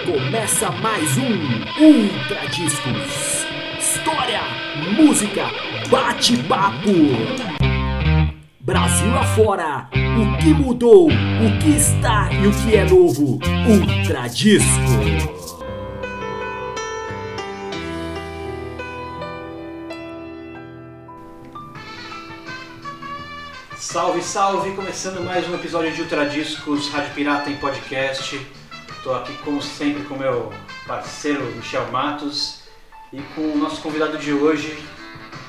[0.00, 3.46] Começa mais um Ultra Discos.
[3.78, 4.40] História,
[4.96, 5.44] música,
[5.90, 6.88] bate-papo.
[8.58, 13.38] Brasil afora, o que mudou, o que está e o que é novo.
[13.68, 14.66] Ultra Disco.
[23.76, 24.74] Salve, salve!
[24.74, 28.61] Começando mais um episódio de Ultra Discos Rádio Pirata em podcast.
[29.02, 30.52] Estou aqui, como sempre, com meu
[30.86, 32.60] parceiro Michel Matos
[33.12, 34.78] e com o nosso convidado de hoje,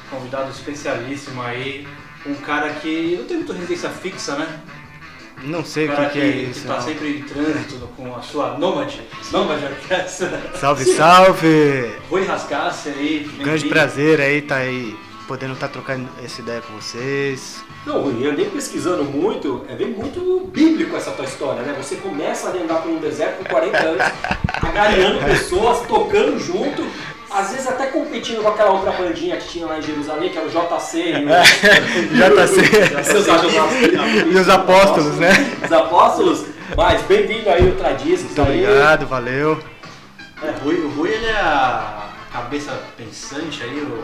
[0.09, 1.87] convidado especialíssimo aí,
[2.25, 4.59] um cara que não tem muita residência fixa, né?
[5.43, 6.61] Não sei Um o que, que é isso.
[6.61, 6.81] está não.
[6.81, 10.41] sempre em trânsito com a sua Nômade, Nômade Orquestra.
[10.55, 11.95] Salve, salve!
[12.09, 17.63] Rui Rascasse aí, Grande prazer aí tá aí podendo estar trocando essa ideia com vocês.
[17.85, 21.73] Não, Rui, eu andei pesquisando muito, é bem muito bíblico essa tua história, né?
[21.77, 24.05] Você começa a andar por um deserto com 40 anos,
[24.61, 26.85] agariando pessoas, tocando junto,
[27.29, 30.41] às vezes até competindo com aquela outra bandinha que tinha lá em Jerusalém, que é
[30.41, 31.27] o JC e o...
[32.15, 33.03] JC.
[33.03, 34.33] Seus amigos.
[34.33, 35.31] E os apóstolos, né?
[35.63, 36.45] Os apóstolos.
[36.77, 38.25] Mas bem-vindo aí ao Tradiscos.
[38.25, 39.59] Muito obrigado, valeu.
[40.41, 44.03] É, Rui, o Rui ele é a cabeça pensante aí, o,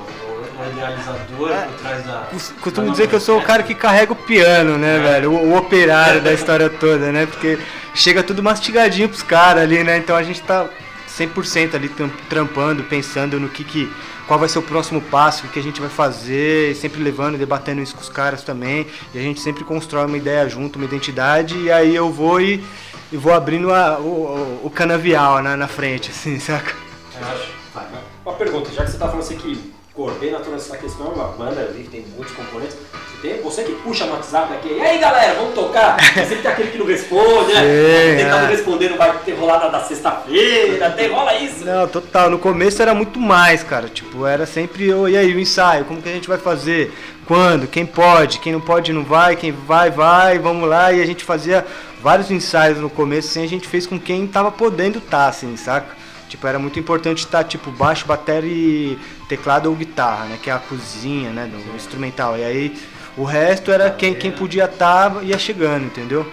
[0.68, 1.62] o- idealizador É.
[1.66, 2.14] por trás da.
[2.32, 4.98] Cos- da Costumo nova dizer que eu sou o cara que carrega o piano, né,
[4.98, 5.00] É.
[5.00, 5.32] velho?
[5.32, 7.26] O, o operário da história toda, né?
[7.26, 7.58] Porque
[7.94, 9.98] chega tudo mastigadinho pros caras ali, né?
[9.98, 10.68] Então a gente tá
[11.08, 11.90] 100% ali
[12.30, 13.92] trampando, pensando no que que
[14.28, 17.82] qual vai ser o próximo passo, o que a gente vai fazer, sempre levando, debatendo
[17.82, 18.86] isso com os caras também.
[19.12, 22.64] E a gente sempre constrói uma ideia junto, uma identidade, e aí eu vou e,
[23.12, 26.74] e vou abrindo a- o, o, canavial na, na frente, assim, saca?
[27.20, 27.48] Eu acho.
[27.74, 28.02] Vai, vai.
[28.24, 31.28] Uma pergunta, já que você está falando assim que coordena toda essa questão, é uma
[31.28, 32.78] banda, eu que tem muitos componentes.
[33.22, 36.02] Você, tem, você que puxa no WhatsApp daqui, e aí galera, vamos tocar?
[36.16, 37.62] Sempre tem aquele que não responde, né?
[37.62, 38.48] Sim, Tentar é.
[38.48, 41.66] responder, não vai ter rolada da sexta-feira, tem rola isso.
[41.66, 42.30] Não, total.
[42.30, 43.90] No começo era muito mais, cara.
[43.90, 46.94] Tipo, era sempre, "Ô, e aí, o ensaio, como que a gente vai fazer?
[47.28, 47.68] Quando?
[47.68, 48.40] Quem pode?
[48.40, 50.94] Quem não pode não vai, quem vai, vai, vamos lá.
[50.94, 51.66] E a gente fazia
[52.02, 56.00] vários ensaios no começo, assim, a gente fez com quem tava podendo estar, assim, saca?
[56.30, 58.98] Tipo, era muito importante estar, tipo, baixo, bateria e
[59.30, 60.40] teclado ou guitarra, né?
[60.42, 61.46] Que é a cozinha, né?
[61.48, 62.38] Do instrumental.
[62.38, 62.78] E aí,
[63.16, 66.30] o resto era quem, quem podia estar, ia chegando, entendeu?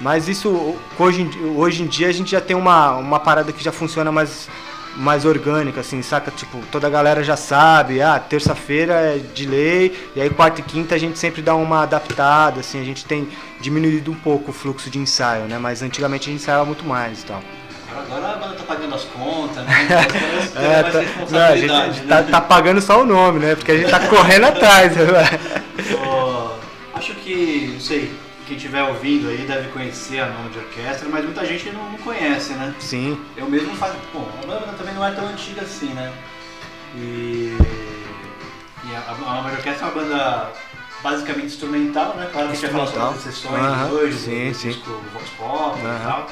[0.00, 3.64] Mas isso, hoje em, hoje em dia, a gente já tem uma, uma parada que
[3.64, 4.46] já funciona mais,
[4.94, 6.30] mais orgânica, assim, saca?
[6.30, 10.64] Tipo, toda a galera já sabe, ah, terça-feira é de lei, e aí quarta e
[10.64, 13.26] quinta a gente sempre dá uma adaptada, assim, a gente tem
[13.60, 15.58] diminuído um pouco o fluxo de ensaio, né?
[15.58, 17.42] Mas antigamente a gente ensaiava muito mais e tal.
[17.90, 18.25] Agora tá
[18.66, 19.72] pagando as contas, né?
[20.50, 22.06] Então, É, tá, não, a gente, né?
[22.08, 23.54] tá, tá pagando só o nome, né?
[23.54, 24.92] Porque a gente tá correndo atrás?
[26.06, 26.56] Ó,
[26.94, 28.12] acho que, não sei,
[28.46, 31.98] quem estiver ouvindo aí deve conhecer a nome de orquestra, mas muita gente não, não
[31.98, 32.74] conhece, né?
[32.78, 33.94] Sim, Eu mesmo faço.
[34.12, 36.12] Bom, a banda também não é tão antiga assim, né?
[36.94, 37.56] E.
[38.84, 40.52] e a, a Nova Orquestra é uma banda
[41.02, 42.28] basicamente instrumental, né?
[42.32, 44.68] Claro que a gente vai falar sobre as exceções Aham, hoje, sim, do sim.
[44.68, 46.26] disco Vox Pop e tal.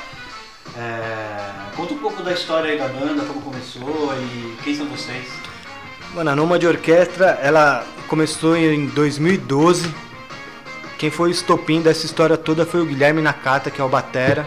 [0.76, 5.26] É, conta um pouco da história aí da banda, como começou e quem são vocês.
[6.14, 9.92] Mano, a Nômade Orquestra, ela começou em 2012.
[10.98, 14.46] Quem foi o estopim dessa história toda foi o Guilherme Nakata, que é o batera.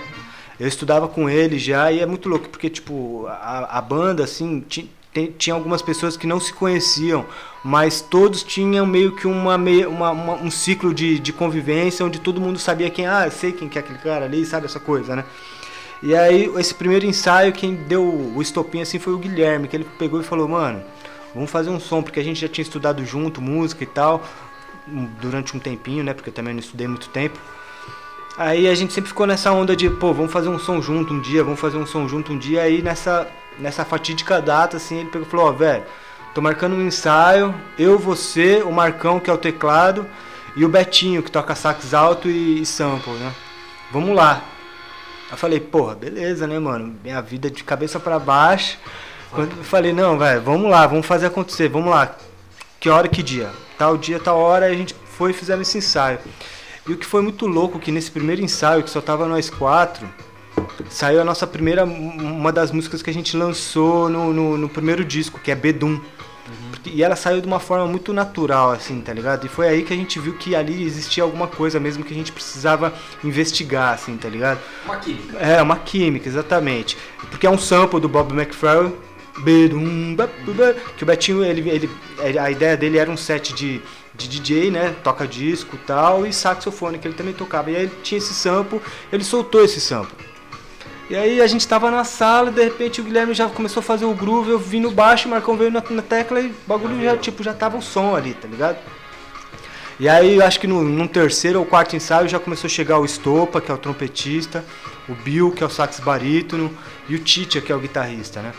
[0.60, 4.64] Eu estudava com ele já e é muito louco, porque, tipo, a, a banda, assim,
[5.38, 7.26] tinha algumas pessoas que não se conheciam,
[7.64, 12.42] mas todos tinham meio que uma, uma- uma- um ciclo de, de convivência onde todo
[12.42, 15.16] mundo sabia quem, ah, eu sei quem que é aquele cara ali, sabe essa coisa,
[15.16, 15.26] né?
[16.02, 19.88] E aí, esse primeiro ensaio, quem deu o estopim assim foi o Guilherme, que ele
[19.98, 20.84] pegou e falou, mano,
[21.34, 24.24] vamos fazer um som, porque a gente já tinha estudado junto música e tal,
[25.20, 26.14] durante um tempinho, né?
[26.14, 27.40] Porque eu também não estudei muito tempo.
[28.38, 31.20] Aí a gente sempre ficou nessa onda de, pô, vamos fazer um som junto um
[31.20, 32.62] dia, vamos fazer um som junto um dia.
[32.62, 33.28] Aí nessa,
[33.58, 35.84] nessa fatídica data, assim, ele pegou e falou, ó, velho,
[36.36, 40.06] tô marcando um ensaio, eu, você, o Marcão, que é o teclado,
[40.56, 43.34] e o Betinho, que toca sax alto e, e sample, né?
[43.92, 44.44] Vamos lá.
[45.30, 46.96] Eu falei, porra, beleza, né, mano?
[47.04, 48.78] Minha vida de cabeça pra baixo.
[49.32, 52.16] Quando eu falei, não, velho, vamos lá, vamos fazer acontecer, vamos lá.
[52.80, 53.50] Que hora, que dia?
[53.78, 56.20] Tal dia, tal hora, a gente foi e fizemos esse ensaio.
[56.88, 60.08] E o que foi muito louco, que nesse primeiro ensaio, que só tava nós quatro,
[60.90, 65.04] saiu a nossa primeira, uma das músicas que a gente lançou no, no, no primeiro
[65.04, 66.00] disco, que é Bedum.
[66.94, 69.46] E ela saiu de uma forma muito natural, assim, tá ligado?
[69.46, 72.18] E foi aí que a gente viu que ali existia alguma coisa mesmo que a
[72.18, 72.94] gente precisava
[73.24, 74.60] investigar, assim, tá ligado?
[74.86, 75.38] Uma química.
[75.38, 76.98] É, uma química, exatamente.
[77.30, 78.94] Porque é um sample do Bob McFerrin,
[80.16, 80.30] ba-
[80.98, 83.82] que o Betinho, ele, ele, a ideia dele era um set de,
[84.16, 84.96] de DJ, né?
[85.04, 87.70] Toca disco e tal, e saxofone, que ele também tocava.
[87.72, 88.82] E aí ele tinha esse sample,
[89.12, 90.16] ele soltou esse sample.
[91.10, 94.04] E aí a gente tava na sala, de repente o Guilherme já começou a fazer
[94.04, 97.02] o groove, eu vim no baixo, o Marcão veio na, na tecla e o bagulho
[97.02, 98.78] já, tipo, já tava o som ali, tá ligado?
[100.00, 103.62] E aí acho que no, terceiro ou quarto ensaio já começou a chegar o Estopa,
[103.62, 104.64] que é o trompetista,
[105.08, 106.72] o Bill, que é o sax barítono,
[107.08, 108.52] e o Titia, que é o guitarrista, né?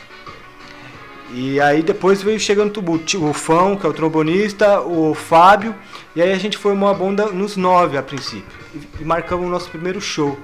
[1.30, 5.74] E aí depois veio chegando tudo, o Fão, que é o trombonista, o Fábio,
[6.16, 8.58] e aí a gente formou a banda nos nove a princípio.
[8.74, 10.38] E, e marcamos o nosso primeiro show,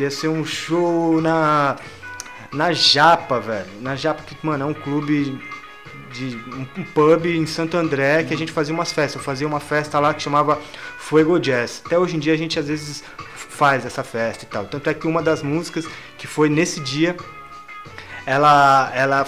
[0.00, 1.76] que ia ser um show na
[2.52, 3.68] na Japa, velho.
[3.82, 5.38] Na Japa, que, mano, é um clube
[6.10, 6.36] de
[6.78, 9.16] um, pub em Santo André que a gente fazia umas festas.
[9.16, 10.58] Eu fazia uma festa lá que chamava
[10.98, 11.82] Fuego Jazz.
[11.84, 13.04] Até hoje em dia a gente às vezes
[13.34, 14.64] faz essa festa e tal.
[14.64, 15.86] Tanto é que uma das músicas
[16.16, 17.14] que foi nesse dia
[18.24, 19.24] ela, ela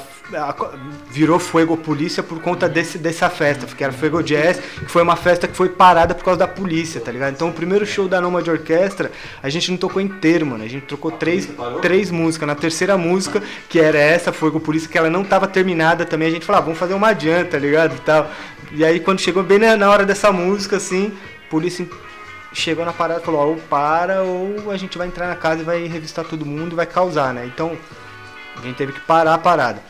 [1.11, 5.17] virou Fuego Polícia por conta desse, dessa festa, porque era Fuego Jazz, que foi uma
[5.17, 7.35] festa que foi parada por causa da polícia, tá ligado?
[7.35, 9.11] Então o primeiro show da Nomad Orquestra,
[9.43, 10.65] a gente não tocou inteiro, mano.
[10.65, 11.49] A gente tocou três,
[11.81, 12.47] três músicas.
[12.47, 16.31] Na terceira música, que era essa, Fuego Polícia, que ela não tava terminada também, a
[16.31, 17.95] gente falou, ah, vamos fazer uma adianta, tá ligado?
[17.97, 18.31] E, tal.
[18.73, 21.13] e aí quando chegou bem na hora dessa música, assim,
[21.47, 21.87] a polícia
[22.53, 25.63] chegou na parada e falou, ó, ou para, ou a gente vai entrar na casa
[25.63, 27.47] e vai revistar todo mundo e vai causar, né?
[27.47, 27.77] Então
[28.57, 29.83] a gente teve que parar a parada.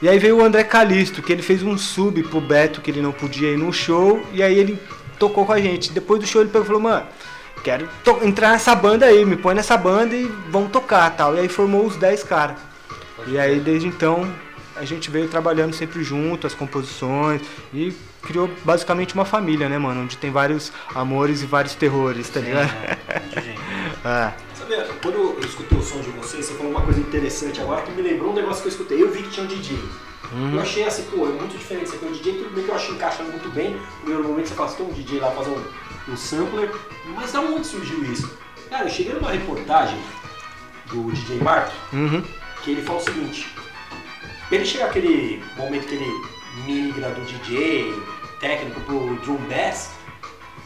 [0.00, 3.02] E aí veio o André Calisto, que ele fez um sub pro Beto, que ele
[3.02, 4.80] não podia ir no show, e aí ele
[5.18, 5.92] tocou com a gente.
[5.92, 7.06] Depois do show ele pegou e falou, mano,
[7.64, 7.88] quero
[8.22, 11.34] entrar nessa banda aí, me põe nessa banda e vamos tocar tal.
[11.34, 12.56] E aí formou os 10 caras.
[13.26, 14.32] E aí desde então
[14.76, 17.42] a gente veio trabalhando sempre junto, as composições,
[17.74, 17.92] e
[18.22, 20.02] criou basicamente uma família, né, mano?
[20.02, 22.70] Onde tem vários amores e vários terrores, tá ligado?
[24.04, 24.47] É, é.
[24.68, 27.90] Sabe, quando eu escutei o som de vocês, você falou uma coisa interessante agora que
[27.92, 29.02] me lembrou um negócio que eu escutei.
[29.02, 29.78] Eu vi que tinha um DJ.
[30.30, 30.54] Uhum.
[30.56, 31.88] Eu achei assim, pô, é muito diferente.
[31.88, 33.70] Você tem um DJ, tudo bem que eu achei encaixando muito bem.
[33.70, 35.64] No primeiro momento você fala assim, tem um DJ lá fazendo
[36.06, 36.70] um, um sampler.
[37.14, 38.38] Mas da onde surgiu isso?
[38.68, 39.98] Cara, eu cheguei numa reportagem
[40.86, 42.22] do DJ Mark, uhum.
[42.62, 43.50] que ele fala o seguinte.
[44.48, 46.12] Pra ele chegar aquele momento que ele
[46.66, 47.94] migra do DJ
[48.38, 49.92] técnico pro drum bass,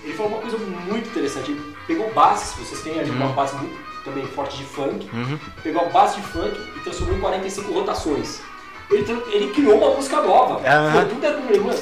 [0.02, 1.52] ele falou uma coisa muito interessante.
[1.52, 5.38] Ele pegou bases, vocês têm ali uma base muito também forte de funk, Uhum.
[5.62, 8.40] pegou a base de funk e transformou em 45 rotações.
[8.90, 10.60] Ele, ele criou uma música nova.
[10.68, 10.92] Aham.
[10.92, 11.78] Foi tudo é número, mano.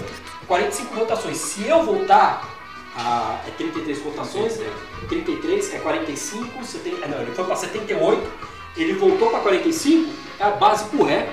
[0.46, 1.36] 45 rotações.
[1.38, 2.48] Se eu voltar
[2.96, 4.66] a é 33 rotações, né?
[5.08, 8.30] 33 é 45, 70, ah, não, ele foi pra 78,
[8.76, 11.28] ele voltou pra 45, é a base pro rap.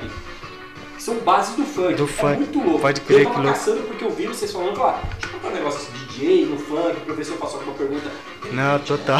[1.00, 1.94] São bases do funk.
[1.95, 2.38] Do é funk.
[2.38, 2.80] muito louco.
[2.80, 3.60] Pode crer, eu tava que louco.
[3.60, 6.58] caçando porque eu vi vocês falando, falar, deixa eu contar um negócio de DJ no
[6.58, 8.10] funk, se eu faço alguma pergunta.
[8.52, 9.19] Não, total.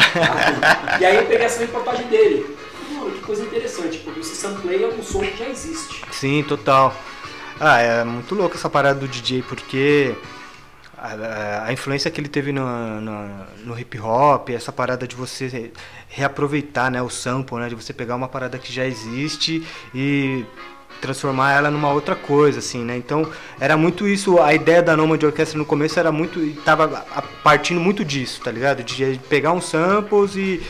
[1.00, 2.56] E aí eu peguei essa reportagem dele.
[2.92, 6.02] Mano, que coisa interessante, porque você sampleia um som que já existe.
[6.10, 6.94] Sim, total.
[7.60, 10.14] Ah, é muito louco essa parada do DJ, porque
[10.96, 13.28] a, a- influência que ele teve no, no,
[13.64, 15.72] no hip hop, essa parada de você re-
[16.08, 20.44] reaproveitar né, o sample, né, de você pegar uma parada que já existe e
[21.00, 22.96] transformar ela numa outra coisa, assim, né?
[22.96, 23.28] Então,
[23.60, 26.88] era muito isso, a ideia da Nomad Orquestra no começo era muito, tava
[27.42, 28.82] partindo muito disso, tá ligado?
[28.82, 30.60] De pegar uns samples e,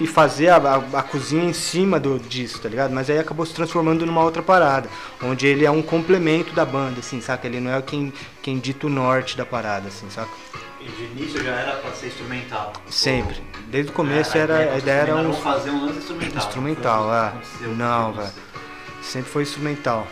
[0.00, 2.92] e fazer a, a- a cozinha em cima do, disso, tá ligado?
[2.92, 4.88] Mas aí acabou se transformando numa outra parada,
[5.22, 7.46] onde ele é um complemento da banda, assim, saca?
[7.46, 8.12] Ele não é quem,
[8.42, 10.30] quem dita o norte da parada, assim, saca?
[10.80, 12.72] E de início já era pra ser instrumental.
[12.90, 13.36] Sempre.
[13.68, 16.36] Desde o começo É, era, a ideia era um fazer um lance instrumental.
[16.38, 17.32] Instrumental, é.
[17.68, 18.28] Não, velho.
[19.02, 20.06] Sempre foi instrumental.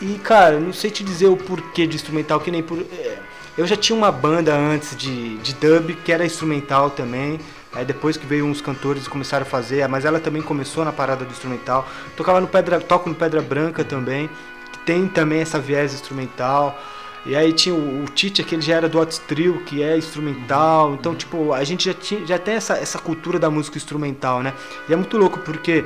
[0.00, 2.78] E, cara, não sei te dizer o porquê de instrumental, que nem por.
[2.78, 3.18] é,
[3.56, 7.38] Eu já tinha uma banda antes de, de dub que era instrumental também.
[7.72, 10.92] Aí depois que veio uns cantores e começaram a fazer, mas ela também começou na
[10.92, 11.88] parada do instrumental.
[12.16, 14.30] Tocava no Pedra, toco no Pedra Branca também,
[14.72, 16.78] que tem também essa viés instrumental.
[17.26, 19.96] E aí tinha o, o Tite, que ele já era do Otis Trio, que é
[19.96, 20.94] instrumental.
[20.94, 24.52] Então, tipo, a gente já, tinha, já tem essa, essa cultura da música instrumental, né?
[24.88, 25.84] E é muito louco porque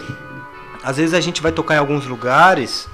[0.83, 2.89] às vezes a gente vai tocar em alguns lugares,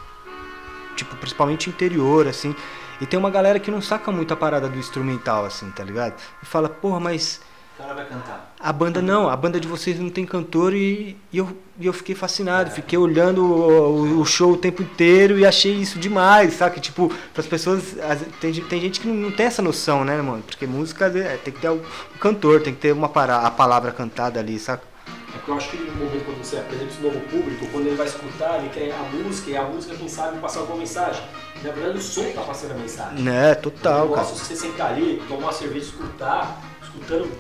[0.97, 2.55] tipo, principalmente interior, assim,
[3.01, 6.15] e tem uma galera que não saca muito a parada do instrumental, assim, tá ligado?
[6.43, 7.41] E fala, porra, mas
[7.77, 8.55] vai cantar.
[8.61, 11.93] a banda não, a banda de vocês não tem cantor e, e eu, e eu
[11.93, 16.81] fiquei fascinado, fiquei olhando o, o show o tempo inteiro e achei isso demais, saca?
[16.81, 20.43] Tipo, as pessoas, as- tem, tem gente que não, tem essa noção, né, mano?
[20.45, 21.83] Porque música é, tem que ter o,
[22.15, 24.94] o cantor, tem que ter uma para, a palavra cantada ali, saca?
[25.35, 27.97] É porque eu acho que no momento quando você apresenta esse novo público, quando ele
[27.97, 31.23] vai escutar, ele quer a música, e a música, quem sabe, passar alguma mensagem.
[31.63, 33.23] Na verdade, o som tá passando a mensagem.
[33.23, 34.23] Né, o total, cara.
[34.23, 37.31] negócio é você sentar ali, tomar uma cerveja, escutar, escutando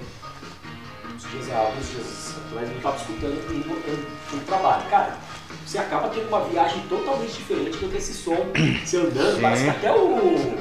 [1.14, 4.90] uns dias, há alguns dias atrás, eu tava escutando e no, no trabalho.
[4.90, 5.18] Cara,
[5.64, 8.46] você acaba tendo uma viagem totalmente diferente do que esse som.
[8.84, 9.42] Você andando, Sim.
[9.42, 10.58] parece que até o.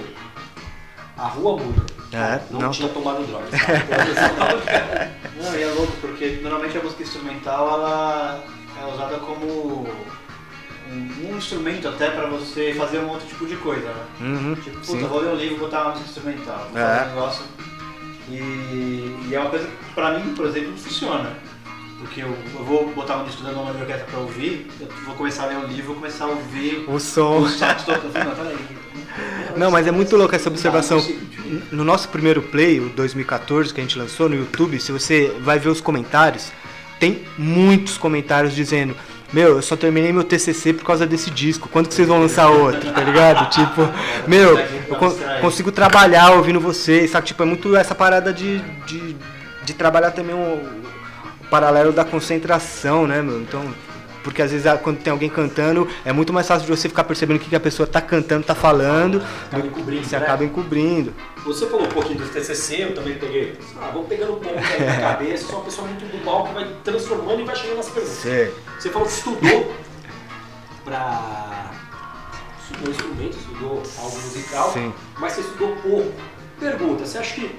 [1.18, 1.84] A rua muda.
[2.12, 2.72] É, não, não.
[2.72, 3.46] tinha tomado droga.
[3.50, 4.10] sabe?
[4.10, 5.12] Eu só tava-
[5.44, 8.44] Não, e é louco porque normalmente a música instrumental ela
[8.82, 9.16] é usada
[11.38, 14.04] instrumento até pra você fazer um outro tipo de coisa, né?
[14.22, 15.08] Uhum, Tipo, puta, sim.
[15.08, 17.04] vou ler um livro, vou botar uma música instrumental, vou É.
[17.04, 17.46] um negócio.
[18.30, 21.32] E, e é uma coisa que pra mim, por exemplo, não funciona.
[22.00, 25.48] Porque eu, eu vou botar um estudando uma orquestra pra ouvir, eu vou começar a
[25.48, 27.48] ler um livro, vou começar a ouvir O som.
[27.48, 28.12] sax tocando.
[28.12, 28.78] Falei, Não, peraí.
[29.56, 31.06] Não, mas é muito louco essa observação.
[31.72, 35.60] No nosso primeiro play, o 2014, que a gente lançou no YouTube, se você vai
[35.60, 36.52] ver os comentários,
[37.00, 38.96] tem muitos comentários dizendo:
[39.32, 41.70] Meu, eu só terminei meu TCC por causa desse disco.
[41.70, 43.50] Quando que vocês vão lançar outro, tá ligado?
[43.52, 43.88] Tipo,
[44.28, 47.28] meu, eu con- consigo trabalhar ouvindo vocês, sabe?
[47.28, 49.16] Tipo, é muito essa parada de, de,
[49.64, 53.40] de trabalhar também o, o paralelo da concentração, né, meu?
[53.42, 53.64] Então.
[54.24, 57.04] Porque às vezes ah, quando tem alguém cantando, é muito mais fácil de você ficar
[57.04, 60.24] percebendo o que a pessoa tá cantando, tá falando, Acaba do- encobrindo, você né?
[60.24, 61.14] acaba encobrindo.
[61.46, 63.58] Você falou um pouquinho do TCC, eu também peguei.
[63.82, 65.46] Ah, vamos pegando um pouco aí na cabeça.
[65.48, 68.18] Sou uma pessoa muito do mal que vai transformando e vai chegando nas perguntas.
[68.18, 68.54] Sei.
[68.80, 69.74] Você falou que estudou
[70.86, 71.72] pra.
[72.62, 74.94] Estudou instrumento, estudou algo musical, Sim.
[75.20, 76.12] mas você estudou pouco.
[76.60, 77.56] Pergunta, você acha que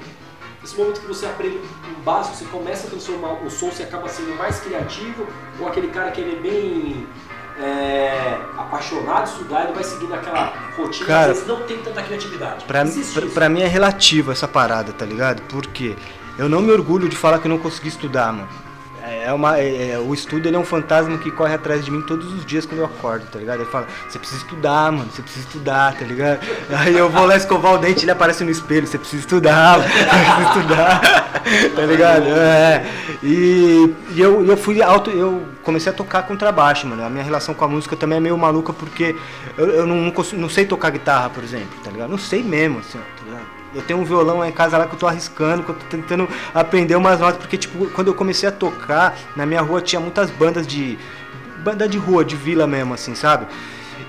[0.65, 4.09] esse momento que você aprende um básico, você começa a transformar o som, você acaba
[4.09, 5.27] sendo mais criativo?
[5.61, 7.07] Ou aquele cara que ele é bem
[7.61, 12.65] é, apaixonado estudar, ele vai seguindo aquela rotina, Cara, às vezes não tem tanta criatividade?
[12.65, 13.35] Pra, Existe pra, isso.
[13.35, 15.43] pra mim é relativo essa parada, tá ligado?
[15.43, 15.95] Porque
[16.39, 18.49] eu não me orgulho de falar que eu não consegui estudar, mano.
[19.25, 22.03] É uma, é- é- o estudo ele é um fantasma que corre atrás de mim
[22.03, 23.61] todos os dias quando eu acordo, tá ligado?
[23.61, 26.41] Ele fala, você precisa estudar, mano, você precisa estudar, tá ligado?
[26.79, 29.89] Aí eu vou lá escovar o dente, ele aparece no espelho, você precisa estudar, você
[29.89, 31.01] precisa estudar,
[31.75, 32.27] tá ligado?
[32.29, 32.85] É.
[33.23, 37.05] E, e eu, eu fui auto, eu comecei a tocar contrabaixo, mano.
[37.05, 39.17] A minha relação com a música também é meio maluca porque
[39.57, 42.11] eu, eu não, não, consigo- não sei tocar guitarra, por exemplo, tá ligado?
[42.11, 43.54] Não sei mesmo, assim, tá ligado?
[43.75, 45.87] Eu tenho um violão lá em casa lá que eu tô arriscando, que eu tô
[45.87, 50.01] tentando aprender umas notas, porque tipo, quando eu comecei a tocar, na minha rua tinha
[50.01, 50.99] muitas bandas de.
[51.65, 53.47] banda de rua, de vila mesmo, assim, sabe?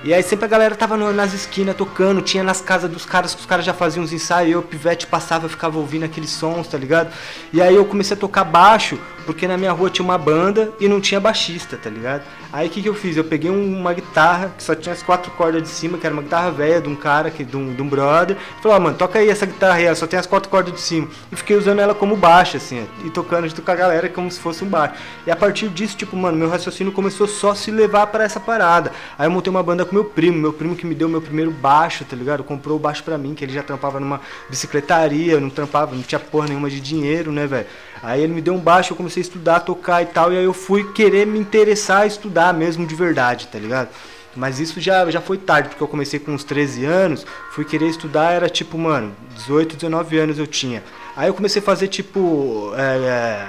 [0.04, 3.40] E aí sempre a galera tava nas esquinas tocando, tinha nas casas dos caras que
[3.40, 6.78] os caras já faziam uns ensaios, eu, pivete, passava, eu ficava ouvindo aqueles sons, tá
[6.78, 7.12] ligado?
[7.52, 10.88] E aí eu comecei a tocar baixo, porque na minha rua tinha uma banda e
[10.88, 12.22] não tinha baixista, tá ligado?
[12.52, 13.16] Aí o que, que eu fiz?
[13.16, 16.14] Eu peguei um- uma guitarra que só tinha as quatro cordas de cima, que era
[16.14, 18.36] uma guitarra velha de um cara, que, de, um, de um brother.
[18.62, 21.08] Falei, ó, mano, toca aí essa guitarra aí, só tem as quatro cordas de cima.
[21.30, 24.38] E fiquei usando ela como baixo, assim, e tocando junto com a galera como se
[24.40, 24.94] fosse um baixo.
[25.26, 28.38] E a partir disso, tipo, mano, meu raciocínio começou só a se levar pra essa
[28.38, 28.92] parada.
[29.18, 31.50] Aí eu montei uma banda com meu primo, meu primo que me deu meu primeiro
[31.50, 32.44] baixo, tá ligado?
[32.44, 36.18] Comprou o baixo pra mim, que ele já trampava numa bicicletaria, não trampava, não tinha
[36.18, 37.66] porra nenhuma de dinheiro, né, velho?
[38.02, 40.44] Aí ele me deu um baixo, eu comecei a estudar, tocar e tal, e aí
[40.44, 43.88] eu fui querer me interessar a estudar mesmo de verdade, tá ligado?
[44.36, 47.88] Mas isso já, já foi tarde, porque eu comecei com uns 13 anos, fui querer
[47.88, 50.82] estudar, era tipo, mano, 18, 19 anos eu tinha.
[51.16, 52.72] Aí eu comecei a fazer tipo.
[52.76, 53.46] é,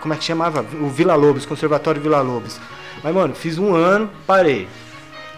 [0.00, 0.64] como é que chamava?
[0.80, 2.60] O Vila Lobos, Conservatório Vila Lobos.
[3.02, 4.68] Mas, mano, fiz um ano, parei.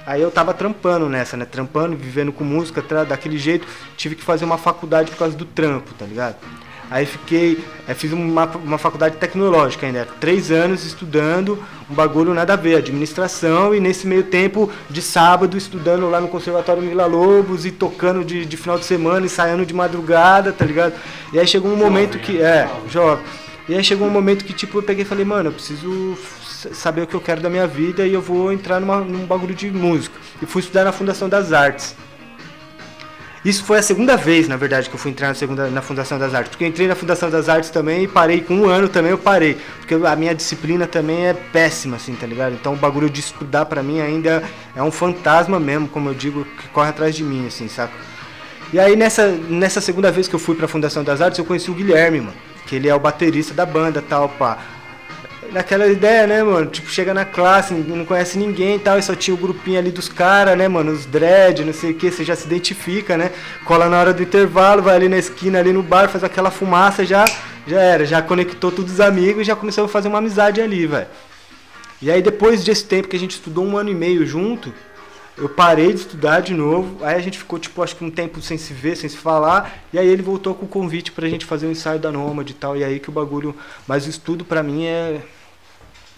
[0.07, 1.45] Aí eu tava trampando nessa, né?
[1.45, 3.67] Trampando, vivendo com música, daquele jeito.
[3.97, 6.37] Tive que fazer uma faculdade por causa do trampo, tá ligado?
[6.91, 12.53] Aí fiquei, aí fiz uma, uma faculdade tecnológica ainda, três anos estudando um bagulho nada
[12.53, 17.65] a ver, administração, e nesse meio tempo de sábado estudando lá no Conservatório Vila Lobos
[17.65, 20.93] e tocando de, de final de semana, ensaiando de madrugada, tá ligado?
[21.33, 23.25] E aí chegou um momento que, é, jovem.
[23.69, 26.17] E aí chegou um momento que tipo eu peguei e falei, mano, eu preciso
[26.73, 29.55] saber o que eu quero da minha vida e eu vou entrar numa, num bagulho
[29.55, 30.15] de música.
[30.43, 31.95] E fui estudar na Fundação das Artes.
[33.45, 36.19] Isso foi a segunda vez, na verdade, que eu fui entrar na, segunda, na Fundação
[36.19, 36.51] das Artes.
[36.51, 39.19] Porque eu entrei na Fundação das Artes também e parei com um ano também, eu
[39.19, 39.57] parei.
[39.79, 42.55] Porque a minha disciplina também é péssima, assim, tá ligado?
[42.55, 44.43] Então o bagulho de estudar pra mim ainda
[44.75, 47.93] é um fantasma mesmo, como eu digo, que corre atrás de mim, assim, saca?
[48.73, 51.71] E aí nessa, nessa segunda vez que eu fui pra Fundação das Artes, eu conheci
[51.71, 52.37] o Guilherme, mano.
[52.67, 54.59] Que ele é o baterista da banda tal, pá.
[55.53, 56.67] Naquela ideia, né, mano?
[56.67, 59.91] Tipo, chega na classe, não conhece ninguém e tal, e só tinha o grupinho ali
[59.91, 60.93] dos caras, né, mano?
[60.93, 63.31] Os dread, não sei o que, você já se identifica, né?
[63.65, 67.05] Cola na hora do intervalo, vai ali na esquina, ali no bar, faz aquela fumaça,
[67.05, 67.25] já,
[67.67, 70.87] já era, já conectou todos os amigos e já começou a fazer uma amizade ali,
[70.87, 71.07] velho.
[72.03, 74.73] E aí depois desse tempo que a gente estudou um ano e meio junto,
[75.39, 78.43] eu parei de estudar de novo, aí a gente ficou, tipo, acho que um tempo
[78.43, 81.47] sem se ver, sem se falar, e aí ele voltou com o convite pra gente
[81.47, 83.55] fazer um ensaio da Nômade e tal, e aí que o bagulho...
[83.87, 85.21] Mas o estudo pra mim é...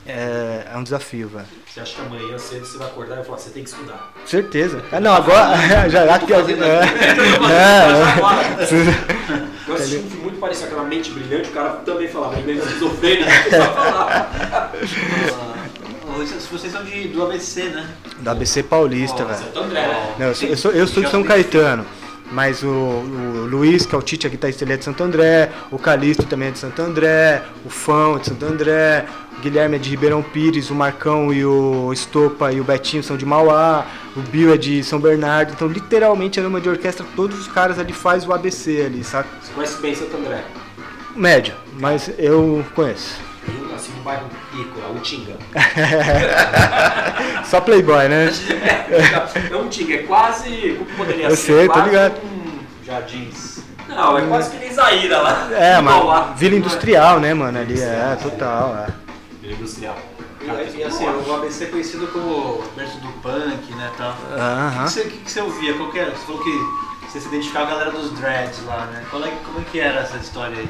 [0.07, 1.47] É, é um desafio, velho.
[1.67, 4.13] Você acha que amanhã cedo você vai acordar e vai falar, você tem que estudar.
[4.25, 4.83] Certeza.
[4.91, 5.57] Ah, não, agora...
[5.89, 6.33] já, já que...
[6.33, 6.81] fazendo É,
[7.51, 8.01] é,
[9.69, 12.69] Eu assisti um filme muito parecido aquela mente brilhante, o cara também falava, ele mesmo
[12.69, 14.11] esquizofrênico, só falava.
[14.13, 14.73] Ah,
[16.27, 17.89] Se vocês são de, do ABC, né?
[18.21, 19.39] da ABC Paulista, velho.
[19.39, 20.15] Santo André, né?
[20.19, 21.87] Não, eu sou, eu sou, eu sou de São Caetano.
[22.31, 25.51] Mas o, o Luiz, que é o Tite, a guitarrista, ele é de Santo André.
[25.71, 27.43] O Calixto também é de Santo André.
[27.65, 29.07] O Fão é de Santo André.
[29.37, 30.71] O Guilherme é de Ribeirão Pires.
[30.71, 33.87] O Marcão e o Estopa e o Betinho são de Mauá.
[34.17, 35.53] O Bill é de São Bernardo.
[35.53, 39.29] Então, literalmente, a Lama de Orquestra, todos os caras ali faz o ABC ali, saca?
[39.43, 40.45] Você conhece bem Santo André?
[41.17, 43.30] Médio, mas eu conheço.
[43.59, 45.37] Eu nasci no bairro Rico, a Utinga.
[47.45, 48.31] Só Playboy, né?
[49.51, 50.77] É um Utinga, é quase.
[50.79, 51.59] Como poderia Eu ser?
[51.59, 52.15] sei, tô ligado.
[52.25, 53.61] um- Jardins.
[53.89, 55.49] Não, é quase que nem Zaira lá.
[55.53, 55.83] É, lá.
[55.83, 57.59] mas Vila Industrial, né, mano?
[57.59, 58.77] Ali é, total.
[58.77, 58.87] É.
[59.41, 59.97] Vila Industrial.
[60.43, 64.13] E, e assim, o ABC é conhecido como berço do punk, né, tal.
[64.13, 65.75] O que, o que que você ouvia?
[65.75, 66.11] Qual que era?
[66.13, 66.51] Você falou que
[67.07, 69.05] você se identificava com a galera dos dreads lá, né?
[69.11, 70.69] Qual é, como é que era essa história aí?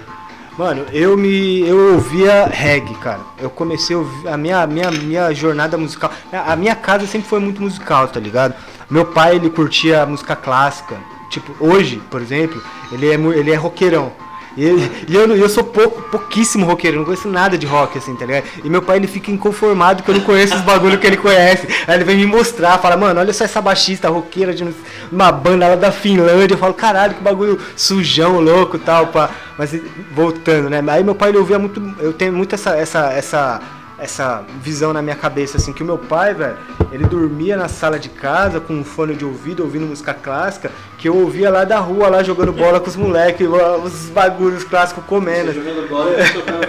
[0.60, 1.66] Mano, eu me.
[1.66, 3.22] Eu ouvia reggae, cara.
[3.38, 4.34] Eu comecei a.
[4.34, 6.10] A minha, minha, minha jornada musical.
[6.30, 8.54] A minha casa sempre foi muito musical, tá ligado?
[8.90, 10.98] Meu pai, ele curtia música clássica.
[11.30, 12.62] Tipo, hoje, por exemplo,
[12.92, 14.12] ele é, ele é roqueirão.
[14.56, 14.64] E,
[15.08, 18.44] e eu, eu sou pouco, pouquíssimo roqueiro, não conheço nada de rock, assim, tá ligado?
[18.64, 21.68] E meu pai, ele fica inconformado que eu não conheço os bagulho que ele conhece.
[21.86, 24.66] Aí ele vem me mostrar, fala, mano, olha só essa baixista roqueira de
[25.10, 26.54] uma banda lá da Finlândia.
[26.54, 29.30] Eu falo, caralho, que bagulho sujão, louco tal, pá.
[29.56, 29.78] Mas
[30.12, 30.82] voltando, né?
[30.88, 33.60] Aí meu pai, ele ouvia muito, eu tenho muito essa, essa, essa,
[34.00, 36.56] essa visão na minha cabeça, assim, que o meu pai, velho,
[36.90, 41.08] ele dormia na sala de casa com um fone de ouvido, ouvindo música clássica, que
[41.08, 43.46] eu ouvia lá da rua, lá jogando bola com os moleques,
[43.84, 45.52] os bagulhos clássicos comendo.
[45.52, 46.60] Você jogando bola e tocando.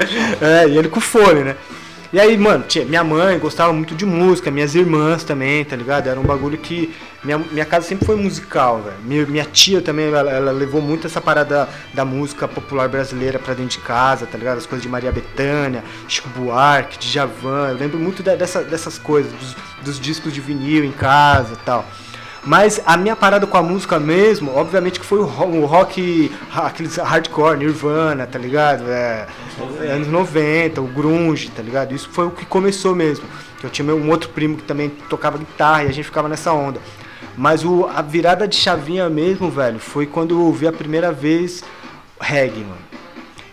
[0.42, 1.56] É, e ele com fone, né?
[2.14, 6.08] E aí, mano, tinha, minha mãe gostava muito de música, minhas irmãs também, tá ligado?
[6.08, 6.94] Era um bagulho que.
[7.24, 8.98] Minha, minha casa sempre foi musical, velho.
[9.06, 13.40] Minha, minha tia também, ela, ela levou muito essa parada da, da música popular brasileira
[13.40, 14.58] pra dentro de casa, tá ligado?
[14.58, 17.70] As coisas de Maria Bethânia, Chico Buarque, Djavan.
[17.70, 21.58] Eu lembro muito da- dessa, dessas coisas, dos, dos discos de vinil em casa e
[21.66, 21.88] tal.
[22.44, 26.32] Mas a minha parada com a música mesmo, obviamente que foi o ro- o rock,
[26.52, 28.84] aqueles hardcore, Nirvana, tá ligado?
[28.90, 29.28] É,
[29.94, 31.94] anos 90, o grunge, tá ligado?
[31.94, 33.26] Isso foi o que começou mesmo.
[33.62, 36.80] Eu tinha um outro primo que também tocava guitarra e a gente ficava nessa onda.
[37.38, 41.64] Mas o, a virada de chavinha mesmo, velho, foi quando eu ouvi a primeira vez
[42.20, 42.82] reggae, mano.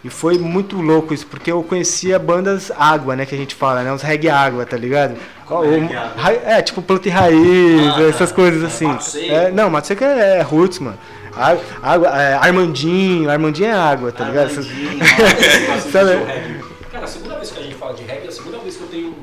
[0.02, 3.82] E foi muito louco isso, porque eu conhecia bandas água, né, que a gente fala,
[3.82, 3.92] né?
[3.92, 5.16] Uns reggae água, tá ligado?
[5.48, 6.12] Como Ó, é o- água?
[6.16, 8.34] ra- é, tipo planta e raiz, Ah, essas tá.
[8.36, 8.84] coisas assim.
[8.86, 9.32] Mato Seco.
[9.34, 10.98] É, não, Mato Seco é, é roots, mano.
[11.34, 14.50] Á- Água, é, Armandinho, Armandinho é água, tá ligado?
[14.50, 14.98] Essas- Armandinho,
[15.92, 16.58] Sabe-.
[16.92, 18.82] Cara, a segunda vez que a gente fala de reggae, é a segunda vez que
[18.82, 19.14] eu tenho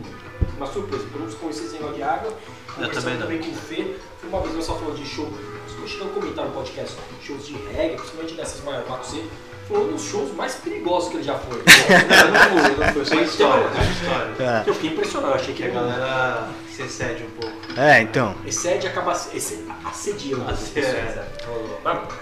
[0.57, 1.03] uma surpresa.
[1.03, 2.33] porque Eu não conheci esse negócio de água.
[2.77, 3.21] Eu também não.
[3.21, 3.95] também com o Fê.
[4.19, 5.31] Foi uma vez nós só falando de show.
[5.79, 9.27] Nós chegamos a comentar no podcast shows de reggae, principalmente nessas maiores Mato Seco.
[9.67, 11.57] Foi um dos shows mais perigosos que ele já foi.
[11.57, 11.63] Não,
[12.31, 13.05] não foi, não foi.
[13.05, 14.33] Só história, história.
[14.39, 14.69] É.
[14.69, 17.55] Eu fiquei impressionado, eu achei que a galera se excede um pouco.
[17.75, 18.35] É, então.
[18.45, 21.25] excede e acaba assediando é.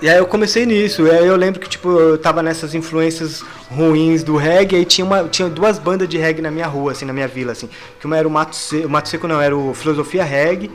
[0.02, 3.44] E aí eu comecei nisso, e aí eu lembro que tipo, eu tava nessas influências
[3.70, 7.04] ruins do reggae, e tinha, uma, tinha duas bandas de reggae na minha rua, assim,
[7.04, 7.70] na minha vila, assim.
[8.00, 10.72] Que uma era o Mato Seco, o Mato Seco não, era o Filosofia Reggae,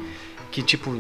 [0.59, 0.91] que tipo.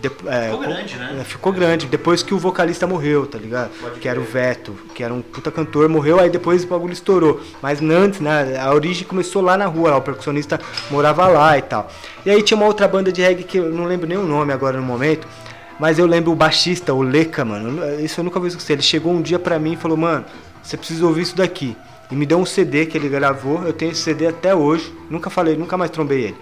[0.00, 1.16] de- é, Ficou co- grande, né?
[1.20, 3.70] é, ficou grande, depois que o vocalista morreu, tá ligado?
[3.80, 4.24] Pode que era o.
[4.24, 7.40] Veto, que era um puta cantor, morreu, aí depois o bagulho estourou.
[7.62, 10.58] Mas antes, né, a origem começou lá na rua, lá, o percussionista
[10.90, 11.88] morava lá e tal.
[12.26, 14.52] E aí tinha uma outra banda de reggae que eu não lembro nem o nome
[14.52, 15.28] agora no momento,
[15.78, 18.72] mas eu lembro o baixista, o Leca, mano, isso eu nunca vou esquecer.
[18.72, 20.24] Ele chegou um dia pra mim e falou, mano,
[20.62, 21.76] você precisa ouvir isso daqui.
[22.10, 25.30] E me deu um CD que ele gravou, eu tenho esse CD até hoje, nunca
[25.30, 26.36] falei, nunca mais trombei ele.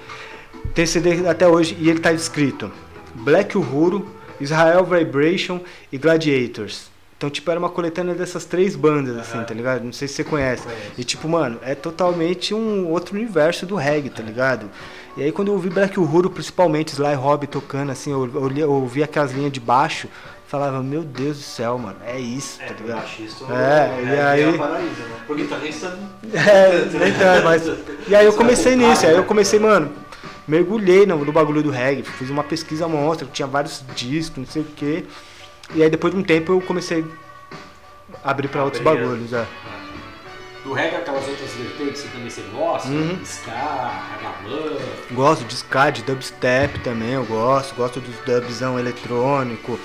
[0.74, 2.70] Tem CD até hoje e ele tá escrito
[3.14, 4.06] Black Uhuru,
[4.40, 6.90] Israel Vibration e Gladiators.
[7.16, 9.84] Então, tipo, era uma coletânea dessas três bandas, assim, tá ligado?
[9.84, 10.64] Não sei se você conhece.
[10.98, 14.68] E, tipo, mano, é totalmente um outro universo do reggae, tá ligado?
[15.16, 18.72] E aí, quando eu ouvi Black Uhuru, principalmente, Sly Robbie tocando, assim, eu, eu, eu
[18.72, 20.08] ouvi aquelas linhas de baixo,
[20.48, 23.04] falava, meu Deus do céu, mano, é isso, É, tá ligado?
[23.50, 25.16] É, o e aí- é paraíso, né?
[25.24, 25.96] Pro guitarrista,
[26.34, 27.70] É, então, mas.
[28.08, 29.92] E aí eu comecei nisso, aí eu comecei, mano,
[30.46, 34.62] mergulhei no, no bagulho do reggae, fiz uma pesquisa monstra, tinha vários discos, não sei
[34.62, 35.04] o quê.
[35.74, 37.04] E aí depois de um tempo eu comecei
[38.24, 39.46] a abrir pra outros Abrir, bagulhos, é.
[40.64, 43.18] do reggae, aquelas outras vertentes que também você gosta, Uhum.
[43.24, 49.78] ska, ragamuffin, Gosto de ska, de dubstep também, eu gosto, gosto dos dubzão eletrônico,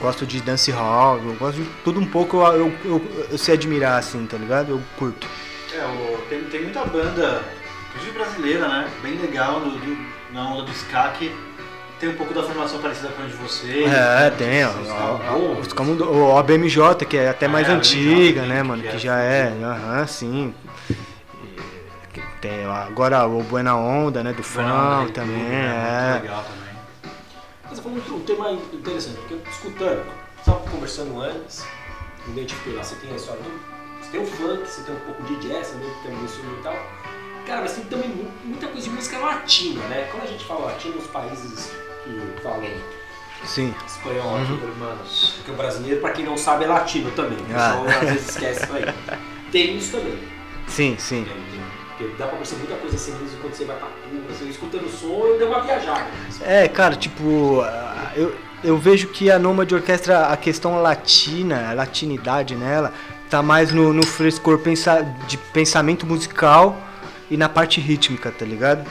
[0.00, 3.98] gosto de dancehall, eu gosto de tudo um pouco, eu, eu, eu, eu sei admirar
[3.98, 4.70] assim, tá ligado?
[4.70, 5.26] Eu curto.
[5.74, 7.42] é, tem, tem muita banda,
[7.94, 8.90] inclusive brasileira, né?
[9.02, 11.34] Bem legal no, do- na onda do ska que
[12.00, 13.86] tem um pouco da formação parecida com a de vocês.
[13.86, 14.30] É, né?
[14.30, 14.70] tem, ó.
[15.74, 18.84] Como o OBMJ, que é até mais É, antiga, OBMJ, né, que mano?
[18.84, 20.54] é Que já é, aham, sim.
[20.90, 20.96] E
[22.12, 26.08] que Tem agora o Buena Onda, né, do funk também, né?
[26.08, 26.10] é.
[26.12, 26.64] Muito legal também.
[27.70, 30.04] Mas foi um, um tema interessante, porque escutando,
[30.38, 31.64] estava conversando antes,
[32.28, 33.50] identifiquei lá, você tem a história do.
[34.02, 36.76] Você tem o funk, você tem um pouco de jazz, também tem um instrumental.
[37.46, 40.08] Cara, mas tem também mu- muita coisa de música latina, né?
[40.10, 41.70] Quando a gente fala latino, os países
[42.04, 42.62] que falam
[43.44, 43.74] Sim.
[43.86, 45.34] espanhol aqui, Hermanos.
[45.36, 47.36] porque o brasileiro, pra quem não sabe, é latino também.
[47.38, 47.84] O Ah.
[47.84, 48.94] pessoal às vezes esquece isso aí.
[49.52, 50.18] Tem isso também.
[50.66, 51.20] Sim, sim.
[51.20, 51.60] Entende?
[51.98, 54.86] Porque dá pra perceber muita coisa assim mesmo quando você vai pra Cuba, você escutando
[54.86, 56.06] o som, eu dei uma viajada.
[56.40, 61.74] É, cara, tipo, ah, eu, eu vejo que a Nômade Orquestra, a questão latina, a
[61.74, 62.92] latinidade nela,
[63.30, 66.76] tá mais no, no frescor pensa, de pensamento musical
[67.34, 68.88] e na parte rítmica, tá ligado?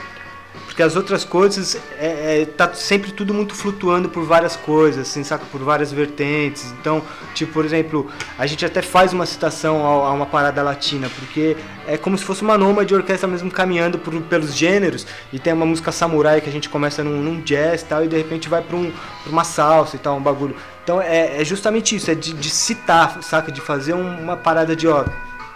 [0.65, 5.23] Porque as outras coisas, é, é, tá sempre tudo muito flutuando por várias coisas, assim,
[5.23, 5.45] saca?
[5.51, 6.71] Por várias vertentes.
[6.79, 7.01] Então,
[7.34, 11.56] tipo, por exemplo, a gente até faz uma citação ao- a, uma parada latina, porque
[11.88, 15.53] é como se fosse uma nômade de orquestra mesmo caminhando por- pelos gêneros, e tem
[15.53, 18.49] uma música samurai que a gente começa num, num jazz e tal, e de repente
[18.49, 18.91] vai pra, um,
[19.23, 20.56] pra uma salsa e tal, um bagulho.
[20.84, 23.51] Então é, é justamente isso, é de, de citar, saca?
[23.51, 25.03] De fazer um- uma parada de, ó,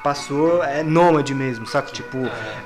[0.07, 1.91] passou, é nômade mesmo, saca?
[1.91, 2.17] Tipo,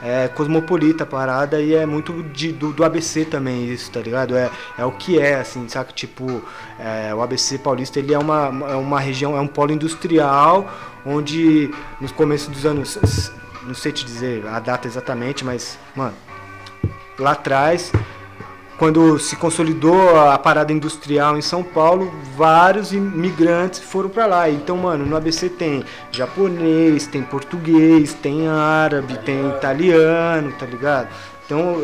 [0.04, 4.38] é cosmopolita a parada e é muito de- do, do ABC também isso, tá ligado?
[4.38, 5.91] É, é o que é, assim, saca?
[5.91, 6.43] Tipo,
[6.80, 10.69] é, o ABC paulista, ele é uma, é uma região, é um polo industrial,
[11.04, 13.32] onde nos começos dos anos,
[13.63, 16.13] não sei te dizer a data exatamente, mas, mano,
[17.17, 17.91] lá atrás,
[18.82, 24.50] quando se consolidou a parada industrial em São Paulo, vários imigrantes foram pra lá.
[24.50, 31.10] Então, mano, no ABC tem japonês, tem português, tem árabe, tem italiano, tá ligado?
[31.46, 31.76] Então,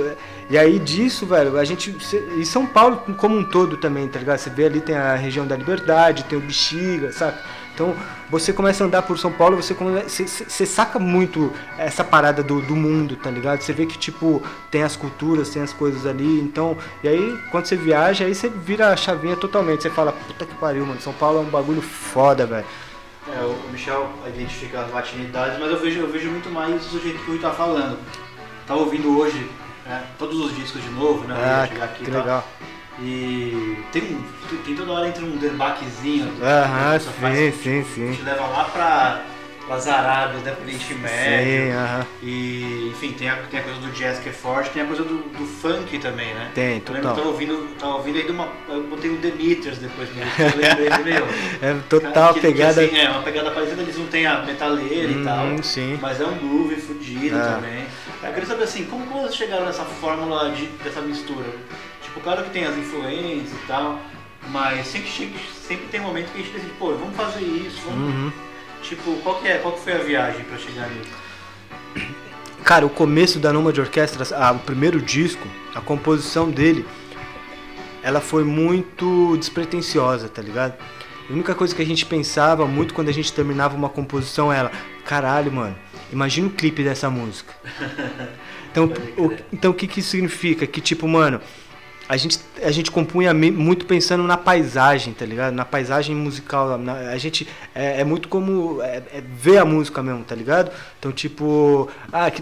[0.49, 1.95] e aí disso, velho, a gente.
[2.35, 4.39] E São Paulo como um todo também, tá ligado?
[4.39, 7.37] Você vê ali tem a região da Liberdade, tem o Bexiga, saca?
[7.77, 7.95] Então,
[8.27, 12.59] você começa a andar por São Paulo, você, você, você saca muito essa parada do,
[12.59, 13.61] do mundo, tá ligado?
[13.61, 16.75] Você vê que, tipo, tem as culturas, tem as coisas ali, então...
[17.03, 19.83] E aí, quando você viaja, aí você vira a chavinha totalmente.
[19.83, 22.65] Você fala, puta que pariu, mano, São Paulo é um bagulho foda, velho.
[23.31, 27.19] É, o Michel identifica as latinidades, mas eu vejo, eu vejo muito mais do jeito
[27.19, 27.99] que o Rui tá falando.
[28.65, 29.47] Tava ouvindo hoje
[29.85, 31.35] né, todos os discos de novo, né?
[31.37, 32.21] Ah, chegar aqui que tal.
[32.21, 32.47] legal.
[32.99, 36.31] E tem, um- tem toda hora entra um derbaquezinho.
[36.41, 38.13] Aham, que a pessoa faz, sim, que sim, sim.
[38.15, 39.21] Te leva lá pra,
[39.67, 41.67] pras Arábias, né, pro Oriente Médio.
[41.67, 42.05] Sim, aham.
[42.23, 45.03] E, enfim, tem a, tem a coisa do jazz que é forte, tem a coisa
[45.03, 46.49] do, do funk também, né?
[46.55, 47.15] Tem, Eu lembro que total.
[47.17, 48.47] tava ouvindo, tava ouvindo aí de uma.
[48.67, 50.25] Eu botei o Demeters depois, né?
[50.39, 51.27] eu lembrei meu.
[51.61, 52.81] É total que- que, pegada...
[52.81, 55.45] assim, é, uma pegada parecida, eles não têm a metaleira e tal.
[55.45, 55.99] Hum, sim.
[56.01, 57.55] Mas é um groove fudido Ah.
[57.55, 57.85] também.
[58.23, 61.45] Eu queria saber assim, como, como vocês chegaram nessa fórmula de, dessa mistura?
[62.17, 63.99] Tipo, claro que tem as influências e tal,
[64.49, 65.09] mas sempre,
[65.67, 68.13] sempre tem um momento que a gente decide, pô, vamos fazer isso, vamos.
[68.13, 68.31] Uhum.
[68.81, 71.11] Tipo, qual que, é, qual que foi a viagem pra chegar nisso?
[72.63, 76.85] Cara, o começo da Noma de Orquestra, o primeiro disco, a composição dele,
[78.01, 80.73] ela foi muito despretensiosa, tá ligado?
[81.29, 84.71] A única coisa que a gente pensava muito quando a gente terminava uma composição era,
[85.05, 85.75] caralho, mano,
[86.11, 87.53] imagina o clipe dessa música.
[88.69, 90.67] Então, o, então o que que isso significa?
[90.67, 91.41] Que tipo, mano,
[92.09, 95.53] a gente, a gente compunha muito pensando na paisagem, tá ligado?
[95.53, 96.77] Na paisagem musical.
[96.77, 100.71] na- a gente é, é muito como é, é ver a música mesmo, tá ligado?
[100.99, 102.41] Então, tipo, ah, que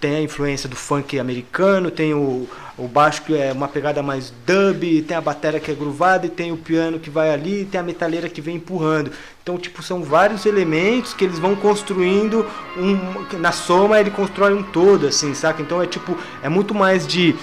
[0.00, 4.32] tem a influência do funk americano, tem o, o baixo que é uma pegada mais
[4.44, 7.64] dub, tem a bateria que é groovada e tem o piano que vai ali, e
[7.64, 9.12] tem a metaleira que vem empurrando.
[9.44, 12.44] Então, tipo, são vários elementos que eles vão construindo
[12.76, 15.62] um na soma ele constrói um todo assim, saca?
[15.62, 17.36] Então é tipo, é muito mais de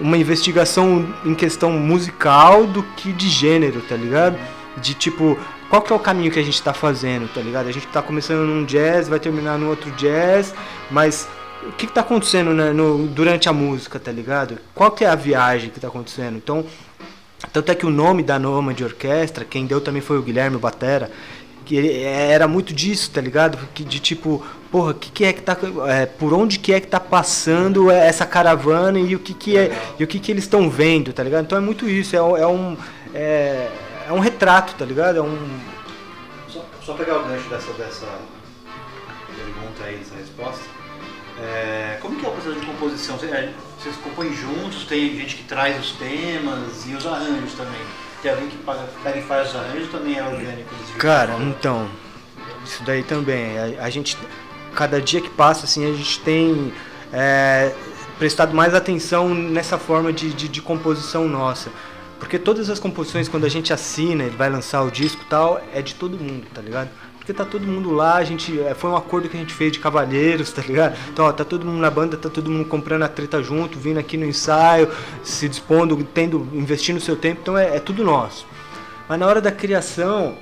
[0.00, 4.38] uma investigação em questão musical do que de gênero, tá ligado?
[4.78, 7.68] De tipo, qual que é o caminho que a gente tá fazendo, tá ligado?
[7.68, 10.54] A gente tá começando num jazz, vai terminar num outro jazz,
[10.90, 11.28] mas
[11.66, 14.58] o que, que tá acontecendo né, no- durante a música, tá ligado?
[14.74, 16.36] Qual que é a viagem que tá acontecendo?
[16.36, 16.64] Então,
[17.52, 20.56] tanto é que o nome da Noma de Orquestra, quem deu também foi o Guilherme
[20.56, 21.10] Batera,
[21.64, 23.58] que ele era muito disso, tá ligado?
[23.74, 25.56] Que de tipo, porra, que que é que tá,
[25.88, 29.72] é, por onde que é que tá passando essa caravana e o que que é,
[29.98, 31.44] e o que que eles estão vendo, tá ligado?
[31.44, 32.76] Então é muito isso, é, um- é um
[33.14, 33.68] é,
[34.08, 35.18] é um retrato, tá ligado?
[35.18, 35.48] É um
[36.48, 38.06] Só, só pegar o gancho dessa, dessa
[39.36, 40.62] pergunta aí, dessa resposta.
[41.42, 43.16] É, como que é o processo de composição?
[43.16, 47.80] Vocês, é, vocês compõem juntos, tem gente que traz os temas e os arranjos também.
[48.22, 50.68] Tem alguém que paga, pega e faz os arranjos ou também é orgânico?
[50.98, 51.88] Cara, então,
[52.64, 53.58] isso daí também.
[53.78, 54.18] A, a gente,
[54.74, 56.72] cada dia que passa, assim, a gente tem
[57.12, 57.72] é,
[58.18, 61.70] prestado mais atenção nessa forma de, de, de composição nossa.
[62.18, 65.60] Porque todas as composições, quando a gente assina, ele vai lançar o disco e tal,
[65.72, 66.90] é de todo mundo, tá ligado?
[67.16, 68.60] Porque tá todo mundo lá, a gente.
[68.60, 70.98] é, Foi um acordo que a gente fez de cavalheiros, tá ligado?
[71.10, 73.98] Então, ó, tá todo mundo na banda, tá todo mundo comprando a treta junto, vindo
[73.98, 74.88] aqui no ensaio,
[75.22, 78.46] se dispondo, tendo, investindo o seu tempo, então é, é tudo nosso.
[79.08, 80.36] Mas na hora da criação,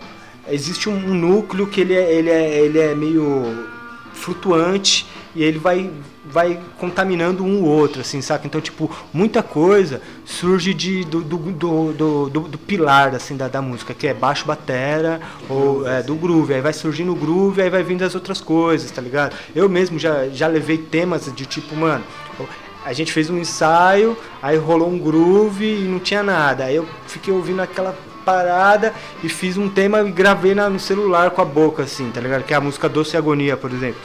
[0.48, 3.77] existe um, um núcleo que ele é, ele, é, ele é meio
[4.18, 5.90] flutuante e ele vai
[6.30, 8.46] vai contaminando um ou outro, assim, saca?
[8.46, 13.94] Então, tipo, muita coisa surge de, do, do, do- do pilar, assim, da, da música,
[13.94, 16.52] que é baixo batera, ou é, do groove.
[16.52, 19.34] Aí vai surgindo o groove, aí vai vindo as outras coisas, tá ligado?
[19.56, 22.04] Eu mesmo já, já levei temas de tipo, mano,
[22.84, 26.64] a gente fez um ensaio, aí rolou um groove e não tinha nada.
[26.64, 27.96] Aí eu fiquei ouvindo aquela
[28.32, 28.92] parada
[29.24, 32.42] e fiz um tema e gravei na- no celular com a boca, assim, tá ligado?
[32.44, 34.00] Que é a música Doce Agonia, por exemplo,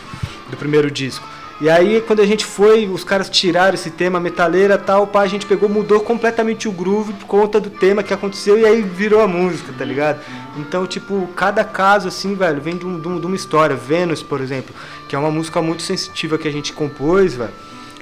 [0.49, 1.27] do primeiro disco.
[1.61, 5.27] E aí, quando a gente foi, os caras tiraram esse tema metaleira tal, pá, a
[5.27, 9.21] gente pegou, mudou completamente o groove por conta do tema que aconteceu e aí virou
[9.21, 10.19] a música, tá ligado?
[10.57, 13.75] Então, tipo, cada caso, assim, velho, vem de, de um- de uma história.
[13.75, 14.73] Vênus, por exemplo,
[15.07, 17.51] que é uma música muito sensitiva que a gente compôs, velho,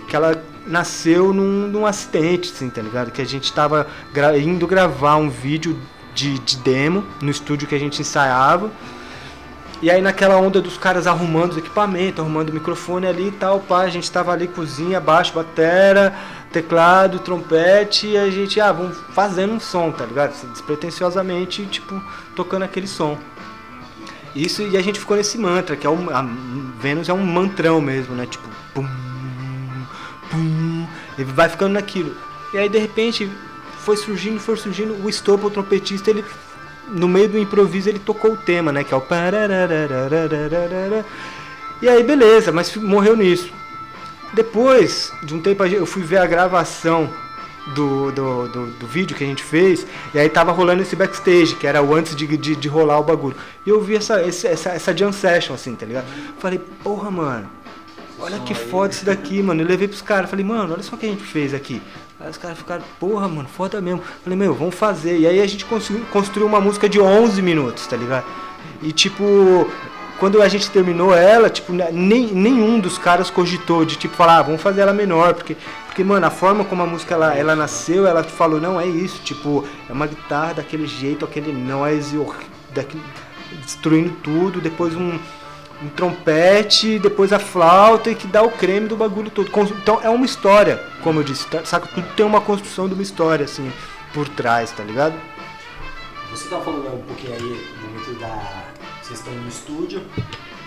[0.08, 3.12] que ela nasceu num, num acidente, assim, tá ligado?
[3.12, 5.78] Que a gente tava gra- indo gravar um vídeo
[6.14, 8.72] de, de demo no estúdio que a gente ensaiava.
[9.82, 13.60] E aí naquela onda dos caras arrumando os equipamentos, arrumando o microfone ali e tal,
[13.60, 16.14] pá, a gente tava ali cozinha, baixo, batera,
[16.52, 20.34] teclado, trompete, e a gente, ah, vamos fazendo um som, tá ligado?
[20.52, 22.00] Despretensiosamente, tipo,
[22.36, 23.18] tocando aquele som.
[24.36, 26.22] Isso, e a gente ficou nesse mantra, que é um, a
[26.80, 28.28] Vênus é um mantrão mesmo, né?
[28.28, 28.88] Tipo, pum,
[30.30, 32.16] pum, e vai ficando naquilo.
[32.54, 33.30] E aí de repente
[33.84, 36.24] foi surgindo, foi surgindo, o estorbo o trompetista, ele
[36.88, 39.04] no meio do improviso ele tocou o tema, né, que é o
[41.82, 43.50] E aí beleza, mas morreu nisso.
[44.34, 47.10] Depois de um tempo eu fui ver a gravação
[47.76, 51.56] do, do, do, do, vídeo que a gente fez, e aí tava rolando esse backstage,
[51.56, 53.36] que era o antes de, de, de rolar o bagulho.
[53.66, 56.06] E eu vi essa, essa, essa, essa jam session, assim, tá ligado?
[56.40, 57.50] Falei, porra, mano,
[58.20, 59.62] olha que foda isso daqui, mano.
[59.62, 61.82] Eu levei pros caras, falei, mano, olha só o que a gente fez aqui.
[62.24, 64.02] Aí os caras ficaram, porra, mano, foda mesmo.
[64.24, 65.18] Falei, meu, vamos fazer.
[65.18, 68.26] E aí a gente construiu, construiu uma música de 11 minutos, tá ligado?
[68.82, 69.68] E tipo,
[70.20, 74.38] quando a gente terminou ela, tipo, né, nem, nenhum dos caras cogitou de tipo falar,
[74.38, 75.58] ah, vamos fazer ela menor, porque,
[75.88, 79.20] porque mano, a forma como a música ela, ela nasceu, ela falou, não, é isso,
[79.24, 82.24] tipo, é uma guitarra daquele jeito, aquele noise,
[82.72, 83.04] daquele,
[83.64, 85.18] destruindo tudo, depois um,
[85.82, 89.50] um trompete, depois a flauta e que dá o creme do bagulho todo.
[89.82, 91.66] Então é uma história, como eu disse, tá?
[91.66, 91.88] saca?
[91.88, 93.72] Tudo tem uma construção de uma história, assim,
[94.14, 95.16] por trás, tá ligado?
[96.30, 98.64] Você estava falando um pouquinho aí momento da.
[99.02, 100.02] Vocês estão no estúdio.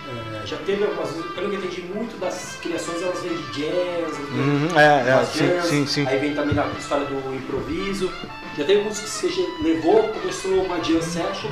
[0.07, 3.43] É, já teve algumas vezes, pelo que eu entendi, muito das criações elas vêm de
[3.53, 6.07] jazz, vêm Uhum, é, é, umas sim, jazz, sim, sim.
[6.07, 8.11] aí vem também a história do improviso.
[8.55, 11.49] Já teve música que você levou, começou uma jam session,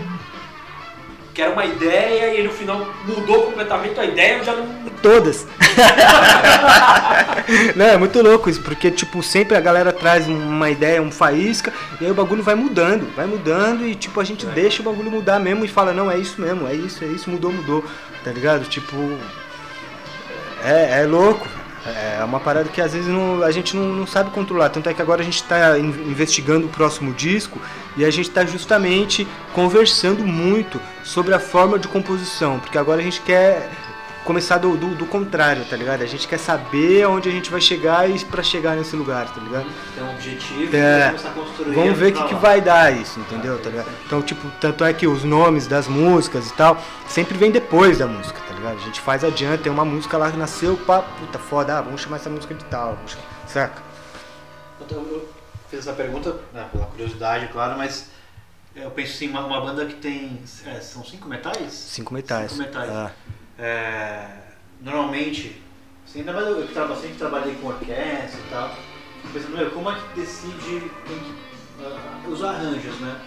[1.33, 4.83] que era uma ideia e no final mudou completamente a ideia, já não.
[5.01, 5.47] Todas.
[7.75, 11.73] não, é muito louco isso, porque tipo, sempre a galera traz uma ideia, um faísca,
[11.99, 15.11] e aí o bagulho vai mudando, vai mudando e tipo, a gente deixa o bagulho
[15.11, 17.83] mudar mesmo e fala, não, é isso mesmo, é isso, é isso, mudou, mudou,
[18.23, 18.65] tá ligado?
[18.65, 18.95] Tipo,
[20.63, 21.47] é, é louco.
[21.85, 24.69] É uma parada que às vezes não- a gente não, não sabe controlar.
[24.69, 27.59] Tanto é que agora a gente está investigando o próximo disco
[27.97, 32.59] e a gente está justamente conversando muito sobre a forma de composição.
[32.59, 33.69] Porque agora a gente quer
[34.23, 36.01] começar do, do, do contrário, tá ligado?
[36.01, 39.41] A gente quer saber aonde a gente vai chegar e para chegar nesse lugar, tá
[39.41, 39.65] ligado?
[39.93, 41.07] Tem um objetivo É.
[41.07, 41.75] começar a construir.
[41.75, 43.57] Vamos ver o que, que vai dar isso, entendeu?
[43.59, 43.87] Tá ligado?
[44.05, 48.07] Então, tipo, tanto é que os nomes das músicas e tal sempre vem depois da
[48.07, 48.81] música, ligado?
[48.81, 52.01] A gente faz adiante, tem uma música lá que nasceu, pá, puta foda, ah, vamos
[52.01, 52.97] chamar essa música de tal,
[53.47, 53.81] saca?
[54.81, 55.29] Então, eu
[55.69, 58.09] fiz essa pergunta né, pela curiosidade, claro, mas
[58.75, 60.41] eu penso assim, uma, uma banda que tem.
[60.65, 61.71] é, são cinco metais?
[61.71, 62.51] Cinco metais.
[62.51, 62.89] Cinco metais.
[62.89, 63.11] Ah.
[63.59, 64.27] É,
[64.81, 65.61] normalmente,
[66.07, 68.75] assim, ainda mais eu que sempre trabalhei com orquestra e tal,
[69.31, 71.35] pensando, meu, como é que decide quem que,
[71.81, 73.21] ah, os arranjos, né?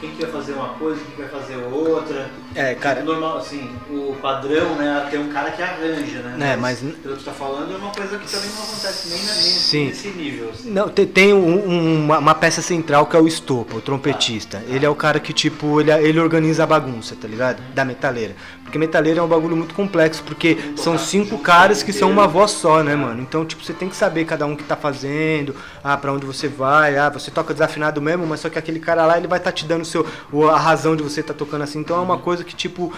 [0.00, 2.30] Quem que vai fazer uma coisa, quem que vai fazer outra.
[2.54, 5.08] É, cara, Normal, assim, o padrão, né?
[5.10, 6.52] Tem um cara que arranja, né?
[6.52, 9.18] É, mas- Pelo que você tá falando, é uma coisa que também não acontece nem,
[9.24, 9.86] na- nem Sim.
[9.88, 10.50] nesse nível.
[10.50, 10.70] Assim.
[10.70, 14.62] Não, tem, tem um- um- uma, uma peça central que é o Estopa, o trompetista.
[14.68, 17.60] Ele é o cara que, tipo, ele, ele organiza a bagunça, tá ligado?
[17.74, 18.36] Da metaleira.
[18.68, 22.50] Porque metaleira é um bagulho muito complexo, porque são cinco caras que são uma voz
[22.50, 23.22] só, né, mano?
[23.22, 26.48] Então, tipo, você tem que saber cada um que tá fazendo, ah, pra onde você
[26.48, 29.52] vai, ah, você toca desafinado mesmo, mas só que aquele cara lá, ele vai estar
[29.52, 30.06] tá te dando seu,
[30.52, 31.78] a razão de você tá tocando assim.
[31.78, 32.92] Então é uma coisa que, tipo,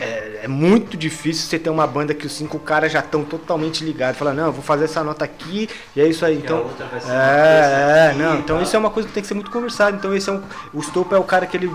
[0.00, 3.84] é, é muito difícil você ter uma banda que os cinco caras já estão totalmente
[3.84, 4.18] ligados.
[4.18, 6.38] Fala, não, eu vou fazer essa nota aqui e é isso aí.
[6.38, 6.70] Então,
[7.06, 8.38] é, é, não.
[8.38, 9.94] Então isso é uma coisa que tem que ser muito conversado.
[9.94, 11.70] Então esse é um, o Stopo é o cara que ele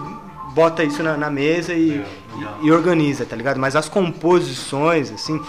[0.53, 2.03] bota isso na, na mesa e,
[2.35, 2.57] legal.
[2.61, 3.59] e, e organiza, tá ligado?
[3.59, 5.41] Mas as composições, assim,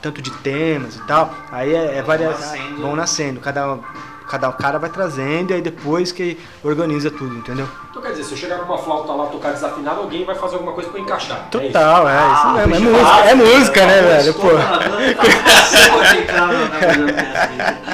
[0.00, 2.80] tanto de temas e tal, aí é, é Vão varias, nascendo.
[2.82, 3.40] vão nascendo.
[3.40, 3.78] Cada
[4.26, 7.68] Cada cara vai trazendo e aí depois que organiza tudo, entendeu?
[7.90, 10.54] Então quer dizer, se eu chegar com uma flauta lá, tocar desafinado, alguém vai fazer
[10.54, 11.36] alguma coisa pra encaixar.
[11.36, 11.50] é isso?
[11.66, 12.88] Total, é, isso Ah, mesmo.
[12.88, 14.30] É música, é ah, música, né, velho?
[14.30, 14.56] estou Pô.
[14.56, 16.44] tá.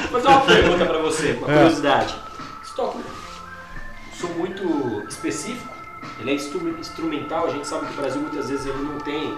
[0.09, 1.53] Vou fazer uma pergunta pra você, uma É.
[1.57, 2.15] curiosidade.
[2.63, 3.01] Você toca um
[4.19, 5.73] som muito específico,
[6.21, 9.35] ele é instru- instrumental, a gente sabe que o Brasil muitas vezes ele não tem,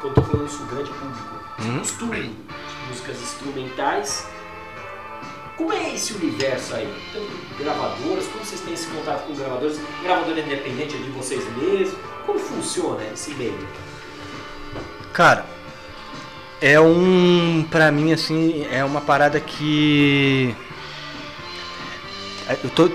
[0.00, 1.78] quando eu tô falando isso, um grande público, Hum?
[1.78, 4.26] costume de músicas instrumentais.
[5.56, 6.92] Como é esse universo aí?
[7.12, 7.30] Tanto
[7.62, 9.78] gravadoras, como vocês têm esse contato com gravadoras?
[10.02, 11.94] Gravadora independente é de vocês mesmos?
[12.26, 13.68] Como funciona esse meio?
[15.12, 15.44] Cara,
[16.60, 17.64] é um.
[17.70, 20.54] Pra mim, assim, é uma parada que.
[22.48, 22.90] é, Eu tô.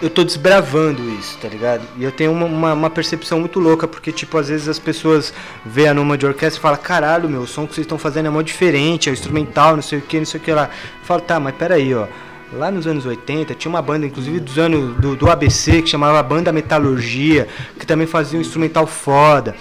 [0.00, 1.82] Eu tô desbravando isso, tá ligado?
[1.96, 5.34] E eu tenho uma, uma, uma percepção muito louca, porque, tipo, às vezes as pessoas
[5.66, 8.26] vê a Numa de orquestra e falam, caralho, meu, o som que vocês estão fazendo
[8.26, 10.70] é mó diferente, é instrumental, não sei o que, não sei o que lá.
[11.00, 12.06] Eu falo, tá, mas peraí, ó.
[12.52, 16.22] Lá nos anos 80 tinha uma banda, inclusive dos anos do, do ABC, que chamava
[16.22, 19.54] Banda Metalurgia, que também fazia um instrumental foda.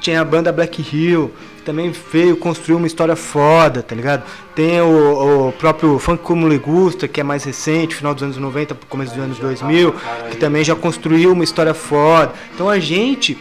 [0.00, 4.24] Tinha a banda Black Hill, que também veio construir uma história foda, tá ligado?
[4.54, 8.36] Tem o, o próprio Funk Como Le Gusta, que é mais recente, final dos anos
[8.38, 9.94] 90, começo dos anos 2000,
[10.30, 12.32] que também já construiu uma história foda.
[12.54, 13.38] Então a gente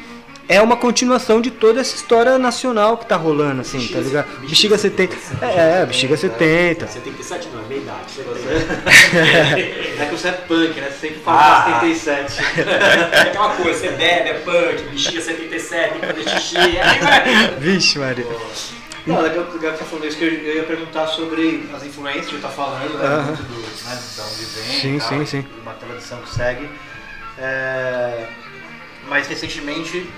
[0.49, 4.39] é uma continuação de toda essa história nacional que tá rolando, assim, tá ligado?
[4.41, 5.15] Bexiga 70.
[5.43, 6.87] É, é, Bexiga 70.
[6.87, 8.09] 77 não, é meia idade.
[9.99, 10.89] É que você é punk, né?
[10.89, 11.79] Você sempre fala Ah.
[11.81, 12.41] 77.
[13.11, 17.55] É aquela coisa, você bebe, é punk, bexiga 77, tem que fazer xixi, vai.
[17.59, 18.25] Vixe, Maria.
[19.05, 22.27] Não, legal legal que você tá falando isso, que eu, ia perguntar sobre as influências
[22.27, 23.05] que tá falando, né?
[23.05, 23.23] Aham.
[23.23, 25.45] Muito do, né, da onde vem, Sim, tal, sim, sim.
[25.61, 26.67] Uma tradição que segue.
[27.37, 28.25] É,
[29.07, 30.09] mas recentemente.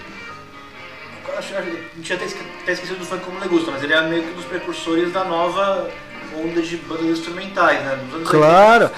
[1.37, 4.23] Acho gente tinha até esque- até esquecido do funk como Legusta, mas ele é meio
[4.23, 5.89] que um dos precursores da nova
[6.35, 7.99] onda de bandas instrumentais, né?
[8.05, 8.85] Nos anos Claro.
[8.85, 8.95] 80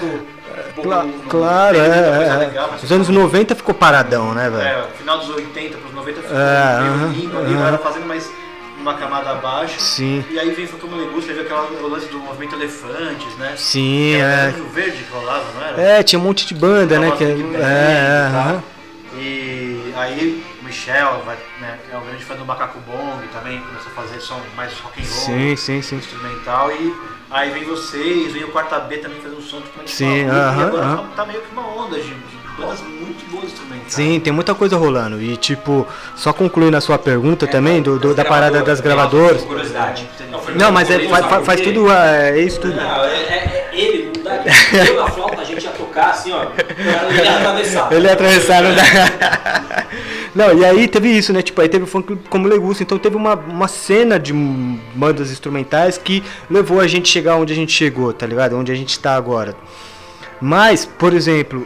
[0.68, 2.84] ficou um Cla- no- no- claro, é, é, legal, é.
[2.84, 4.62] Os anos 90 ficou paradão, né, velho?
[4.62, 7.58] é, final dos 80 para os 90 ficou É, meio aham, limpo ali, aham.
[7.66, 8.30] agora fazendo mais
[8.78, 9.80] numa camada abaixo.
[9.80, 13.54] Sim, E aí vem foi como Legusta, veio aquela, o lance do movimento Elefantes, né?
[13.56, 14.50] sim, era é.
[14.50, 15.80] Rio Verde que rolava, não era?
[15.80, 17.10] É, tinha um monte de banda, né?
[17.16, 18.30] Que, é, é,
[19.16, 19.20] e é.
[19.20, 20.44] E aí
[20.78, 24.20] Michel, vai, né, que é um grande fã do Macaco Bong também, começou a fazer
[24.20, 25.96] som mais rock and roll, Sim, sim, sim.
[25.98, 26.72] instrumental.
[26.72, 26.92] E
[27.30, 30.58] aí vem vocês, vem o Quarta B também fazendo um som totalmente Sim, maluco, aham,
[30.60, 30.96] E agora aham.
[30.96, 33.92] tá, tá meio que uma onda de, de bandas muito boas instrumentais.
[33.94, 35.22] Sim, tem muita coisa rolando.
[35.22, 39.42] E, tipo, só concluindo a sua pergunta também, do, do- da parada das gravadoras.
[39.42, 40.08] Curiosidade.
[40.42, 41.62] foi Não, mas é, faz por quê?
[41.62, 42.74] tudo, é, é isso tudo.
[42.74, 44.34] Não, é, é- é ele, não dá.
[44.88, 46.46] Eu na flauta a gente ia tocar assim, ó.
[47.10, 47.92] Ele ia atravessar.
[47.92, 48.82] Ele ia atravessar, não dá.
[50.34, 51.42] Não, e aí teve isso, né?
[51.42, 55.96] Tipo, aí teve o funk como Legusta, então teve uma, uma cena de bandas instrumentais
[55.96, 58.56] que levou a gente chegar onde a gente chegou, tá ligado?
[58.56, 59.54] Onde a gente tá agora.
[60.40, 61.64] Mas, por exemplo,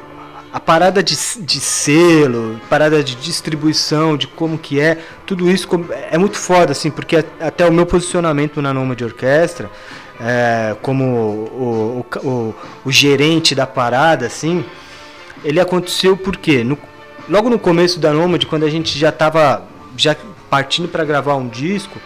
[0.52, 5.66] a parada de, de selo, parada de distribuição, de como que é, tudo isso
[6.10, 9.70] é muito foda, assim, porque até o meu posicionamento na Noma de Orquestra,
[10.20, 12.54] é, como o, o, o-
[12.84, 14.62] o gerente da parada, assim,
[15.42, 16.76] ele aconteceu porque no,
[17.28, 19.62] logo no começo da Nomad, quando a gente já estava
[19.96, 20.16] já
[20.50, 21.98] partindo para gravar um disco,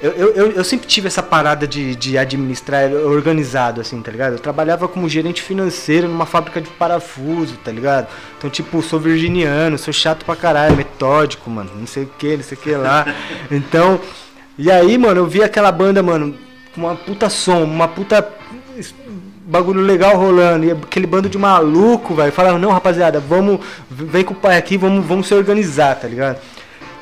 [0.00, 4.34] eu, eu, eu- eu sempre tive essa parada de, de administrar organizado, assim, tá ligado?
[4.34, 8.06] Eu trabalhava como gerente financeiro numa fábrica de parafuso, tá ligado?
[8.38, 12.44] Então, tipo, sou virginiano, sou chato pra caralho, metódico, mano, não sei o que, não
[12.44, 13.06] sei o que lá.
[13.50, 14.00] Então,
[14.56, 16.34] e aí, mano, eu vi aquela banda, mano,
[16.74, 18.22] com uma puta som, uma puta
[19.48, 24.34] bagulho legal rolando, e aquele bando de maluco, velho, falava, não, rapaziada, vamos, vem com
[24.34, 26.38] o pai aqui, vamos, vamos se organizar, tá ligado?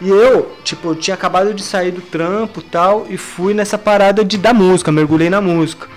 [0.00, 4.24] E eu, tipo, eu tinha acabado de sair do trampo tal, e fui nessa parada
[4.24, 5.88] de dar música, mergulhei na música.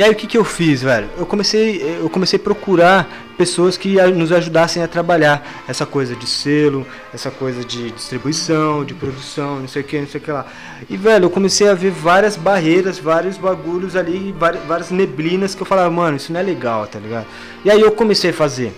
[0.00, 1.10] E aí o que, que eu fiz, velho?
[1.18, 6.26] Eu comecei, eu comecei a procurar pessoas que nos ajudassem a trabalhar essa coisa de
[6.26, 10.32] selo, essa coisa de distribuição, de produção, não sei o que, não sei o que
[10.32, 10.46] lá.
[10.88, 14.34] E, velho, eu comecei a ver várias barreiras, vários bagulhos ali,
[14.66, 17.26] várias neblinas que eu falava, mano, isso não é legal, tá ligado?
[17.62, 18.72] E aí eu comecei a fazer.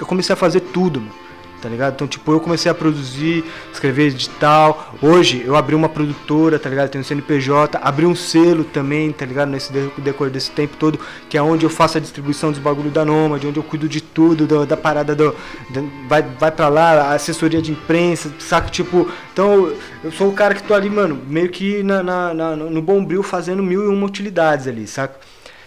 [0.00, 1.23] Eu comecei a fazer tudo, mano
[1.64, 1.94] tá ligado?
[1.94, 4.94] Então, tipo, eu comecei a produzir, escrever edital.
[5.00, 6.90] Hoje eu abri uma produtora, tá ligado?
[6.90, 9.48] Tenho um CNPJ, abri um selo também, tá ligado?
[9.48, 11.00] Nesse de- decorrer desse tempo todo,
[11.30, 14.02] que é onde eu faço a distribuição dos bagulho da Nomad, onde eu cuido de
[14.02, 15.34] tudo, do- da parada do.
[15.70, 18.68] da- vai, vai pra lá, assessoria de imprensa, saca?
[18.68, 22.56] Tipo, então eu sou o cara que tô ali, mano, meio que na, na- na-
[22.56, 25.18] no bombril fazendo mil e uma utilidades ali, saca?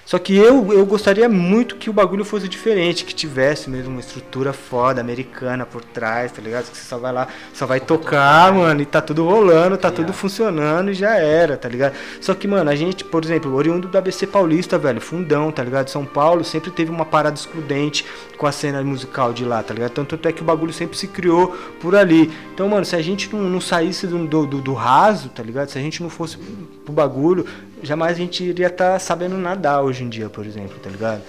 [0.07, 3.99] Só que eu, eu gostaria muito que o bagulho fosse diferente, que tivesse mesmo uma
[3.99, 6.71] estrutura foda, americana por trás, tá ligado?
[6.71, 10.13] Que você só vai lá, só vai tocar, mano, e tá tudo rolando, tá tudo
[10.13, 11.93] funcionando e já era, tá ligado?
[12.21, 15.89] Só que, mano, a gente, por exemplo, oriundo do ABC Paulista, velho, fundão, tá ligado?
[15.89, 18.05] São Paulo sempre teve uma parada excludente
[18.37, 19.91] com a cena musical de lá, tá ligado?
[19.91, 21.49] Tanto é que o bagulho sempre se criou
[21.81, 22.31] por ali.
[22.53, 25.67] Então, mano, se a gente não, não saísse do, do, do raso, tá ligado?
[25.67, 26.37] Se a gente não fosse
[26.85, 27.45] pro bagulho,
[27.83, 31.21] jamais a gente iria estar tá sabendo nadar hoje em dia, por exemplo, tá ligado?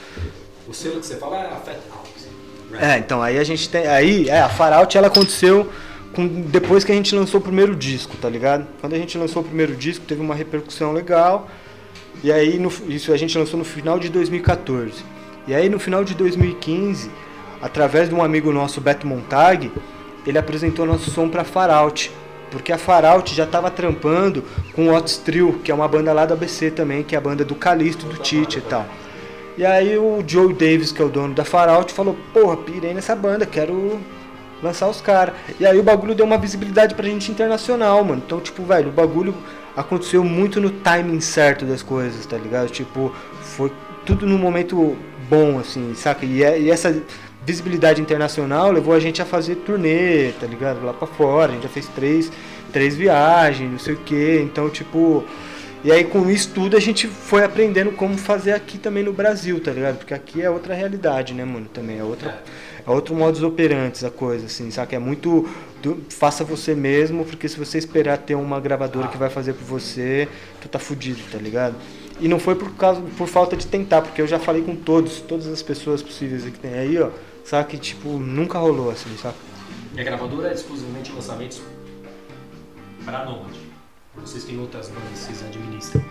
[0.66, 2.08] O selo que você fala é a Fat House.
[2.80, 3.86] É, então aí a gente tem.
[3.86, 5.70] Aí, é, a Far Out ela aconteceu
[6.12, 8.66] com, depois que a gente lançou o primeiro disco, tá ligado?
[8.80, 11.48] Quando a gente lançou o primeiro disco, teve uma repercussão legal.
[12.22, 15.04] E aí, no, isso a gente lançou no final de 2014.
[15.46, 17.10] E aí, no final de 2015,
[17.62, 19.70] através de um amigo nosso, Beto Montag,
[20.26, 22.12] ele apresentou nosso som pra Far Out.
[22.50, 24.42] Porque a Faralt já estava trampando
[24.74, 27.20] com o Otis Trio, que é uma banda lá do ABC também, que é a
[27.20, 28.86] banda do Calisto, do Tite e tal.
[29.56, 33.16] E aí o Joe Davis, que é o dono da Faralt, falou, porra, pirei nessa
[33.16, 33.98] banda, quero
[34.62, 35.34] lançar os caras.
[35.58, 38.22] E aí o bagulho deu uma visibilidade pra gente internacional, mano.
[38.24, 39.34] Então, tipo, velho, o bagulho
[39.76, 42.68] aconteceu muito no timing certo das coisas, tá ligado?
[42.68, 43.72] Tipo, foi
[44.04, 44.96] tudo no momento
[45.28, 46.24] bom, assim, saca?
[46.24, 47.02] E, é, e essa
[47.48, 50.84] visibilidade internacional levou a gente a fazer turnê, tá ligado?
[50.84, 52.30] Lá pra fora, a gente já fez três,
[52.70, 55.24] três viagens, não sei o que, então tipo.
[55.82, 59.58] E aí com isso tudo a gente foi aprendendo como fazer aqui também no Brasil,
[59.60, 59.96] tá ligado?
[59.96, 61.66] Porque aqui é outra realidade, né, mano?
[61.72, 62.42] Também é outra.
[62.86, 64.96] É outro modus operandi a coisa, assim, sabe?
[64.96, 65.48] É muito.
[65.82, 69.64] Do, faça você mesmo, porque se você esperar ter uma gravadora que vai fazer por
[69.64, 70.28] você,
[70.60, 71.76] tu tá fudido, tá ligado?
[72.20, 75.20] E não foi por causa por falta de tentar, porque eu já falei com todos,
[75.20, 77.10] todas as pessoas possíveis que tem aí, ó.
[77.48, 79.34] Sabe que tipo, nunca rolou assim, sabe?
[79.94, 81.62] E a gravadora é exclusivamente lançamentos
[83.06, 83.56] para Nomad.
[84.16, 86.04] Vocês têm outras bandas que vocês administram?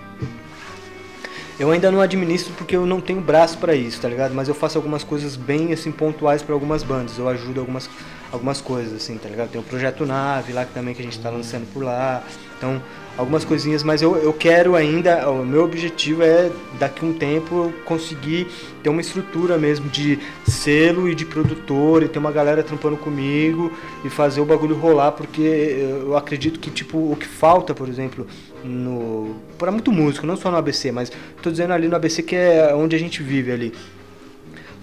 [1.59, 4.33] Eu ainda não administro porque eu não tenho braço para isso, tá ligado?
[4.33, 7.19] Mas eu faço algumas coisas bem assim pontuais para algumas bandas.
[7.19, 7.87] Eu ajudo algumas
[8.31, 9.51] algumas coisas assim, tá ligado?
[9.51, 12.23] Tem o projeto Nave lá que também que a gente tá lançando por lá.
[12.57, 12.81] Então,
[13.17, 17.73] algumas coisinhas, mas eu, eu quero ainda, o meu objetivo é daqui a um tempo
[17.83, 18.47] conseguir
[18.83, 23.71] ter uma estrutura mesmo de selo e de produtor e ter uma galera trampando comigo
[24.05, 28.27] e fazer o bagulho rolar, porque eu acredito que tipo o que falta, por exemplo,
[28.63, 31.11] no para muito músico, não só no ABC, mas
[31.41, 33.73] tô dizendo ali no ABC que é onde a gente vive ali.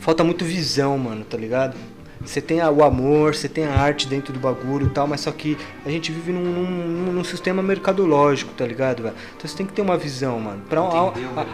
[0.00, 1.76] Falta muito visão, mano, tá ligado?
[2.24, 5.32] Você tem o amor, você tem a arte dentro do bagulho e tal, mas só
[5.32, 9.14] que a gente vive num, num, num sistema mercadológico, tá ligado, velho?
[9.36, 10.62] Então você tem que ter uma visão, mano.
[10.68, 11.12] Pra, a,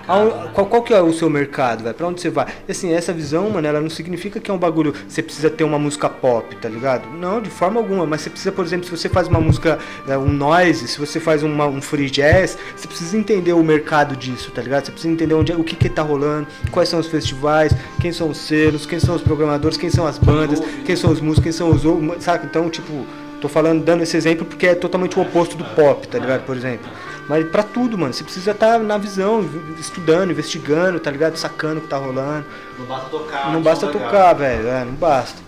[0.09, 0.51] a, a, né?
[0.55, 1.95] qual, qual que é o seu mercado, velho?
[1.95, 2.47] Pra onde você vai?
[2.69, 5.65] E assim, essa visão, mano, ela não significa que é um bagulho, você precisa ter
[5.65, 7.09] uma música pop, tá ligado?
[7.11, 10.17] Não, de forma alguma, mas você precisa, por exemplo, se você faz uma música, é,
[10.17, 14.51] um noise, se você faz uma, um free jazz, você precisa entender o mercado disso,
[14.51, 14.87] tá ligado?
[14.87, 18.13] Você precisa entender onde, é, o que que tá rolando, quais são os festivais, quem
[18.13, 21.45] são os selos, quem são os programadores, quem são as bandas, quem são os músicos,
[21.45, 22.47] quem são os outros, sabe?
[22.47, 23.07] Então, tipo,
[23.41, 26.45] tô falando, dando esse exemplo porque é totalmente o oposto do pop, tá ligado?
[26.45, 26.89] Por exemplo.
[27.29, 29.49] Mas pra tudo, mano, você precisa estar tá na visão,
[29.79, 31.37] estudando, investigando, tá ligado?
[31.37, 32.45] Sacando o que tá rolando.
[32.79, 33.53] Não basta tocar.
[33.53, 35.41] Não basta tocar, velho, é, não basta.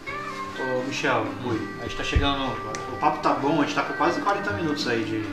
[0.61, 2.45] Ô, Michel, Ui, a gente tá chegando.
[2.93, 5.25] O papo tá bom, a gente tá com quase 40 minutos aí de,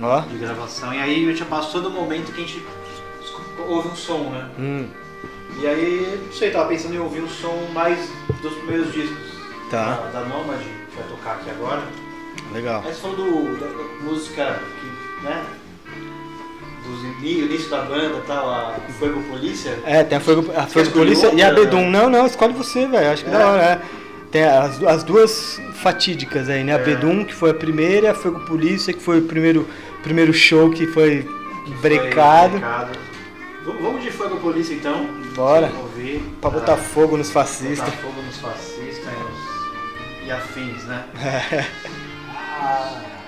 [0.00, 0.20] Ó.
[0.20, 0.94] de gravação.
[0.94, 2.64] E aí a gente passou do momento que a gente
[3.68, 4.48] ouve um som, né?
[4.58, 4.88] Hum,
[5.58, 7.98] E aí, não sei, tava pensando em ouvir um som mais
[8.42, 9.30] dos primeiros discos.
[9.70, 10.08] Tá.
[10.12, 11.82] Da, da Nomad, que vai tocar aqui agora.
[12.52, 12.82] legal.
[12.82, 15.44] Você falou do, da, da música que, né?
[16.84, 19.78] Dos ini- início da banda e tal, a Fuego Polícia.
[19.84, 21.90] É, tem a Fogo, a Fogo Polícia e a outra, Bedum.
[21.90, 23.10] Não, não, escolhe você, velho.
[23.12, 23.32] Acho que É.
[23.38, 23.80] da hora, é.
[24.32, 26.74] Tem as, as duas fatídicas aí, né?
[26.74, 26.82] A É.
[26.82, 29.68] Bedum, que foi a primeira, e a Fogo Polícia, que foi o primeiro,
[30.02, 31.28] primeiro show que foi
[31.66, 32.60] que foi brecado.
[33.64, 35.06] Vamos de Fuego Polícia então.
[35.34, 35.70] Bora.
[36.40, 37.94] Pra botar Ah, fogo nos botar fascistas.
[37.96, 39.16] fogo nos fascistas e,
[40.22, 41.04] nos- e afins, né?
[41.14, 41.18] E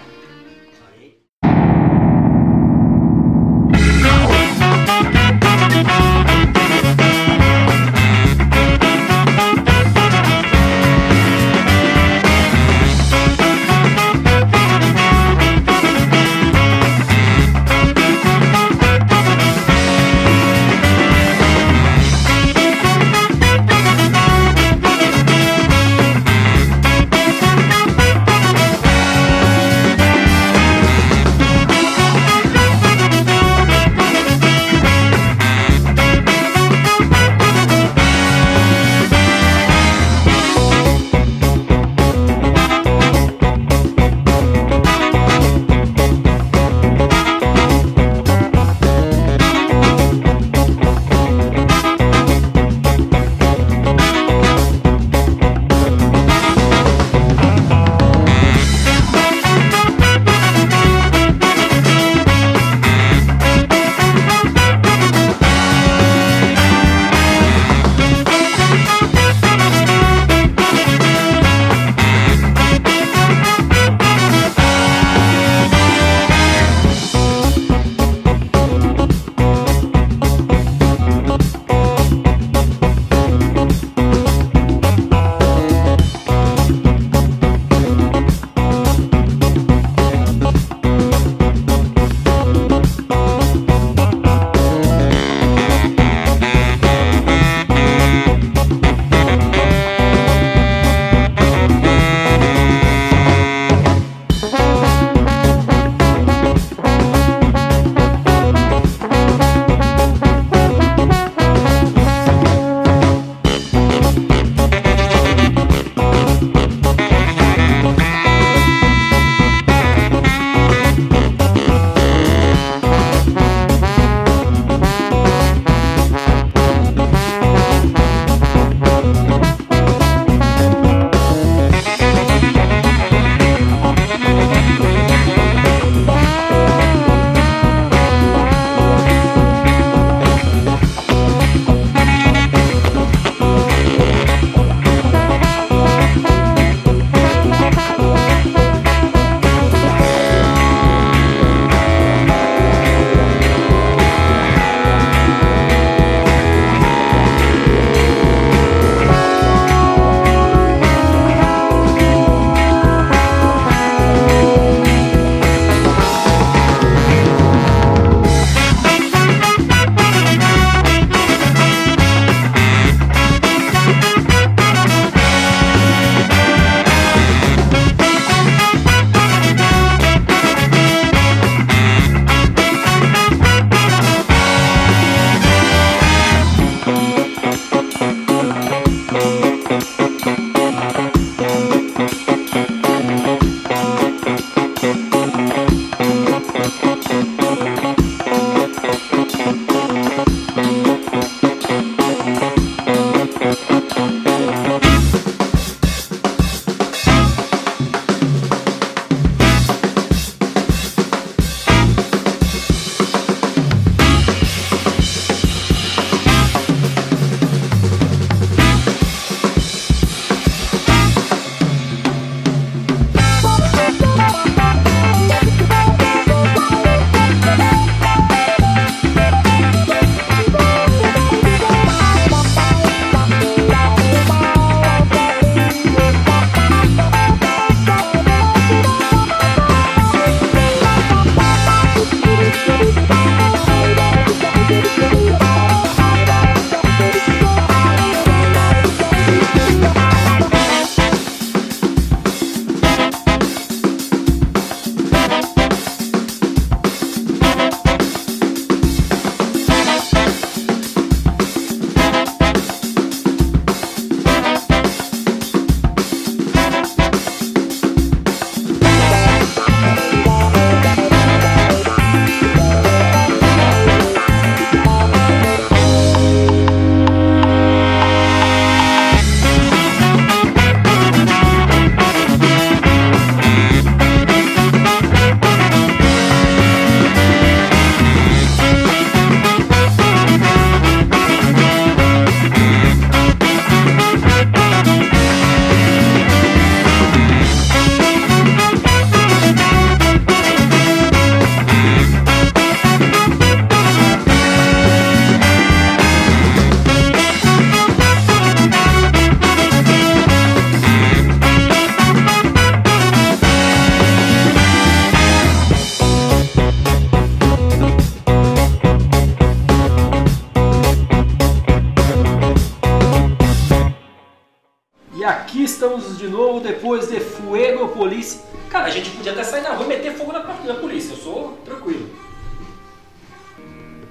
[326.33, 328.41] novo depois de Fuego Polícia.
[328.71, 331.17] Cara, a gente podia até sair na rua e meter fogo na, na polícia, eu
[331.19, 332.09] sou tranquilo.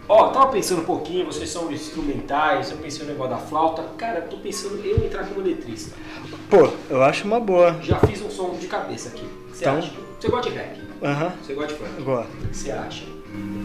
[0.07, 3.83] Ó, tava pensando um pouquinho, vocês são instrumentais, eu pensei no negócio da flauta.
[3.97, 5.95] Cara, tô pensando eu entrar como letrista.
[6.49, 7.77] Pô, eu acho uma boa.
[7.81, 9.25] Já fiz um som de cabeça aqui.
[9.53, 9.77] Você Então?
[9.77, 9.91] acha?
[10.19, 10.81] Você gosta de reggae?
[11.01, 11.91] Aham, Você gosta de funk?
[11.97, 12.27] agora.
[12.43, 13.03] O que você acha?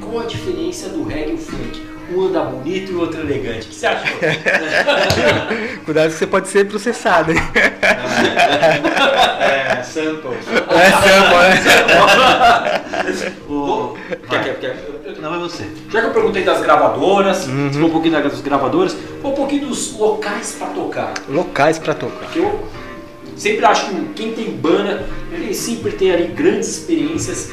[0.00, 1.82] Qual a diferença do reggae e o funk?
[2.12, 3.66] Um anda bonito e o outro elegante.
[3.66, 4.04] O que você acha?
[5.84, 7.38] Cuidado que você pode ser processado, hein?
[9.40, 10.30] É, sample.
[10.70, 12.82] É sample, né?
[13.48, 13.96] O...
[14.28, 14.76] Quer, quer, quer?
[15.20, 15.64] Não, é você.
[15.90, 19.96] Já que eu perguntei das gravadoras, você falou um pouquinho das gravadoras, um pouquinho dos
[19.96, 21.14] locais pra tocar.
[21.28, 22.18] Locais pra tocar.
[22.18, 22.66] Porque eu
[23.36, 27.50] sempre acho que quem tem banda, ele sempre tem ali grandes experiências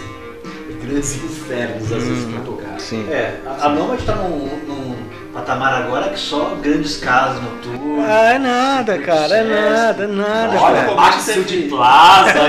[0.69, 2.62] e grandes infernos às vezes pra tocar.
[2.79, 3.07] Sim.
[3.09, 4.95] É, a, a Nomad tá num, num
[5.33, 8.05] patamar agora que só grandes casas noturnas.
[8.07, 11.07] Ah, é nada, cara, é nada, é nada, Olha, cara.
[11.07, 12.33] Axel de Plaza,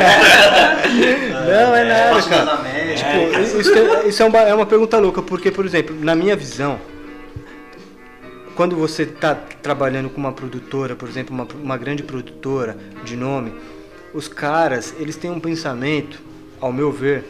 [1.47, 2.57] Não, é nada, cara.
[2.95, 6.37] Tipo, isso, é, isso é, uma, é uma pergunta louca, porque, por exemplo, na minha
[6.37, 6.79] visão,
[8.55, 13.53] quando você está trabalhando com uma produtora, por exemplo, uma, uma grande produtora de nome,
[14.13, 16.21] os caras, eles têm um pensamento,
[16.61, 17.25] ao meu ver,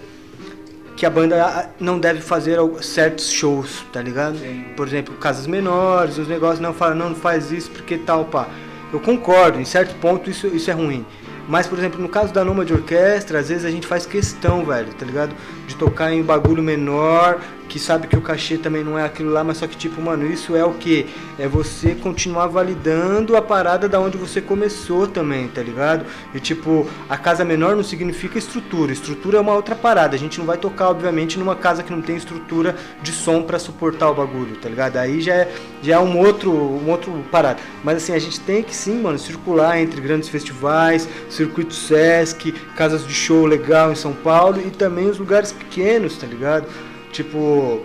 [0.97, 4.39] que a banda ah, não deve fazer certos shows, tá ligado?
[4.77, 8.49] Por exemplo, casas menores, os negócios não falam, não, não faz isso porque tal, pá.
[8.93, 11.05] Eu concordo, em certo ponto isso, isso é ruim.
[11.49, 14.65] Mas, por exemplo, no caso da Noma de Orquestra, às vezes a gente faz questão,
[14.65, 15.35] velho, tá ligado?
[15.67, 17.41] De tocar em bagulho menor,
[17.75, 20.25] que sabe que o cachê também não é aquilo lá, mas só que, tipo, mano,
[20.31, 21.07] isso é o que?
[21.37, 26.07] É você continuar validando a parada da onde você começou também, tá ligado?
[26.33, 28.93] E, tipo, a casa menor não significa estrutura.
[28.93, 30.15] Estrutura é uma outra parada.
[30.15, 33.59] A gente não vai tocar, obviamente, numa casa que não tem estrutura de som pra
[33.59, 34.97] suportar o bagulho, tá ligado?
[34.99, 35.53] Aí já é,
[35.83, 37.59] já é um outro, um outro parada.
[37.83, 43.05] Mas assim, a gente tem que sim, mano, circular entre grandes festivais, circuito Sesc, casas
[43.05, 46.69] de show legal em São Paulo e também os lugares pequenos, tá ligado?
[47.15, 47.81] Tipo,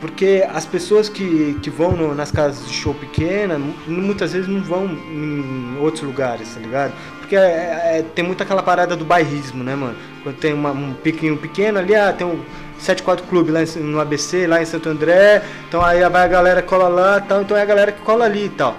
[0.00, 4.48] porque as pessoas que, que vão no- nas casas de show pequena, mu- muitas vezes
[4.48, 6.92] não vão em outros lugares, tá ligado?
[7.18, 9.94] Porque é- é- tem muito aquela parada do bairrismo, né, mano?
[10.22, 12.40] Quando tem uma- um piquinho pequeno ali, ah, tem um
[12.78, 16.88] 74 Clube lá no ABC, lá em Santo André, então aí vai a galera cola
[16.88, 18.78] lá tal, então é a galera que cola ali e tal.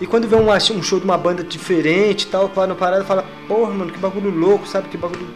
[0.00, 3.24] E quando vê um, um show de uma banda diferente tal, para na parada fala,
[3.46, 4.88] porra, mano, que bagulho louco, sabe?
[4.88, 5.28] Que bagulho.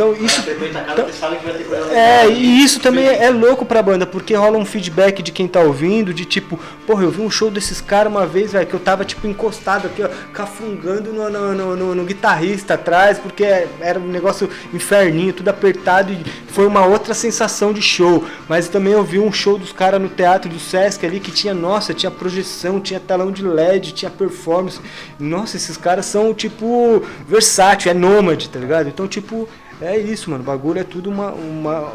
[0.00, 0.42] Então isso.
[0.42, 5.30] Casa, coisa É, e isso também é louco pra banda, porque rola um feedback de
[5.30, 8.66] quem tá ouvindo, de tipo, porra, eu vi um show desses caras uma vez, velho,
[8.66, 13.18] que eu tava tipo encostado aqui, ó, cafungando no, no, no- no- no guitarrista atrás,
[13.18, 13.44] porque
[13.78, 18.24] era um negócio inferninho, tudo apertado, e foi uma outra sensação de show.
[18.48, 21.52] Mas também eu vi um show dos caras no teatro do Sesc ali que tinha,
[21.52, 24.80] nossa, tinha projeção, tinha telão de LED, tinha performance.
[25.18, 28.88] Nossa, esses caras são tipo versátil, é nômade, tá ligado?
[28.88, 29.46] Então, tipo,
[29.80, 30.42] é isso, mano.
[30.42, 31.30] O bagulho é tudo uma.
[31.32, 31.92] uma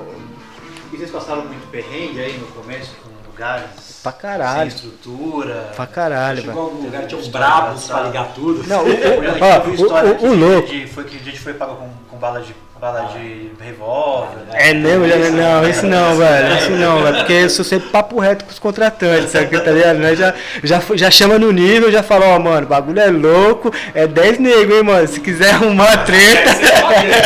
[0.92, 4.72] E vocês passaram muito perrengue aí no começo, com lugares pra caralho.
[4.72, 5.72] sem estrutura?
[5.76, 6.66] Pra caralho, Chegou velho.
[6.68, 8.68] algum lugar, tinha uns brabos pra ligar tudo.
[8.68, 8.94] Não, o, o,
[9.42, 10.88] ó, o, o, o louco.
[10.94, 12.56] foi que a gente foi pago com, com bala de,
[12.86, 14.46] bala de revólver.
[14.48, 14.70] né?
[14.70, 18.20] É mesmo, já, não, isso não, velho, isso não, velho, porque eu sou sempre papo
[18.20, 19.98] reto com os contratantes, sabe, tá ligado?
[19.98, 23.74] Nós já, já, já chama no nível, já fala, ó, mano, o bagulho é louco,
[23.96, 27.26] é 10 negros, hein, mano, se quiser arrumar treta, é né,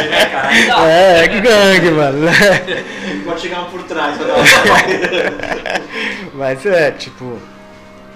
[0.88, 2.30] é, é gangue, mano,
[3.26, 4.18] Pode chegar um por trás
[6.34, 7.38] mas é, tipo,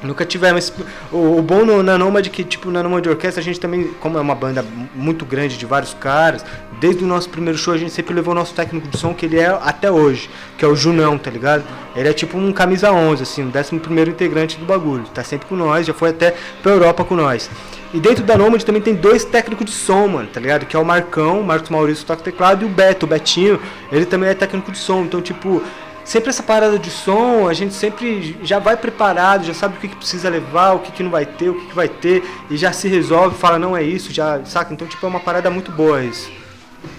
[0.04, 0.74] Nunca tivemos.
[1.12, 3.91] O, o bom no, na Nomad é que, tipo, na Nomad Orquestra, a gente também,
[3.99, 6.45] como é uma banda muito grande de vários caras,
[6.80, 9.26] desde o nosso primeiro show a gente sempre levou o nosso técnico de som, que
[9.26, 11.64] ele é até hoje, que é o Junão, tá ligado?
[11.95, 15.06] Ele é tipo um camisa 11, assim, o 11 primeiro integrante do bagulho.
[15.14, 17.49] Tá sempre com nós, já foi até pra Europa com nós.
[17.93, 20.66] E dentro da Nomad também tem dois técnicos de som, mano, tá ligado?
[20.66, 24.06] Que é o Marcão, o Marcos Maurício toca teclado, e o Beto, o Betinho, ele
[24.06, 25.04] também é técnico de som.
[25.04, 25.62] Então, tipo,
[26.04, 29.88] sempre essa parada de som, a gente sempre já vai preparado, já sabe o que,
[29.88, 32.58] que precisa levar, o que, que não vai ter, o que, que vai ter, e
[32.58, 34.74] já se resolve, fala, não é isso, já, saca?
[34.74, 36.32] Então, tipo, é uma parada muito boa isso.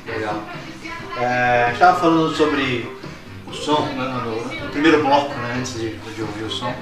[0.07, 0.42] Legal.
[1.16, 2.90] É, estava falando sobre
[3.46, 6.74] o som né, no, primeiro bloco, né, antes de, de ouvir o som.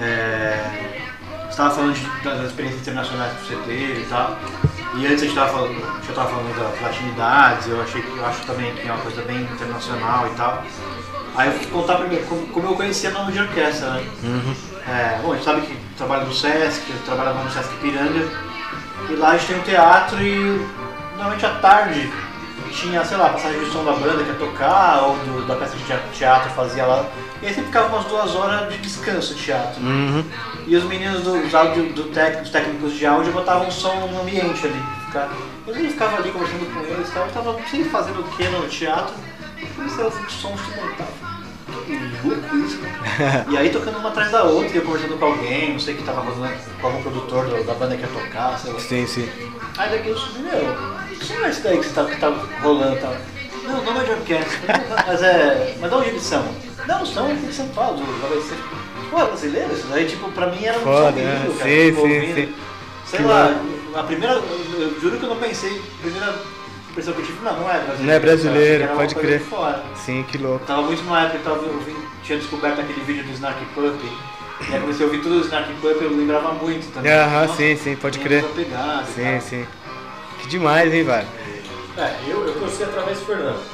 [0.00, 1.00] É,
[1.48, 4.36] estava falando de- das experiências internacionais que você teve e tal.
[4.96, 8.16] E antes a gente estava falando, a gente tava falando das latinidades, eu, achei, que-
[8.16, 10.62] eu acho também que é uma coisa bem internacional e tal.
[11.36, 14.04] Aí eu vou contar primeiro como, como eu conhecia a nome de orquestra, né?
[14.86, 18.28] É, bom, a gente sabe que trabalha no Sesc, eu trabalhava no Sesc Piranga,
[19.10, 20.64] e lá a gente tem um teatro e
[21.16, 22.12] normalmente à tarde
[22.70, 25.76] tinha, sei lá, passagem de som da banda que ia tocar, ou do- da peça
[25.76, 27.04] de tea- teatro fazia lá.
[27.42, 29.80] E aí sempre ficava umas duas horas de descanso teatro.
[29.82, 30.24] Uhum.
[30.66, 34.66] E os meninos dos áudio, do tec, dos técnicos de áudio botavam som no ambiente
[34.66, 34.82] ali.
[35.06, 35.28] Ficar-
[35.66, 38.44] Eu nem ficava ali conversando com eles e tal, eu tava sei fazendo o que
[38.48, 39.14] no teatro,
[39.58, 39.66] e
[40.02, 41.08] a ouvir som instrumental.
[42.64, 42.78] Isso.
[43.50, 46.02] E aí tocando uma atrás da outra, e eu conversando com alguém, não sei que
[46.02, 48.80] tava rolando com algum produtor do- da banda que ia tocar, sei lá.
[48.80, 49.28] Sim, sim.
[49.78, 50.74] Aí daqui eu subi, meu,
[51.16, 52.28] que som é esse daí que, tá, que tá
[52.62, 53.14] rolando e tal?
[53.64, 55.76] Não, não é de orquestra, mas é.
[55.80, 56.44] Mas de onde eles são?
[56.88, 58.54] Não, são aqui de São Paulo, do ABC.
[59.10, 60.06] Pô, é brasileiro isso daí?
[60.06, 61.70] Tipo, pra mim era um Foda, lindo, cara.
[61.70, 62.34] Sim, sim, ouvindo.
[62.34, 62.54] sim.
[63.06, 63.54] Sei Que lá,
[63.94, 64.34] a primeira.
[64.34, 66.34] Eu juro que eu não pensei, a primeira
[66.94, 68.04] impressão que eu tive, não, não é brasileiro.
[68.04, 69.42] Não é brasileiro, uma pode crer.
[69.96, 70.62] Sim, que louco.
[70.62, 73.64] Eu tava muito numa época que eu tava ouvindo, tinha descoberto aquele vídeo do Snarky
[73.74, 74.00] Pup.
[74.04, 77.12] E aí comecei a ouvir tudo do Snarky Pup eu lembrava muito também.
[77.12, 78.44] Aham, sim, sim, pode crer.
[78.54, 79.66] pegada Sim, sim.
[80.40, 81.26] Que demais, hein, velho?
[81.96, 83.73] É, eu, eu conheci através do Fernando.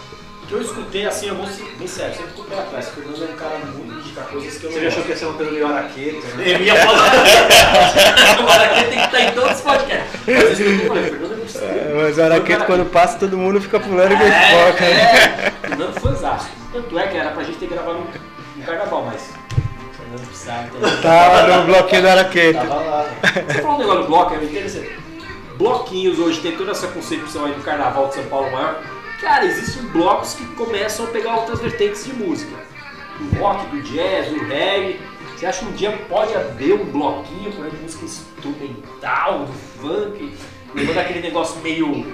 [0.51, 2.89] Que eu escutei assim, eu vou ser bem sério, sempre com o pé atrás.
[2.89, 5.09] O Fernando é um cara muito de indicar coisas que eu não Você achou que
[5.11, 6.45] ia ser uma coisa meio araqueta, né?
[6.45, 7.13] Eu ia falar.
[8.37, 10.21] Agora aqui tem que estar em todos os podcasts.
[10.27, 11.97] Mas eu falei, Fernando é muito sério.
[12.03, 15.01] Mas o araqueto quando passa, todo mundo fica pulando que É, foca, né?
[15.01, 15.53] é.
[15.69, 16.47] Fernando foi exato.
[16.73, 19.31] Tanto é que era pra gente ter gravado um, um carnaval, mas.
[19.97, 20.63] Fernando precisava.
[20.67, 21.01] entendeu?
[21.01, 22.59] Tava no bloquinho do araqueto.
[22.59, 23.07] Tava lá.
[23.47, 24.99] Você falou um negócio do bloco, é interessante.
[25.57, 28.81] Bloquinhos hoje tem toda essa concepção aí do carnaval de São Paulo maior.
[29.21, 32.53] Cara, existem blocos que começam a pegar outras vertentes de música.
[33.19, 34.99] Do rock, do jazz, do reggae.
[35.37, 40.33] Você acha que um dia pode haver um bloquinho com música instrumental, do funk,
[40.75, 42.07] levando aquele negócio meio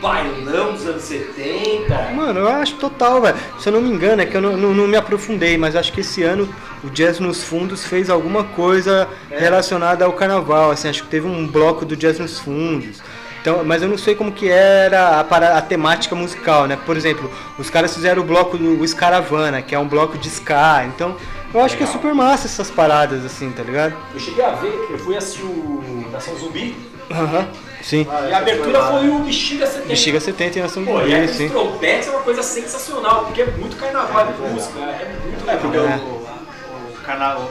[0.00, 1.94] bailão dos anos 70?
[2.14, 3.36] Mano, eu acho total, velho.
[3.60, 5.92] Se eu não me engano, é que eu não, não- não me aprofundei, mas acho
[5.92, 6.52] que esse ano
[6.82, 10.72] o Jazz nos Fundos fez alguma coisa relacionada ao carnaval.
[10.72, 13.00] Assim, acho que teve um bloco do Jazz nos Fundos.
[13.42, 16.78] Então, mas eu não sei como que era a, para- a temática musical, né?
[16.86, 17.28] Por exemplo,
[17.58, 20.84] os caras fizeram o bloco do Escaravana, que é um bloco de ska.
[20.86, 21.16] Então,
[21.52, 23.94] eu acho que é super massa essas paradas, assim, tá ligado?
[24.14, 26.76] Eu cheguei a ver, eu fui assistir o Nação Zumbi
[27.10, 27.48] Aham.
[27.82, 28.06] Sim.
[28.08, 29.88] Ah, e a abertura foi o Bexiga 70.
[29.88, 31.48] Bexiga 70 e Nação Pô, e Zumbi, sim.
[31.48, 35.76] trompetes é uma coisa sensacional, porque é muito carnaval de música, é muito É, porque
[35.78, 35.98] legal.
[35.98, 37.50] o, o, o carnaval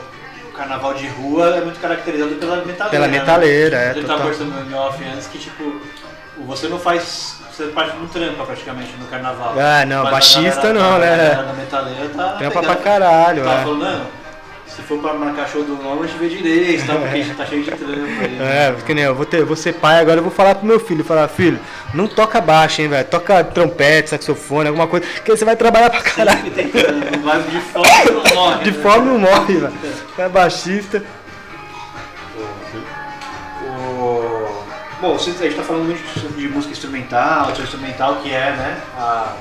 [0.94, 2.90] de rua é muito caracterizado pela metaleira.
[2.90, 3.18] Pela né?
[3.18, 4.32] metaleira, é, A gente tava total.
[4.36, 5.80] conversando no off antes que, tipo,
[6.46, 7.40] você não faz.
[7.50, 9.54] Você parte no trampa praticamente no carnaval.
[9.58, 11.34] Ah, não, baixista não, a né?
[11.34, 12.28] da metaleira tá.
[12.38, 13.62] Trampa pegando- pra caralho, Tava é.
[13.62, 14.06] falando, não,
[14.74, 16.94] se for pra marcar show do nome, a gente vê direito, tá?
[16.94, 18.38] Porque a gente tá cheio de trampa aí.
[18.40, 20.80] É, porque nem eu vou, ter, vou ser pai agora, eu vou falar pro meu
[20.80, 21.60] filho, falar, filho,
[21.92, 25.90] não toca baixo, hein, velho, toca trompete, saxofone, alguma coisa, que aí você vai trabalhar
[25.90, 26.50] pra caralho.
[26.50, 26.70] Tem
[27.22, 28.64] vai de fome não morre.
[28.64, 28.82] De né?
[28.82, 29.72] fome não morre, velho.
[30.18, 31.04] É baixista.
[33.66, 34.62] O...
[35.00, 38.80] Bom, a gente tá falando muito de, de música instrumental, de instrumental que é, né,
[38.96, 39.34] a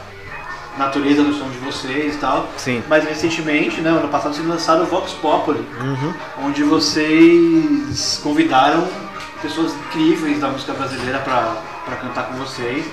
[0.78, 2.48] natureza do som de vocês e tal.
[2.58, 2.82] Sim.
[2.88, 6.14] Mas recentemente, né, ano passado, vocês lançaram o Vox Populi, Uhum.
[6.46, 8.88] onde vocês convidaram
[9.42, 11.56] pessoas incríveis da música brasileira pra,
[11.86, 12.86] pra cantar com vocês.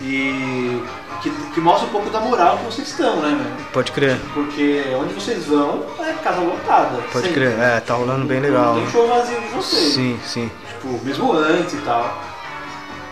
[0.00, 0.80] E
[1.22, 3.66] que, que mostra um pouco da moral que vocês estão, né, velho?
[3.72, 6.98] Pode crer, Porque onde vocês vão é casa lotada.
[7.12, 7.32] pode sempre.
[7.32, 7.58] crer.
[7.58, 8.74] É, tá rolando bem legal.
[8.76, 10.50] Não tem show vazio de vocês Sim, sim.
[10.68, 12.22] tipo, mesmo antes e tal.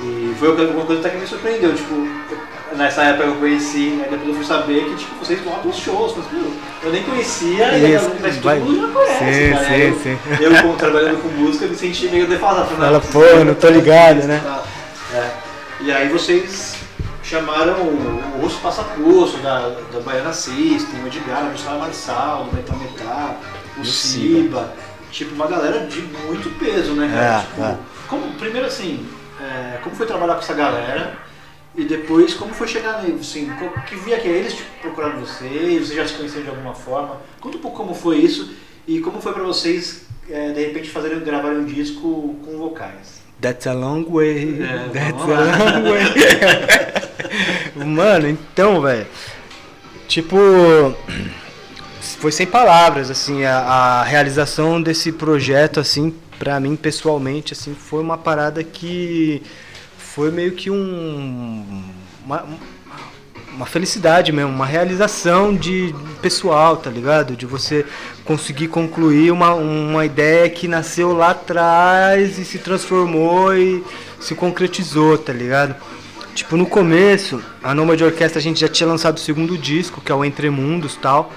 [0.01, 1.95] E foi uma coisa até que me surpreendeu, tipo,
[2.77, 6.14] nessa época eu conheci, aí depois eu fui saber que tipo, vocês lotam os shows,
[6.16, 6.53] mas meu,
[6.85, 9.64] eu nem conhecia Isso, mas todo vai- mundo já conhece, Sim, cara.
[9.64, 10.18] sim, eu, sim.
[10.41, 12.68] eu como trabalhando com música me senti meio defasado.
[12.68, 14.43] Fala, não, pô, não tô ligado, né?
[15.14, 15.31] É.
[15.81, 16.77] E aí vocês
[17.22, 22.77] chamaram o Osso Passaposto, da, da Baiana System, o Edgar, o Gustavo Marçal, do Metal
[22.79, 23.41] Metal,
[23.77, 24.72] o o Siba.
[25.11, 27.37] Tipo, uma galera de muito peso, né, cara?
[27.37, 27.77] É, tipo, é.
[28.09, 29.07] Como, primeiro assim,
[29.41, 31.14] é, como foi trabalhar com essa galera?
[31.77, 33.18] E depois, como foi chegar nele?
[33.20, 33.51] Assim,
[33.87, 37.20] que via que eles tipo, procuraram vocês, vocês já se conheciam de alguma forma?
[37.39, 38.55] Conta um pouco como foi isso
[38.89, 43.20] e como foi pra vocês, é, de repente, fazerem, gravarem um disco com vocais.
[43.41, 44.62] That's a long way.
[44.62, 45.79] É, That's a lá.
[45.79, 46.05] long way.
[47.85, 49.07] Mano, então, velho.
[50.09, 50.37] Tipo.
[52.18, 58.01] Foi sem palavras, assim, a, a realização desse projeto, assim, pra mim pessoalmente, assim, foi
[58.01, 59.43] uma parada que
[60.16, 61.82] foi meio que um.
[62.24, 62.42] Uma,
[63.54, 67.36] uma felicidade mesmo, uma realização de pessoal, tá ligado?
[67.36, 67.84] De você
[68.24, 73.84] conseguir concluir uma, uma ideia que nasceu lá atrás e se transformou e
[74.18, 75.76] se concretizou, tá ligado?
[76.34, 80.10] Tipo, no começo, a Nômade Orquestra a gente já tinha lançado o segundo disco, que
[80.10, 81.30] é o Entre Mundos tal.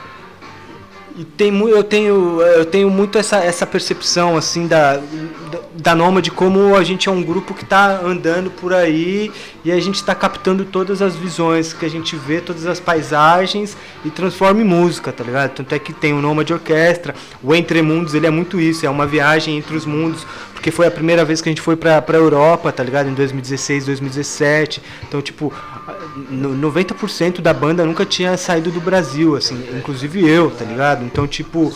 [1.19, 6.31] E tem, eu tenho, eu tenho muito essa, essa percepção assim da, da, da Nômade
[6.31, 9.29] como a gente é um grupo que está andando por aí
[9.65, 13.75] e a gente está captando todas as visões que a gente vê, todas as paisagens
[14.05, 15.55] e transforma em música, tá ligado?
[15.55, 17.13] Tanto é que tem o Nômade Orquestra,
[17.43, 20.87] o Entre Mundos, ele é muito isso, é uma viagem entre os mundos, porque foi
[20.87, 23.09] a primeira vez que a gente foi pra, pra Europa, tá ligado?
[23.09, 24.81] Em 2016, 2017.
[25.05, 25.53] Então, tipo,
[26.31, 31.03] 90% da banda nunca tinha saído do Brasil, assim, inclusive eu, tá ligado?
[31.03, 31.71] Então, tipo,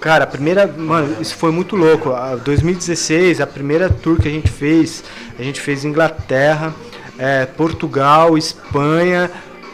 [0.00, 2.12] cara, a primeira, mano, isso foi muito louco.
[2.12, 5.04] A 2016, a primeira tour que a gente fez,
[5.38, 6.74] a gente fez Inglaterra,
[7.18, 9.30] eh, Portugal, Espanha,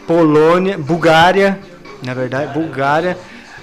[0.07, 1.59] Polônia, Bulgária,
[2.03, 3.17] na verdade, Bulgária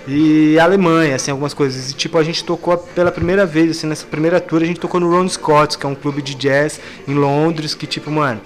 [0.08, 1.92] e Alemanha, assim, algumas coisas.
[1.92, 5.00] E, tipo, a gente tocou pela primeira vez, assim, nessa primeira tour, a gente tocou
[5.00, 8.42] no Ron Scott's, que é um clube de jazz em Londres, que, tipo, mano,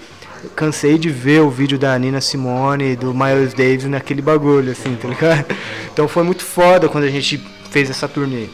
[0.54, 4.94] cansei de ver o vídeo da Nina Simone e do Miles Davis naquele bagulho, assim,
[4.96, 5.46] tá ligado?
[5.92, 8.46] Então foi muito foda quando a gente fez essa turnê.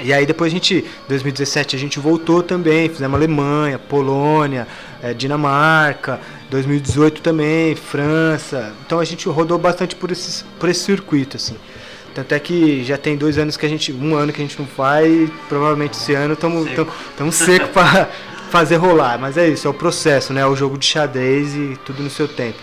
[0.00, 4.68] E aí depois a gente, 2017 a gente voltou também, fizemos Alemanha, Polônia,
[5.02, 8.72] eh, Dinamarca, 2018 também, França.
[8.86, 11.56] Então a gente rodou bastante por, esses, por esse circuito, assim.
[12.14, 14.58] Tanto é que já tem dois anos que a gente, um ano que a gente
[14.58, 16.92] não faz, e provavelmente esse ano estamos Seco.
[17.32, 18.08] seco para
[18.48, 19.18] fazer rolar.
[19.18, 20.40] Mas é isso, é o processo, né?
[20.40, 22.58] É o jogo de xadrez e tudo no seu tempo.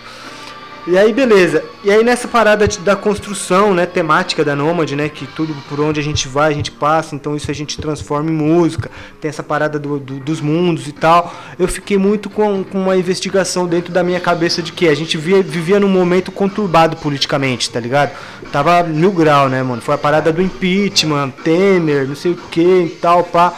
[0.88, 1.64] E aí, beleza.
[1.82, 5.98] E aí, nessa parada da construção, né, temática da Nômade, né, que tudo por onde
[5.98, 8.88] a gente vai, a gente passa, então isso a gente transforma em música,
[9.20, 11.34] tem essa parada do- do- dos mundos e tal.
[11.58, 15.18] Eu fiquei muito com, com uma investigação dentro da minha cabeça de que a gente
[15.18, 18.12] via, vivia num momento conturbado politicamente, tá ligado?
[18.52, 19.82] Tava mil grau, né, mano?
[19.82, 23.54] Foi a parada do impeachment, Temer, não sei o que e tal, pá.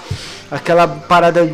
[0.51, 1.47] Aquela parada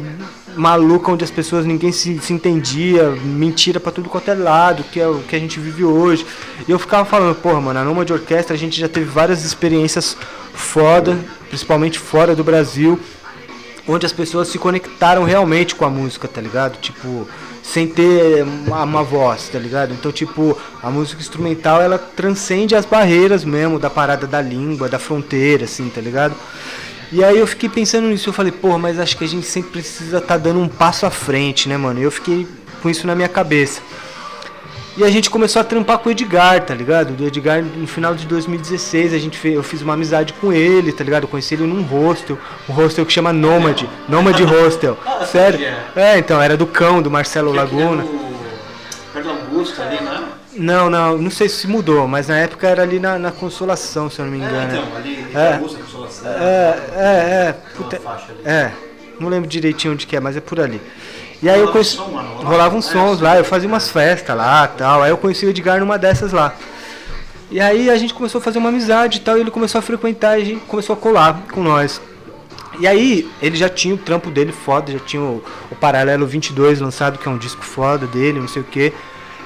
[0.56, 5.00] maluca onde as pessoas ninguém se, se entendia, mentira pra tudo quanto é lado, que
[5.00, 6.26] é o que a gente vive hoje.
[6.66, 9.44] E eu ficava falando, porra, mano, a Noma de Orquestra a gente já teve várias
[9.44, 10.16] experiências
[10.52, 12.98] foda, principalmente fora do Brasil,
[13.86, 16.78] onde as pessoas se conectaram realmente com a música, tá ligado?
[16.80, 17.28] Tipo,
[17.62, 19.92] sem ter uma, uma voz, tá ligado?
[19.92, 24.98] Então, tipo, a música instrumental ela transcende as barreiras mesmo da parada da língua, da
[24.98, 26.34] fronteira, assim, tá ligado?
[27.14, 29.70] E aí eu fiquei pensando nisso, eu falei, porra, mas acho que a gente sempre
[29.70, 32.00] precisa estar dando um passo à frente, né, mano?
[32.00, 32.44] E eu fiquei
[32.82, 33.80] com isso na minha cabeça.
[34.96, 37.14] E a gente começou a trampar com o Edgar, tá ligado?
[37.16, 40.90] O Edgar, no final de 2016, a gente fez, eu fiz uma amizade com ele,
[40.90, 41.22] tá ligado?
[41.22, 42.36] Eu conheci ele num hostel,
[42.68, 44.98] um hostel que chama Nomad, Nomad Hostel.
[45.06, 45.60] Ah, Sério?
[45.60, 48.04] que É, então, era do cão, do Marcelo aqui Laguna.
[49.12, 50.20] Perto Augusta ali, né?
[50.56, 54.18] Não, não, não sei se mudou, mas na época era ali na, na Consolação, se
[54.20, 54.56] eu não me engano.
[54.56, 55.54] É, então, ali, É.
[55.54, 55.78] Augusta,
[56.28, 57.54] É, é,
[57.92, 57.98] é.
[57.98, 58.40] Faixa ali.
[58.44, 58.72] é.
[59.20, 60.80] Não lembro direitinho onde que é, mas é por ali.
[61.42, 61.96] E aí eu conheci.
[61.96, 62.48] som, mano, rolava?
[62.48, 65.02] Rolava uns É, sons lá, eu fazia umas festas lá tal.
[65.02, 66.54] Aí eu conheci o Edgar numa dessas lá.
[67.50, 69.82] E aí a gente começou a fazer uma amizade e tal, e ele começou a
[69.82, 72.00] frequentar e a gente começou a colar com nós.
[72.80, 76.80] E aí, ele já tinha o trampo dele foda, já tinha o, o Paralelo 22
[76.80, 78.92] lançado, que é um disco foda dele, não sei o que.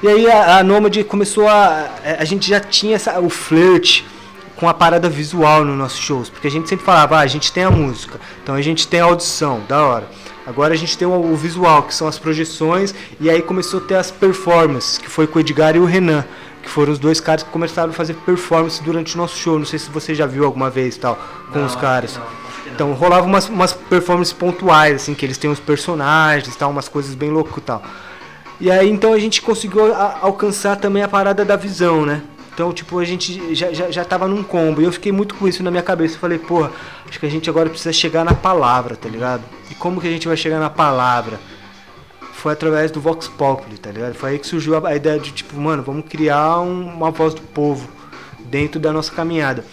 [0.02, 1.90] E aí a, a Nomad começou a.
[2.18, 4.02] A gente já tinha essa, o flirt
[4.58, 7.52] com a parada visual nos nossos shows, porque a gente sempre falava, ah, a gente
[7.52, 10.08] tem a música, então a gente tem a audição, da hora.
[10.46, 13.94] Agora a gente tem o, visual, que são as projeções, e aí começou a ter
[13.96, 16.24] as performances, que foi com o Edgar e o Renan,
[16.62, 19.58] que foram os dois caras que começaram a fazer performance durante o nosso show.
[19.58, 21.18] Não sei se você já viu alguma vez tal,
[21.52, 22.16] com Não, os caras.
[22.16, 22.24] não.
[22.72, 27.14] Então rolava umas, umas performances pontuais, assim, que eles têm os personagens, tal, umas coisas
[27.14, 27.82] bem loucas e tal.
[28.60, 32.22] E aí então a gente conseguiu a- alcançar também a parada da visão, né?
[32.58, 34.80] Então, tipo, a gente já, já, já tava num combo.
[34.80, 36.16] E eu fiquei muito com isso na minha cabeça.
[36.16, 36.72] Eu falei, porra,
[37.08, 39.44] acho que a gente agora precisa chegar na palavra, tá ligado?
[39.70, 41.38] E como que a gente vai chegar na palavra?
[42.32, 44.14] Foi através do Vox Populi, tá ligado?
[44.14, 47.32] Foi aí que surgiu a, a ideia de, tipo, mano, vamos criar um- uma voz
[47.32, 47.88] do povo
[48.40, 49.64] dentro da nossa caminhada.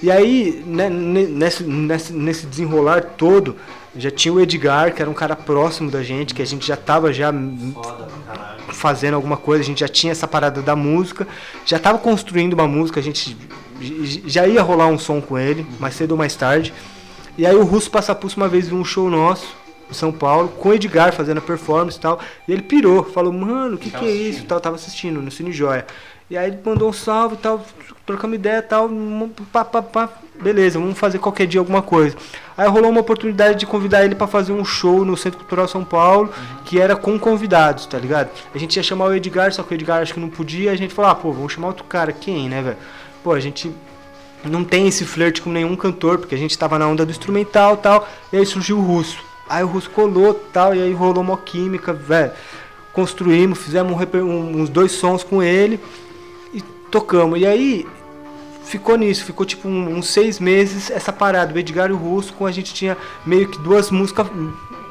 [0.00, 3.56] E aí, né, ne- nesse, nesse, nesse desenrolar todo,
[3.96, 6.76] já tinha o Edgar, que era um cara próximo da gente, que a gente já
[6.76, 7.32] tava já
[7.74, 8.08] Foda
[8.72, 11.26] fazendo alguma coisa, a gente já tinha essa parada da música,
[11.64, 13.36] já tava construindo uma música, a gente
[14.26, 16.72] já ia rolar um som com ele, mais cedo ou mais tarde.
[17.36, 20.70] E aí o Russo Passapulso uma vez viu um show nosso em São Paulo, com
[20.70, 22.18] o Edgar fazendo a performance e tal,
[22.48, 24.44] e ele pirou, falou, mano, o que, que é isso?
[24.44, 25.86] Tal, tava assistindo no Cine Joia.
[26.30, 27.62] E aí ele mandou um salve e tal,
[28.06, 28.88] trocamos ideia e tal,
[29.52, 30.08] pá, pá, pá,
[30.42, 32.16] beleza, vamos fazer qualquer dia alguma coisa.
[32.56, 35.84] Aí rolou uma oportunidade de convidar ele pra fazer um show no Centro Cultural São
[35.84, 36.30] Paulo,
[36.64, 38.30] que era com convidados, tá ligado?
[38.54, 40.76] A gente ia chamar o Edgar, só que o Edgar acho que não podia, a
[40.76, 42.76] gente falou, ah, pô, vamos chamar outro cara, quem, né, velho?
[43.22, 43.72] Pô, a gente
[44.44, 47.76] não tem esse flerte com nenhum cantor, porque a gente tava na onda do instrumental
[47.76, 49.18] tal, e aí surgiu o Russo.
[49.48, 52.32] Aí o Russo colou tal, e aí rolou uma química, velho.
[52.92, 55.80] Construímos, fizemos um- uns dois sons com ele
[56.52, 57.40] e tocamos.
[57.40, 57.86] E aí
[58.64, 61.52] ficou nisso, ficou tipo um- uns seis meses essa parada.
[61.54, 62.96] O Edgar e o Russo, com a gente tinha
[63.26, 64.26] meio que duas músicas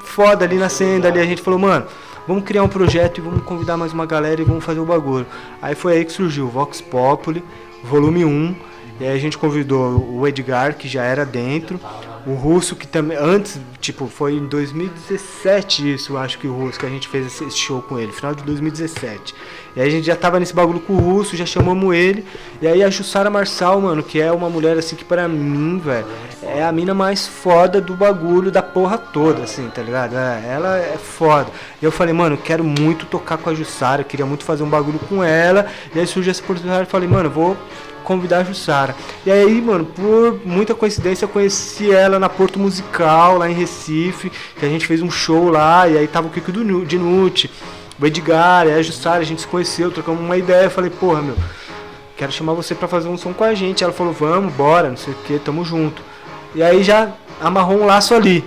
[0.04, 1.20] foda ali nascendo ali.
[1.20, 1.86] A gente falou, mano,
[2.28, 5.26] vamos criar um projeto e vamos convidar mais uma galera e vamos fazer o bagulho.
[5.62, 7.44] Aí foi aí que surgiu o Vox Populi,
[7.84, 8.56] volume 1.
[9.00, 11.80] E aí a gente convidou o Edgar, que já era dentro,
[12.26, 13.18] o Russo, que também.
[13.18, 17.58] Antes, tipo, foi em 2017 isso, acho que o Russo, que a gente fez esse
[17.58, 19.34] show com ele, final de 2017.
[19.76, 22.26] E aí a gente já tava nesse bagulho com o Russo, já chamamos ele.
[22.62, 26.06] E aí a Jussara Marçal, mano, que é uma mulher assim que pra mim, velho,
[26.44, 30.16] é a mina mais foda do bagulho da porra toda, assim, tá ligado?
[30.16, 31.48] É, ela é foda.
[31.82, 35.00] E eu falei, mano, quero muito tocar com a Jussara, queria muito fazer um bagulho
[35.00, 35.66] com ela.
[35.96, 37.58] E aí surgiu essa oportunidade, eu falei, mano, vou
[38.02, 38.96] convidar a Jussara.
[39.26, 44.32] E aí, mano, por muita coincidência, eu conheci ela na Porto Musical, lá em Recife,
[44.60, 47.50] que a gente fez um show lá, e aí tava o Kiko do Nu- Dinucci,
[48.00, 51.22] o Edgar, e a Jussara, a gente se conheceu, trocamos uma ideia, eu falei, porra,
[51.22, 51.36] meu,
[52.18, 53.84] quero chamar você pra fazer um som com a gente.
[53.84, 56.02] Ela falou, vamos, bora, não sei o que, tamo junto.
[56.54, 58.44] E aí já amarrou um laço ali.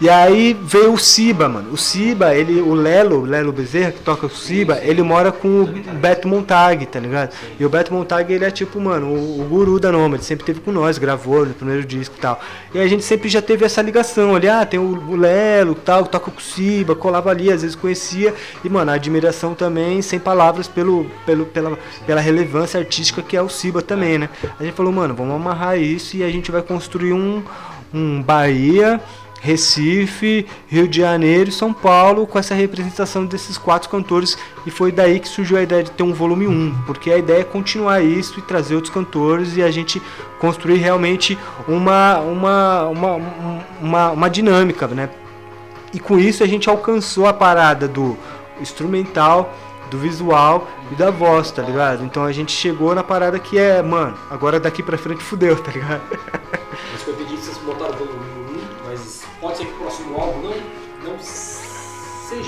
[0.00, 1.72] E aí veio o Siba, mano.
[1.72, 5.62] O Siba, ele, o Lelo, o Lelo Bezerra, que toca o Siba, ele mora com
[5.62, 7.32] o Beto Montag, tá ligado?
[7.58, 10.60] E o Beto Montag, ele é tipo, mano, o, o guru da Nômade, sempre teve
[10.60, 12.40] com nós, gravou no primeiro disco e tal.
[12.74, 16.04] E a gente sempre já teve essa ligação ali, ah, tem o, o Lelo, tal,
[16.04, 18.34] que toca com o Siba, colava ali, às vezes conhecia.
[18.64, 23.42] E, mano, a admiração também, sem palavras, pelo, pelo, pela, pela relevância artística que é
[23.42, 24.28] o Siba também, né?
[24.58, 27.42] A gente falou, mano, vamos amarrar isso e a gente vai construir um,
[27.92, 29.00] um Bahia
[29.44, 34.90] Recife, Rio de Janeiro e São Paulo com essa representação desses quatro cantores e foi
[34.90, 38.00] daí que surgiu a ideia de ter um volume 1, porque a ideia é continuar
[38.00, 40.00] isso e trazer outros cantores e a gente
[40.40, 41.38] construir realmente
[41.68, 43.20] uma, uma, uma,
[43.82, 45.10] uma, uma dinâmica, né?
[45.92, 48.16] E com isso a gente alcançou a parada do
[48.58, 49.54] instrumental,
[49.90, 52.02] do visual e da voz, tá ligado?
[52.02, 55.70] Então a gente chegou na parada que é, mano, agora daqui pra frente fudeu, tá
[55.70, 56.00] ligado?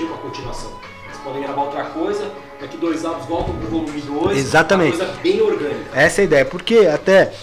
[0.07, 0.71] Seja uma continuação.
[1.05, 4.37] Vocês podem gravar outra coisa, daqui dois álbuns voltam pro volume 2.
[4.37, 4.95] Exatamente.
[4.95, 5.89] Uma coisa bem orgânica.
[5.93, 7.33] Essa é a ideia, porque até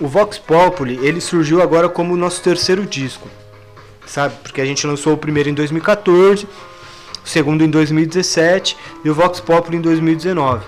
[0.00, 3.28] o Vox Populi, ele surgiu agora como o nosso terceiro disco,
[4.06, 4.34] sabe?
[4.42, 6.46] Porque a gente lançou o primeiro em 2014,
[7.24, 10.64] o segundo em 2017 e o Vox Populi em 2019.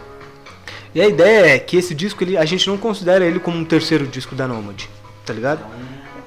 [0.92, 3.64] E a ideia é que esse disco, ele, a gente não considera ele como um
[3.64, 4.84] terceiro disco da Nomad,
[5.24, 5.64] tá ligado?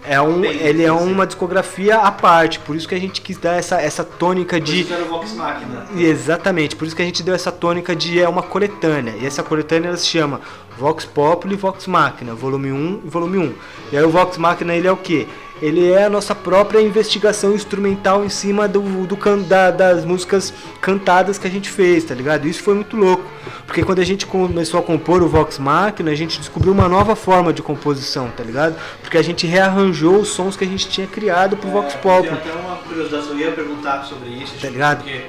[0.05, 3.53] É um, ele é uma discografia à parte, por isso que a gente quis dar
[3.53, 4.83] essa, essa tônica De...
[4.83, 4.93] de...
[4.93, 5.85] Era o Vox Machina.
[5.95, 9.15] Exatamente, por isso que a gente deu essa tônica de é uma coletânea.
[9.19, 10.41] E essa coletânea ela se chama
[10.77, 13.53] Vox Populi e Vox Machina, volume 1 e volume 1.
[13.93, 15.27] E aí o Vox Machina ele é o quê?
[15.61, 20.53] Ele é a nossa própria investigação instrumental em cima do, do can- da- das músicas
[20.81, 22.45] cantadas que a gente fez, tá ligado?
[22.47, 23.23] Isso foi muito louco.
[23.65, 27.15] Porque quando a gente começou a compor o Vox Machina, a gente descobriu uma nova
[27.15, 28.75] forma de composição, tá ligado?
[29.01, 32.27] Porque a gente rearranjou os sons que a gente tinha criado pro Vox É, Populi.
[32.29, 34.55] Eu tenho até uma curiosidade, eu ia perguntar sobre isso.
[34.59, 34.97] Tá ligado?
[35.03, 35.21] Porque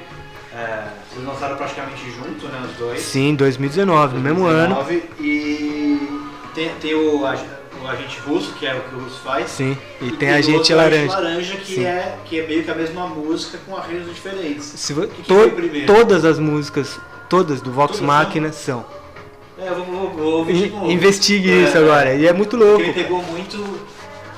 [0.53, 3.01] é, vocês lançaram praticamente junto, né, os dois.
[3.03, 4.75] Sim, 2019, no mesmo ano.
[4.75, 6.20] 2019, E
[6.55, 7.39] tem, tem o, ag-
[7.85, 9.51] o agente russo, que é o que o russo faz.
[9.51, 11.12] Sim, e, tem o a gente laranja.
[11.12, 11.85] Laranja, que Sim.
[11.85, 14.64] é, que é meio que a mesma música com arranjos diferentes.
[14.64, 15.87] Se vo- que to- primeiro?
[15.87, 18.85] todas as músicas, todas do Vox Todas Machina são.
[19.59, 20.91] É, eu vou, vou, vou novo.
[20.91, 22.14] Investigue É, isso agora.
[22.14, 22.82] E é muito Porque louco.
[22.82, 23.78] ele pegou muito,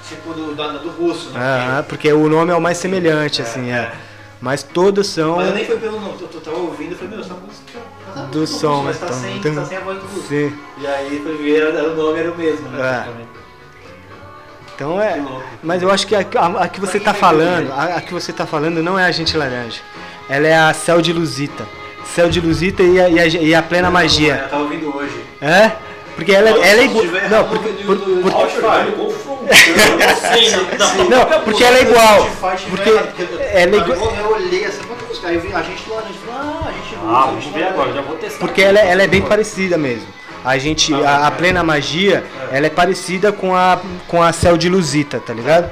[0.09, 1.41] tipo, do, da- do russo, né?
[1.41, 3.93] Ah, porque o nome é o mais semelhante, assim, é.
[4.39, 5.37] Mas todas são.
[5.37, 7.81] Mas eu nem foi pelo nome, eu, tava ouvindo e falei, meu, essa música
[8.15, 10.29] tá Do som, mas tá então, sem, tá sem a voz do russo.
[10.29, 10.53] Sim.
[10.79, 12.79] E aí foi ver, era- o nome era o mesmo, né?
[13.09, 13.36] É.
[14.77, 15.21] Então é.
[15.63, 18.33] Mas eu acho que a, a- a que você tá falando, a, a que você
[18.33, 19.81] tá falando não é a gente laranja.
[20.29, 21.67] Ela é a Céu de Luzita.
[22.15, 24.47] Céu de Luzita e a, e a, e a plena Eu magia.
[24.51, 25.19] tava ouvindo hoje.
[25.41, 25.73] É?
[26.15, 27.05] Porque ela, ela é se igual.
[27.05, 28.67] tiver Não, porque, por- por- Spotify.
[31.11, 32.29] não, porque ela é igual.
[32.71, 34.15] Porque ela é igual.
[34.19, 37.45] Eu olhei essa música, aí eu vi a gente laranja, ah, a gente Ah, vamos
[37.47, 38.39] ver agora, já vou testar.
[38.39, 40.07] Porque ela, ela é bem parecida mesmo.
[40.47, 44.69] A gente, a, a plena magia, ela é parecida com a com a céu de
[44.69, 45.69] Luzita, tá ligado?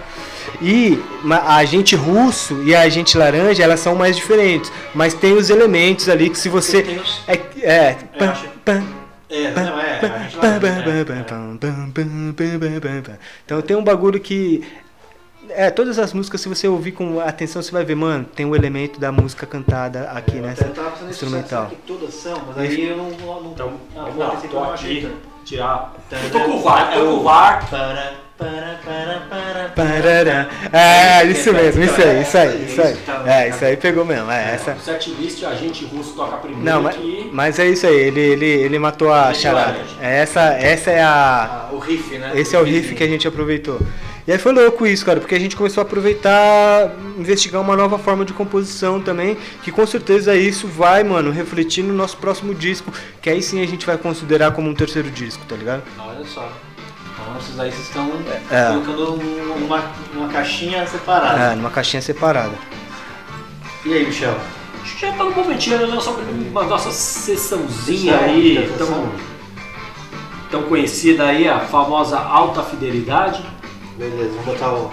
[0.61, 1.01] E
[1.31, 6.09] a agente russo e a agente laranja, elas são mais diferentes, mas tem os elementos
[6.09, 7.97] ali que se você Tem os- é é
[9.31, 10.37] É, não é, gente
[13.45, 14.63] então tem um bagulho que
[15.51, 18.55] é, todas as músicas, se você ouvir com atenção, você vai ver, mano, tem um
[18.55, 21.67] elemento da música cantada aqui Eu nessa nisso, instrumental.
[21.67, 23.11] que todas são, mas aí eu não...
[23.11, 25.13] não, não Então, não, não, tô eu não achei aqui,
[25.45, 25.95] tirar.
[26.11, 27.69] Eu tô com o VAR, é tô com o- VAR.
[27.71, 30.49] Para, para, para, Parará.
[30.73, 32.97] É, isso mesmo, isso aí, isso aí, isso aí.
[32.97, 34.73] Tá- É, isso aí pegou mesmo, é essa.
[34.73, 37.31] O setlist, a gente russo toca primeiro Não, mas, aqui.
[37.33, 39.79] mas é isso aí, ele, ele, ele matou a charada.
[40.01, 41.69] É, Essa, essa é a.
[41.71, 42.33] Ah, o riff, né?
[42.35, 43.81] Esse é o riff que a gente aproveitou.
[44.27, 47.99] E aí foi louco isso, cara, porque a gente começou a aproveitar, investigar uma nova
[47.99, 52.91] forma de composição também, que com certeza isso vai, mano, refletir no nosso próximo disco,
[53.21, 55.83] que aí sim a gente vai considerar como um terceiro disco, tá ligado?
[55.99, 56.51] Olha só.
[57.13, 58.11] Então vocês aí vocês estão
[58.51, 58.69] É.
[58.73, 59.83] colocando um- uma,
[60.15, 61.53] uma caixinha separada.
[61.53, 62.55] É, numa caixinha separada.
[63.85, 64.35] E aí, Michel?
[64.83, 68.87] Acho que já tá no momentinho da nossa, uma nossa sessãozinha Sessão, aí, sessão.
[68.87, 69.13] tão,
[70.51, 73.45] tão conhecida aí, a famosa alta fidelidade.
[73.97, 74.93] Beleza, vamos botar o.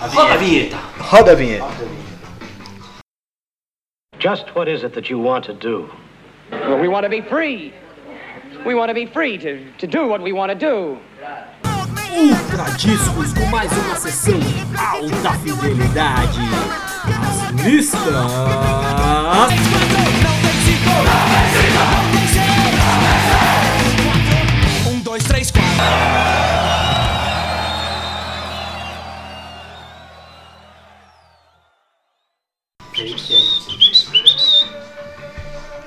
[0.00, 0.76] A Roda a vinheta!
[0.98, 1.64] Roda a vinheta.
[1.64, 2.08] Roda a vinheta.
[4.18, 5.88] Just what is it that you want to do?
[6.50, 7.72] Well, we want to be free.
[8.66, 10.98] We want to be free to, to do what we want to do.
[12.10, 14.34] Ultra Discos com mais uma sessão
[14.76, 16.40] alta fidelidade.
[17.06, 17.98] As listas.
[24.86, 26.37] Um, dois, três, quatro.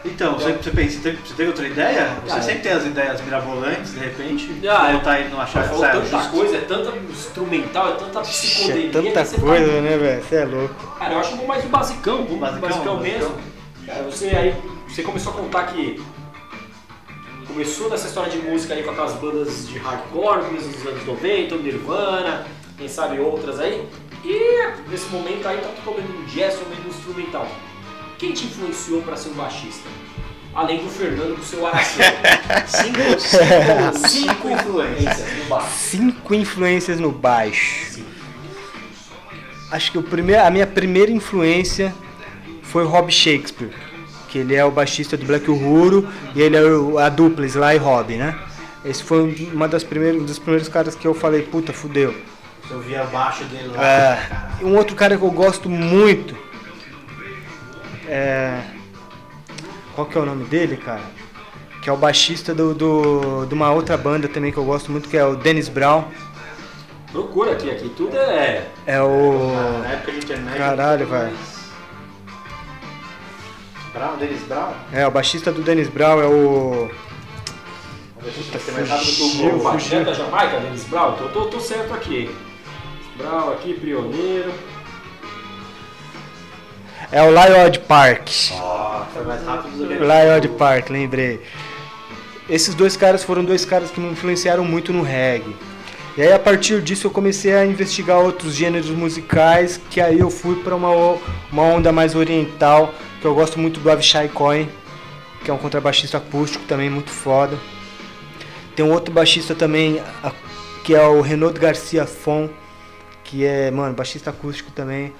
[0.04, 2.18] Então, você, você pensa, você teve, você teve outra ideia?
[2.26, 4.50] Você Ah, sempre tem as ideias mirabolantes, de repente?
[4.68, 4.94] Ah, é.
[4.94, 8.88] botar aí numa chave Falou saia tanta coisa, é tanta instrumental, é tanta psicodelia.
[8.88, 10.24] é tanta que você coisa, né, velho?
[10.24, 10.98] Você é louco.
[10.98, 13.00] Cara, eu acho bom mais o basicão, vamos Basicão, basicão, basicão.
[13.30, 13.38] mesmo.
[13.86, 14.56] Cara, você aí,
[14.88, 16.02] você começou a contar que
[17.48, 21.60] começou nessa história de música aí com aquelas bandas de hardcore, dos anos 90, o
[21.60, 22.46] Nirvana,
[22.78, 23.88] quem sabe outras aí.
[24.24, 27.47] E nesse momento aí tá tocando um jazz ou meio instrumental.
[28.17, 29.89] Quem te influenciou pra ser um baixista?
[30.53, 32.01] Além do Fernando com seu Aracê.
[32.67, 33.19] cinco,
[34.07, 35.69] cinco, cinco influências no baixo.
[35.78, 38.03] Cinco influências no baixo.
[39.72, 41.93] Acho que o primeiro, a minha primeira influência
[42.61, 43.72] foi o Rob Shakespeare,
[44.28, 47.78] que ele é o baixista do Black Uhuru e ele é a dupla Sly e
[47.78, 48.38] Rob, né?
[48.84, 52.13] Esse foi uma das primeiras, um dos primeiros caras que eu falei, puta, fudeu.
[52.72, 53.84] Eu vi abaixo dele lá.
[53.84, 54.19] É,
[54.63, 56.36] um outro cara que eu gosto muito
[58.07, 58.61] é.
[59.93, 61.01] Qual que é o nome dele, cara?
[61.82, 65.09] Que é o baixista do, do, de uma outra banda também que eu gosto muito,
[65.09, 66.05] que é o Dennis Brown.
[67.11, 68.67] Procura aqui, aqui tudo é.
[68.86, 69.51] É o.
[69.82, 70.57] Na época de internet.
[70.57, 71.38] Caralho, velho.
[73.93, 74.74] Brown, Dennis Brown?
[74.93, 76.89] É, o baixista do Dennis Brown é o.
[78.15, 82.34] O fugiu, baixista da Jamaica, Dennis Brown, tô, tô, tô certo aqui.
[83.53, 84.51] Aqui, pioneiro.
[87.11, 88.30] É o Lyod Park.
[89.13, 91.41] Foi mais rápido do que Lyod Park, lembrei.
[92.49, 95.55] Esses dois caras foram dois caras que me influenciaram muito no reggae.
[96.17, 100.30] E aí a partir disso eu comecei a investigar outros gêneros musicais, que aí eu
[100.30, 100.89] fui para uma,
[101.51, 104.69] uma onda mais oriental, que eu gosto muito do Avishai Cohen,
[105.43, 107.57] que é um contrabaixista acústico também muito foda.
[108.76, 110.01] Tem um outro baixista também,
[110.84, 112.49] que é o Renaud Garcia Fon,
[113.32, 115.13] que é, mano, baixista acústico também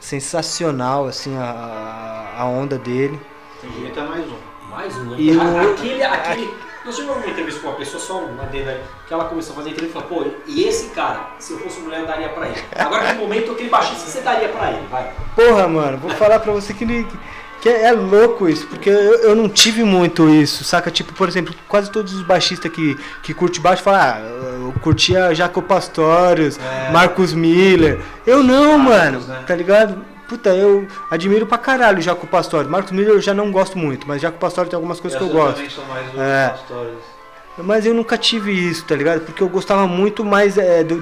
[0.00, 3.18] sensacional, assim, a, a onda dele.
[3.60, 4.36] Tem direito a mais um.
[4.68, 5.16] Mais um, né?
[5.20, 6.54] E o- Aquele, aquele.
[6.84, 9.70] Nós tivemos uma entrevista com uma pessoa, só uma dele que ela começou a fazer
[9.70, 12.60] entrevista e falou, pô, e esse cara, se eu fosse mulher, eu daria pra ele.
[12.76, 15.10] Agora, no momento, aquele baixista, você daria pra ele, vai.
[15.36, 17.06] Porra, mano, vou falar pra você que, ele,
[17.64, 20.90] que é, é louco isso, porque eu, eu não tive muito isso, saca?
[20.90, 25.34] Tipo, por exemplo, quase todos os baixistas que, que curte baixo falam, ah, eu curtia
[25.34, 26.90] Jaco Pastorius, É.
[26.92, 28.00] Marcos Miller.
[28.26, 29.44] Eu não, Marcos, mano, né?
[29.46, 30.04] tá ligado?
[30.28, 32.70] Puta, eu admiro pra caralho o Jaco Pastorius.
[32.70, 35.30] Marcos Miller eu já não gosto muito, mas Jaco Pastorius tem algumas coisas que eu
[35.30, 35.54] gosto.
[35.56, 36.48] também sou mais É.
[36.50, 36.98] pastores.
[37.56, 39.20] Mas eu nunca tive isso, tá ligado?
[39.20, 41.00] Porque eu gostava muito mais é, do-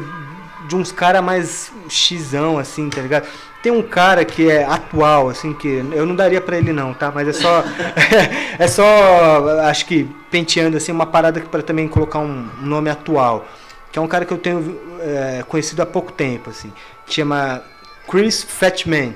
[0.68, 3.26] de uns caras mais xizão, assim, tá ligado?
[3.62, 7.12] Tem um cara que é atual, assim, que eu não daria pra ele não, tá?
[7.14, 7.62] Mas é só.
[8.58, 13.46] é só, acho que penteando, assim, uma parada pra também colocar um nome atual.
[13.92, 16.72] Que é um cara que eu tenho é, conhecido há pouco tempo, assim.
[17.06, 17.62] Chama
[18.08, 19.14] Chris Fatman.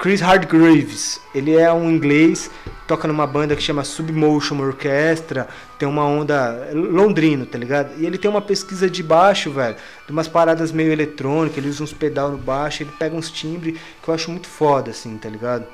[0.00, 2.50] Chris Hardgreaves, ele é um inglês,
[2.88, 5.46] toca numa banda que chama Submotion Orchestra,
[5.78, 8.00] tem uma onda é londrino, tá ligado?
[8.00, 9.76] E ele tem uma pesquisa de baixo, velho,
[10.06, 13.78] de umas paradas meio eletrônicas, ele usa uns pedal no baixo, ele pega uns timbres
[14.02, 15.66] que eu acho muito foda, assim, tá ligado?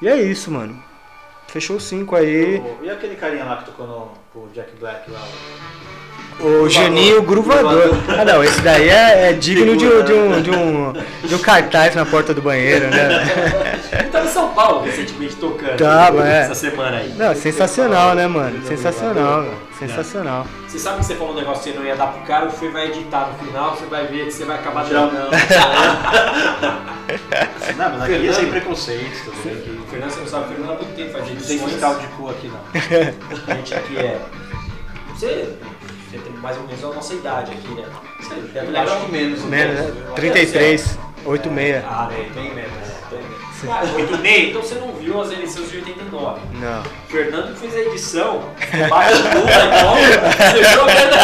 [0.00, 0.82] E é isso, mano.
[1.48, 2.62] Fechou cinco aí.
[2.82, 5.28] E aquele carinha lá que tocou no pro Jack Black lá?
[6.40, 7.96] O Juninho Gruvador.
[8.16, 10.92] Ah não, esse daí é, é digno de, um- de, um, de, um,
[11.24, 13.08] de um cartaz na porta do banheiro, né?
[13.98, 15.76] Ele tava em São Paulo recentemente tocando.
[15.76, 16.42] Tava, é.
[16.42, 17.12] Essa semana aí.
[17.16, 18.64] Não, sensacional, né, mano?
[18.66, 19.54] Sensacional, meu.
[19.78, 20.46] sensacional.
[20.68, 22.50] Você sabe que você falou um negócio que você não ia dar pro cara, o
[22.50, 25.12] Fê vai editar no final, você vai ver que você vai acabar dando.
[27.76, 29.58] Não, mas aqui é sem preconceito também.
[29.58, 29.70] aqui.
[29.82, 31.60] O Fernando, você não sabe, o Fernando há muito tempo faz Não edições.
[31.60, 32.58] tem fiscal de cu aqui não.
[33.46, 34.18] A gente aqui é.
[35.14, 35.56] Você, tem
[36.40, 37.84] mais ou menos a nossa idade aqui, né?
[38.20, 39.42] Você deve lembrar Acho que menos.
[39.44, 40.12] Menos, né?
[40.14, 41.84] 33, 86.
[41.84, 42.30] Ah, né?
[42.34, 42.72] Bem menos.
[43.10, 43.38] Bem menos.
[43.68, 46.40] Ah, 86, então você não viu as eleições de 89.
[46.54, 46.80] Não.
[46.80, 48.44] O Fernando fez a edição,
[48.88, 49.96] baixo do Lula, então,
[50.54, 51.16] você viu a merda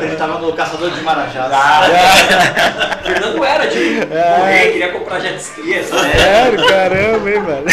[0.00, 1.50] É, ele tava no Caçador de Marajás.
[1.52, 6.12] Ah, Fernando era de correr, queria comprar jet ski, essa né?
[6.14, 7.66] Sério, caramba, hein, mano?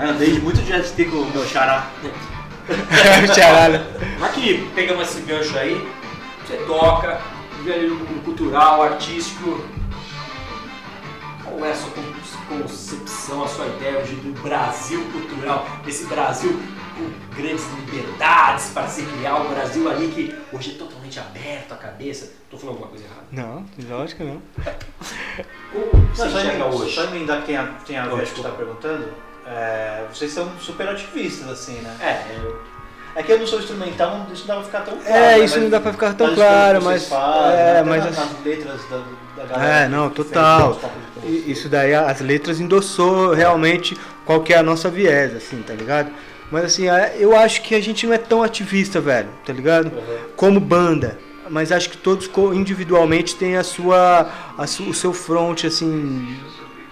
[0.00, 1.86] Eu andei de muito jet ski com o meu xará.
[3.34, 3.80] Charalho.
[4.18, 5.88] Mas que pegamos esse gancho aí,
[6.46, 7.20] você toca,
[7.58, 9.60] vive ali no mundo cultural, artístico.
[11.44, 16.60] Qual é a sua con- concepção, a sua ideia hoje do Brasil cultural, desse Brasil
[16.96, 21.76] com grandes liberdades para se criar, o Brasil ali que hoje é totalmente aberto a
[21.76, 22.32] cabeça.
[22.50, 23.26] Tô falando alguma coisa errada.
[23.30, 24.42] Não, lógico que não.
[25.72, 26.94] Como você Não, só, enxerga hoje?
[26.94, 28.30] só emendar quem a, tem a ver Lógico.
[28.36, 29.08] que você tá perguntando.
[29.50, 31.96] É, vocês são super ativistas, assim, né?
[32.00, 32.60] É, eu-
[33.16, 35.10] É que eu não sou instrumental, isso não dá pra ficar tão claro.
[35.12, 35.44] É, né?
[35.44, 37.08] isso Mas não dá pra ficar tão claro, mas.
[37.08, 38.06] fazem, É, até mas.
[38.06, 38.96] assim- nas letras da,
[39.42, 39.74] da galera.
[39.74, 40.80] É, não, total.
[41.24, 46.10] Isso daí, as letras endossou realmente qual que é a nossa viés, assim, tá ligado?
[46.52, 49.90] Mas assim, é, eu acho que a gente não é tão ativista, velho, tá ligado?
[50.36, 51.18] Como banda.
[51.50, 56.36] Mas acho que todos individualmente têm a sua, a su- o seu front, assim,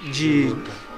[0.03, 0.57] de,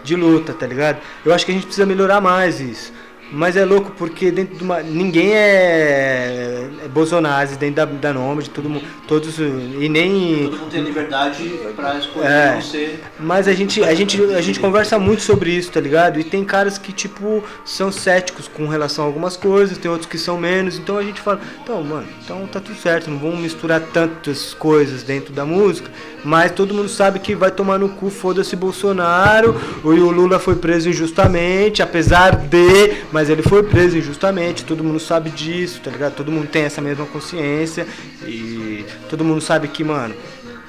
[0.08, 0.98] de luta, tá ligado?
[1.24, 2.92] Eu acho que a gente precisa melhorar mais isso.
[3.30, 4.80] Mas é louco porque dentro de uma.
[4.80, 8.84] Ninguém é, é Bolsonaro dentro da, da Nômade, todo mundo.
[9.06, 9.38] Todos.
[9.38, 10.44] E nem.
[10.44, 12.54] Todo mundo tem liberdade pra escolher É.
[12.54, 13.04] não ser.
[13.20, 16.18] Mas a gente, a, gente, a gente conversa muito sobre isso, tá ligado?
[16.18, 20.18] E tem caras que, tipo, são céticos com relação a algumas coisas, tem outros que
[20.18, 20.78] são menos.
[20.78, 25.02] Então a gente fala, então, mano, então tá tudo certo, não vamos misturar tantas coisas
[25.02, 25.90] dentro da música.
[26.24, 29.54] Mas todo mundo sabe que vai tomar no cu, foda-se Bolsonaro.
[29.84, 32.94] E o Lula foi preso injustamente, apesar de.
[33.18, 36.14] Mas ele foi preso injustamente, todo mundo sabe disso, tá ligado?
[36.14, 37.84] Todo mundo tem essa mesma consciência.
[38.24, 40.14] E todo mundo sabe que, mano,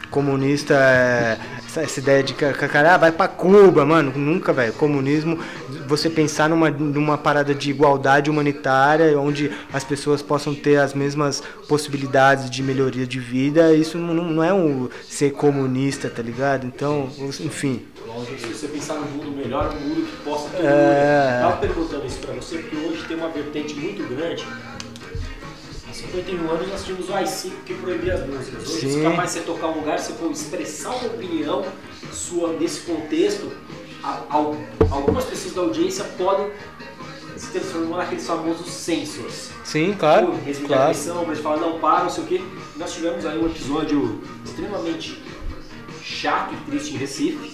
[0.10, 1.38] comunista é
[1.70, 4.74] essa, essa ideia de que cara ah, vai pra Cuba, mano, nunca, velho.
[4.74, 5.38] Comunismo,
[5.88, 11.44] você pensar numa, numa parada de igualdade humanitária, onde as pessoas possam ter as mesmas
[11.68, 16.66] possibilidades de melhoria de vida, isso não, não é um ser comunista, tá ligado?
[16.66, 17.10] Então,
[17.40, 17.86] enfim.
[18.40, 20.70] Se você pensar num mundo melhor, um mundo que possa todo É.
[20.70, 21.36] mundo.
[21.36, 24.46] Eu tava perguntando isso pra você porque hoje tem uma vertente muito grande.
[26.10, 28.68] Há 51 anos nós tínhamos o AI-5 que proibia as músicas.
[28.68, 28.92] Hoje, Sim.
[28.94, 31.64] se capaz de você tocar um lugar, se for expressar uma opinião
[32.12, 33.52] sua nesse contexto,
[34.04, 34.58] a- al-
[34.90, 36.50] algumas pessoas da audiência podem
[37.38, 39.50] se transformar naqueles famosos censors.
[39.64, 40.34] Sim, claro.
[40.44, 40.84] Resumir a claro.
[40.84, 42.42] agressão, mas fala, não, para, não sei o quê.
[42.76, 45.22] Nós tivemos aí um episódio extremamente
[46.04, 47.54] chato e triste em Recife,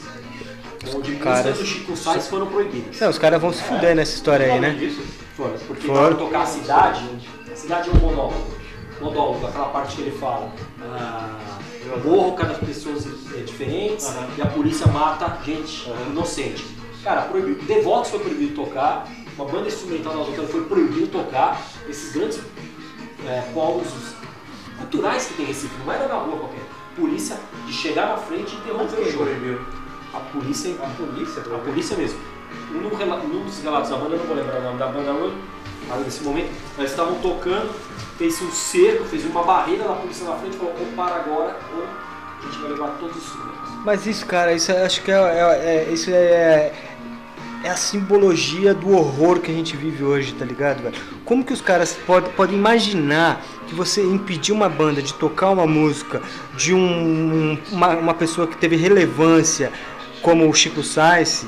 [0.96, 3.00] onde caras- músicas do Chico Sainz foram proibidas.
[3.02, 4.94] Não, os caras vão se fuder nessa história aí, né?
[5.36, 6.00] Foram, porque Foram.
[6.00, 7.35] na hora de tocar a cidade, a
[7.66, 8.56] cidade é um monólogo.
[9.02, 10.52] Monólogo, aquela parte que ele fala.
[10.82, 11.60] Ah,
[12.04, 14.28] morro, cada pessoas é, diferentes Aham.
[14.38, 16.66] e a polícia mata gente inocente.
[17.04, 17.66] Cara, proibido.
[17.66, 21.62] The Vox foi proibido tocar, uma banda instrumental da Autotune foi proibido tocar.
[21.90, 22.40] Esses grandes
[23.28, 23.88] é, polos
[24.78, 26.64] culturais que tem em Recife, não era na rua qualquer.
[26.96, 29.26] Polícia de chegar na frente e interromper o jogo.
[29.26, 29.60] proibiu?
[30.14, 32.20] A polícia, A polícia a polícia mesmo.
[32.72, 35.36] Um, dos relatos da banda, eu não vou lembrar o nome da banda hoje,
[36.04, 37.70] nesse momento, eles estavam tocando,
[38.18, 41.84] fez um cerco, fez uma barreira da polícia na frente, falou, ou para agora, ou
[41.84, 43.70] a gente vai levar todos os instrumentos.
[43.86, 46.74] Mas isso, cara, isso eu acho que é, é- é- isso é,
[47.64, 50.96] é a simbologia do horror que a gente vive hoje, tá ligado, velho?
[51.24, 55.66] Como que os caras podem podem imaginar que você impedir uma banda de tocar uma
[55.66, 56.22] música
[56.56, 59.72] de um, uma, uma pessoa que teve relevância
[60.22, 61.46] como o Chico Sainz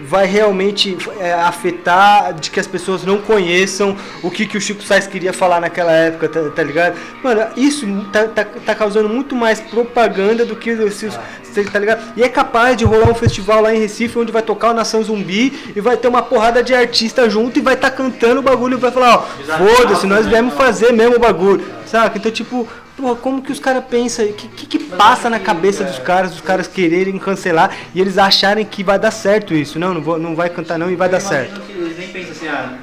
[0.00, 4.82] vai realmente é, afetar de que as pessoas não conheçam o que, que o Chico
[4.82, 6.96] Sainz queria falar naquela época, tá, tá ligado?
[7.22, 11.10] Mano, isso tá, tá, tá causando muito mais propaganda do que se
[11.52, 12.02] se- tá ligado?
[12.16, 15.02] E é capaz de rolar um festival lá em Recife onde vai tocar o Nação
[15.02, 18.76] Zumbi e vai ter uma porrada de artista junto e vai estar cantando o bagulho
[18.76, 19.22] e vai falar, ó,
[19.56, 20.32] foda-se, nós né?
[20.32, 22.18] viemos fazer mesmo o bagulho, saca?
[22.18, 24.24] Então, tipo, porra, como que os caras pensam?
[24.24, 28.18] O que, que, que passa na cabeça dos caras, dos caras quererem cancelar e eles
[28.18, 29.78] acharem que vai dar certo isso?
[29.78, 31.56] Não, não, vou, não vai cantar não e vai dar Eu certo.
[31.56, 32.78] imagino que eles nem pensam assim, ah,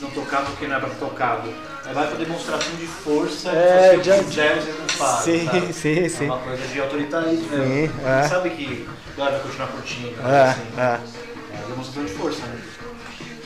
[0.00, 1.50] não tocado porque não é pra ser tocado.
[1.88, 5.24] É mais pra demonstração de força, É, fazer já- o que o jazz não faz.
[5.24, 5.72] Sim, sabe?
[5.72, 6.24] sim, É sim.
[6.26, 8.06] uma coisa de autoritarismo Sim, mesmo.
[8.06, 8.22] é.
[8.28, 10.14] Sabe que a galera vai continuar curtindo.
[10.24, 10.60] É, assim.
[10.78, 10.82] é.
[11.54, 12.56] É demonstração de força, né?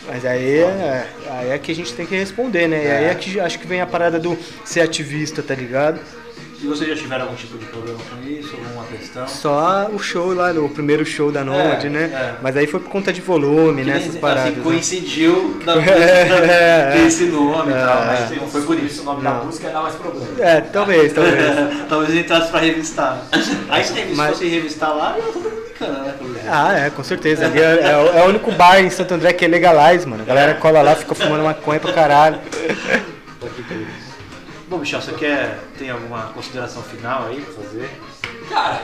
[0.06, 2.84] Mas aí é, aí é que a gente tem que responder, né?
[2.84, 5.98] E aí é que acho que vem a parada do ser ativista, tá ligado?
[6.62, 8.54] E vocês já tiveram algum tipo de problema com isso?
[8.56, 9.28] Alguma questão?
[9.28, 12.04] Só o show lá, o primeiro show da Nômade, É, né?
[12.04, 12.34] é.
[12.40, 13.98] Mas aí foi por conta de volume, né?
[13.98, 14.44] Essas paradas.
[14.46, 14.62] assim, né?
[14.64, 18.06] coincidiu da É, ter esse nome e tal, É.
[18.06, 19.02] mas não foi por isso.
[19.02, 20.26] o nome da música dá mais problema.
[20.38, 21.36] É, talvez, talvez.
[21.90, 23.22] Talvez entrasse pra revistar.
[23.68, 26.14] Aí se revistar, Mas- fosse revistar lá, eu tô né?
[26.48, 27.46] Ah, é, com certeza.
[27.46, 30.22] Ali é, é o- é o único bar em Santo André que é legalize, mano.
[30.22, 32.38] A galera cola lá, fica fumando maconha pra caralho.
[34.68, 35.58] Bom, Michel, você quer.
[35.78, 37.90] tem alguma consideração final aí pra fazer?
[38.48, 38.80] Cara,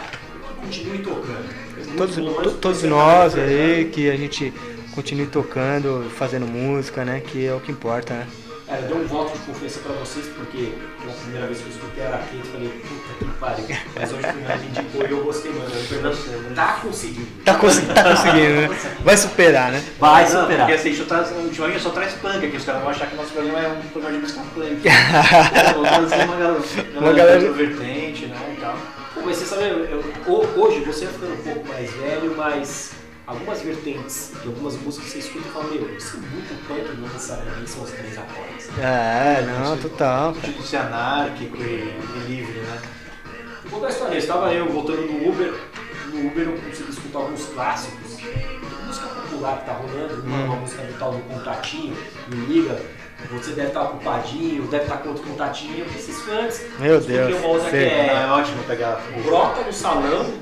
[0.61, 1.63] continue tocando.
[1.97, 4.53] Todos, bom, to- todos nós aí, que a gente
[4.95, 7.21] continue tocando, fazendo música, né?
[7.21, 8.27] Que é o que importa, né?
[8.73, 10.73] Cara, eu dou um voto de confiança pra vocês, porque
[11.05, 13.67] na primeira vez que eu escutei a Araqueta, eu falei, puta que pariu.
[13.95, 15.65] Mas hoje o me indicou e eu gostei, mano.
[15.75, 17.27] Eu falei, tá conseguindo.
[17.45, 18.79] Tá, consegui- tá conseguindo, né?
[19.01, 19.85] Vai superar, né?
[20.01, 20.67] Vai Não, superar.
[20.67, 23.17] Porque assim, traz, o Joinha só traz punk aqui, os caras vão achar que o
[23.19, 24.81] nosso programa é um programa de música punk.
[24.89, 26.61] Trazer uma galera,
[26.97, 28.55] Uma galera- uma vertente, né?
[28.57, 28.75] E tal.
[29.13, 32.35] Pô, mas você sabe, eu- eu- ho- hoje você vai ficando um pouco mais velho,
[32.39, 32.93] mas
[33.27, 37.09] algumas vertentes de algumas músicas você escuta e fala, meu, isso é muito punk, não
[37.09, 38.69] necessariamente são os três acordes.
[38.79, 40.33] É, não, total.
[40.35, 42.83] Tipo de ser anárquico e, e livre, né?
[43.65, 45.55] Vou contar a história, estava eu voltando no Uber,
[46.13, 48.19] no Uber eu consegui escutar alguns clássicos,
[48.87, 51.97] música popular que tá rolando, uma, uma música do tal do Contatinho,
[52.29, 52.81] me liga,
[53.31, 56.63] você deve estar ocupadinho, deve estar com outro contatinho, esses fãs.
[56.79, 57.77] Meu Escutei Deus, uma outra que.
[57.77, 59.01] É, é ótimo pegar.
[59.25, 60.33] brota no salão,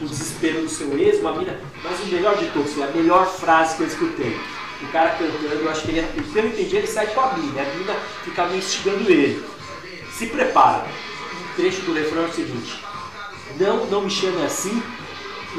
[0.00, 3.26] o desespero do seu ex, uma mina, mas o melhor de todos, foi a melhor
[3.26, 4.36] frase que eu escutei.
[4.82, 7.62] O cara cantando, eu acho que ele, que eu entendi, ele sai com a mina,
[7.62, 7.94] a mina
[8.24, 9.42] fica meio instigando ele.
[10.12, 10.84] Se prepara.
[10.84, 12.84] Um trecho do refrão é o seguinte:
[13.58, 14.82] Não, não me chame assim,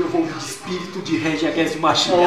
[0.01, 2.17] eu vou de espírito de Rage Against the Machine.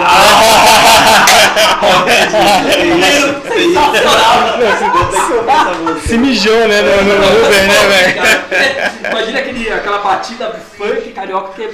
[6.07, 9.11] Se mijou, né, no, no no Uber, né, velho?
[9.11, 11.71] Imagina aquele, aquela batida funk carioca que é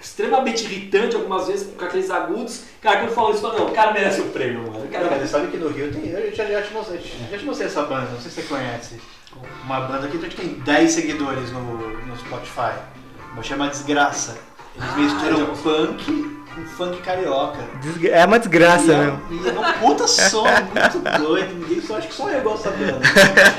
[0.00, 2.62] extremamente irritante algumas vezes com aqueles agudos.
[2.80, 4.84] Cara, quando falou isso, eu falei, não, o cara merece o prêmio, mano.
[4.84, 5.26] O cara merece.
[5.26, 6.08] você sabe que no Rio tem.
[6.10, 9.00] Eu já, já, te mostrei, já te mostrei essa banda, não sei se você conhece.
[9.64, 11.60] Uma banda que tem 10 seguidores no,
[12.06, 12.72] no Spotify.
[13.42, 14.49] Chama Desgraça.
[14.76, 17.58] Eles misturam punk com funk carioca.
[17.80, 19.20] Desgra- É uma desgraça E é, mesmo.
[19.30, 22.92] e é um puta som muito doido, ninguém só acho que só eu gosto dessa
[22.92, 23.06] banda.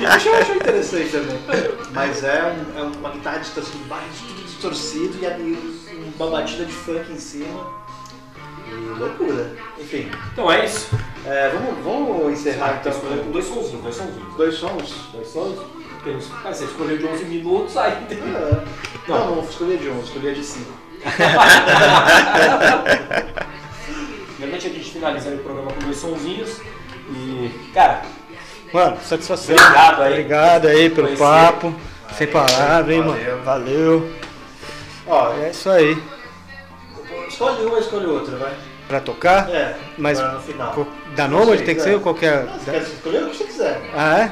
[0.02, 1.40] Eu achei interessante também.
[1.94, 2.44] Mas é,
[2.76, 5.82] um- é uma guitarra distorcida, baixo, tudo distorcido e ali
[6.18, 7.82] uma batida de funk em cima.
[8.68, 9.52] E loucura.
[9.80, 10.90] Enfim, Então é isso.
[11.26, 14.36] é, vamos, vamos encerrar então escolheu com com dois sonzinhos, dois sonzinhos.
[14.38, 14.94] dois sons.
[15.14, 15.60] Dois sons?
[16.04, 16.28] Temos.
[16.42, 18.18] Cara, você escolheu de 11 minutos, aí tem.
[18.18, 18.64] É.
[19.08, 20.72] Não, não escolhi de um, escolhi de cinco.
[24.40, 26.60] Realmente a gente finaliza aí o programa com dois sonzinhos.
[27.12, 28.02] E, cara,
[28.74, 29.56] Mano, satisfação.
[29.56, 30.12] Obrigado aí.
[30.12, 31.24] Obrigado aí pelo Conhecer.
[31.24, 31.74] papo.
[32.18, 33.32] Sem palavra, hein, Valeu.
[33.32, 33.44] mano.
[33.44, 34.12] Valeu.
[35.08, 35.98] Ó, É isso aí.
[37.28, 38.54] escolhe uma, escolhe outra, vai.
[38.88, 39.50] Pra tocar?
[39.50, 40.72] É, Mas no final.
[40.74, 42.46] co- da Nômade tem que ser ou qualquer.
[42.46, 43.82] Não, você quer escolher o que você quiser.
[43.96, 44.32] Ah, é?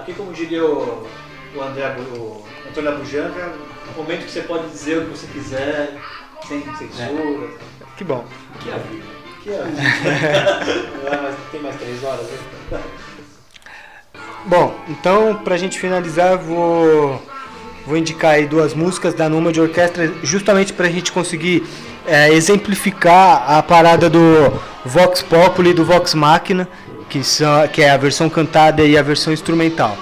[0.00, 1.06] Aqui, como diria o,
[1.54, 3.52] o André, o Antônio Abujanca, é
[3.96, 5.98] um momento que você pode dizer o que você quiser,
[6.46, 7.48] sem censura.
[7.96, 8.24] Que bom.
[8.60, 9.04] que é a vida.
[9.42, 9.64] Que é.
[11.04, 12.26] Não é mais- tem mais três horas,
[12.70, 12.80] né?
[14.46, 17.22] Bom, então pra gente finalizar, vou,
[17.86, 21.62] vou indicar aí duas músicas da Numa de Orquestra, justamente pra gente conseguir
[22.06, 24.18] é, exemplificar a parada do
[24.84, 26.66] Vox Populi e do Vox Machina,
[27.10, 29.96] que, são, que é a versão cantada e a versão instrumental.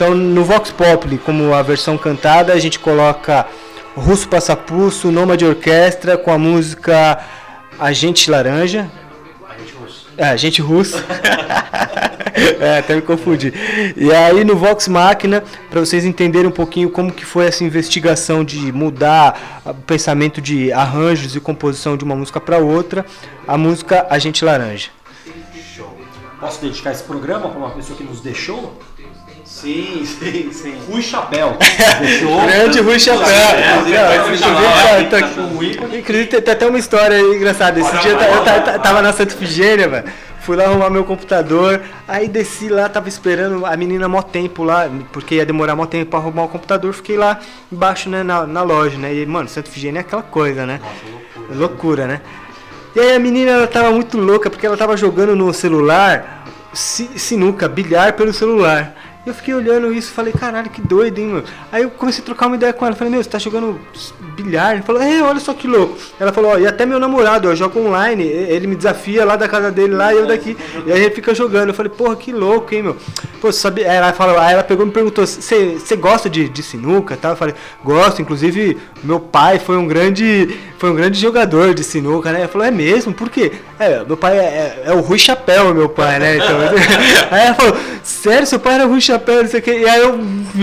[0.00, 3.46] Então no Vox Populi, como a versão cantada, a gente coloca
[3.94, 7.18] Russo Passapulso, Noma de Orquestra, com a música
[7.78, 8.90] Agente Laranja,
[9.46, 10.06] A gente russo.
[10.16, 11.04] é, gente russo.
[12.58, 13.52] é, até me confundi.
[13.94, 18.42] E aí no Vox Machina, para vocês entenderem um pouquinho como que foi essa investigação
[18.42, 23.04] de mudar o pensamento de arranjos e composição de uma música para outra,
[23.46, 24.88] a música Agente Laranja.
[26.40, 28.80] Posso dedicar esse programa para uma pessoa que nos deixou?
[29.60, 30.74] Sim, sim, sim.
[30.88, 31.56] Rui Chapéu.
[32.46, 33.26] Grande Rui Chapéu.
[35.98, 37.78] Inclusive, tá- tá- tá tem, até uma história aí engraçada.
[37.80, 40.04] Esse dia eu, eu ta- ta- tava na Santa Efigênia, velho.
[40.40, 44.88] Fui lá arrumar meu computador, aí desci lá, tava esperando a menina mó tempo lá,
[45.12, 47.38] porque ia demorar mó tempo pra arrumar o computador, fiquei lá
[47.70, 49.14] embaixo, né, na, na loja, né?
[49.14, 50.80] E, mano, Santa Efigênia é aquela coisa, né?
[51.54, 52.06] loucura.
[52.06, 52.20] né?
[52.96, 57.10] E aí a menina, ela tava muito louca, porque ela tava jogando no celular si-
[57.16, 58.94] sinuca, bilhar pelo celular.
[59.26, 61.44] Eu fiquei olhando isso falei, caralho, que doido, hein, mano.
[61.70, 62.96] Aí eu comecei a trocar uma ideia com ela.
[62.96, 63.78] Falei, meu, você tá jogando
[64.34, 64.72] bilhar?
[64.72, 65.94] Ele falou, é, olha só que louco.
[66.18, 69.46] Ela falou, ó, e até meu namorado, eu jogo online, ele me desafia lá da
[69.46, 70.56] casa dele lá e eu daqui.
[70.86, 71.68] E aí ele fica jogando.
[71.68, 72.96] Eu falei, porra, que louco, hein, meu.
[73.42, 73.82] Pô, sabe.
[73.82, 77.32] Ela, falou, aí ela pegou e me perguntou, você gosta de, de sinuca tal?
[77.32, 80.58] Eu falei, gosto, inclusive meu pai foi um grande.
[80.78, 82.38] Foi um grande jogador de sinuca, né?
[82.40, 83.12] Ela falou, é mesmo?
[83.12, 83.52] Por quê?
[83.78, 86.36] É, meu pai é, é- é o Rui Chapéu, meu pai, né?
[86.38, 86.58] Então,
[87.30, 89.78] aí ela falou, sério, seu pai era Rui Chapéu, não sei o quê.
[89.80, 90.18] E aí eu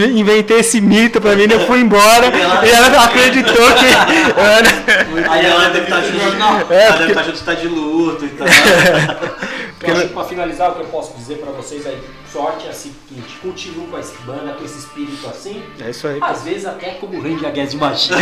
[0.09, 2.27] inventei esse mito pra mim, eu fui embora.
[2.27, 3.87] e ela acreditou que.
[5.29, 8.25] Aí ela deve estar junto, não, É, ela porque- deve estar junto, tá de luto
[8.25, 8.47] e tal.
[9.79, 11.97] Eu acho que pra finalizar, o que eu posso dizer pra vocês aí,
[12.33, 16.17] sorte é a seguinte, continuem com essa banda, com esse espírito assim, É isso aí.
[16.19, 18.15] às vezes até como Randy Against the Machine.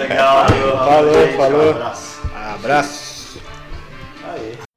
[0.00, 0.46] Legal.
[0.48, 1.66] Falou, falou.
[1.66, 2.20] Um abraço.
[2.54, 3.38] Abraço.
[4.34, 4.67] Aê.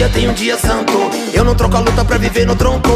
[0.00, 0.94] Dia tem um dia santo.
[1.34, 2.90] Eu não troco a luta pra viver no tronco.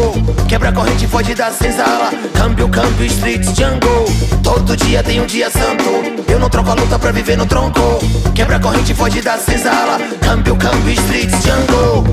[0.49, 2.11] Quebra a corrente, foge da senzala.
[2.33, 4.07] Câmbio, câmbio, streets, jungle.
[4.43, 5.85] Todo dia tem um dia santo.
[6.27, 7.99] Eu não troco a luta pra viver no tronco.
[8.35, 9.99] Quebra a corrente, foge da senzala.
[10.23, 12.05] Câmbio, câmbio, streets, jungle.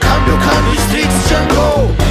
[0.00, 2.07] Câmbio, câmbio, streets, jungle.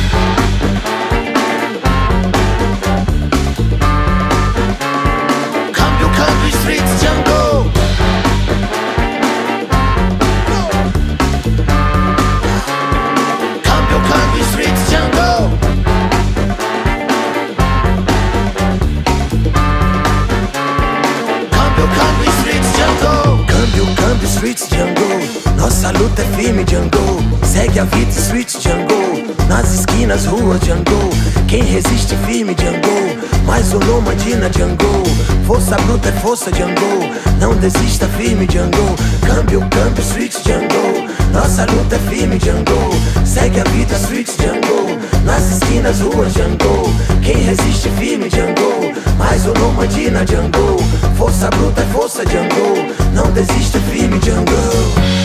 [26.22, 27.22] É firme, jungle.
[27.44, 29.36] Segue a vida, streets, jungle.
[29.48, 31.10] Nas esquinas, rua, jungle.
[31.48, 33.18] Quem resiste firme, jungle.
[33.46, 35.04] Mais um nômade na jungle.
[35.46, 37.14] Força bruta é força, jungle.
[37.40, 38.96] Não desista firme, jungle.
[39.26, 41.08] Câmbio, câmbio, streets, jungle.
[41.32, 42.94] Nossa luta é firme, jungle.
[43.26, 44.98] Segue a vida, streets, jungle.
[45.24, 46.94] Nas esquinas, rua, jungle.
[47.24, 48.94] Quem resiste firme, jungle.
[49.18, 50.78] Mais um nômade na jungle.
[51.16, 52.96] Força bruta é força, jungle.
[53.14, 55.17] Não desista firme, jungle.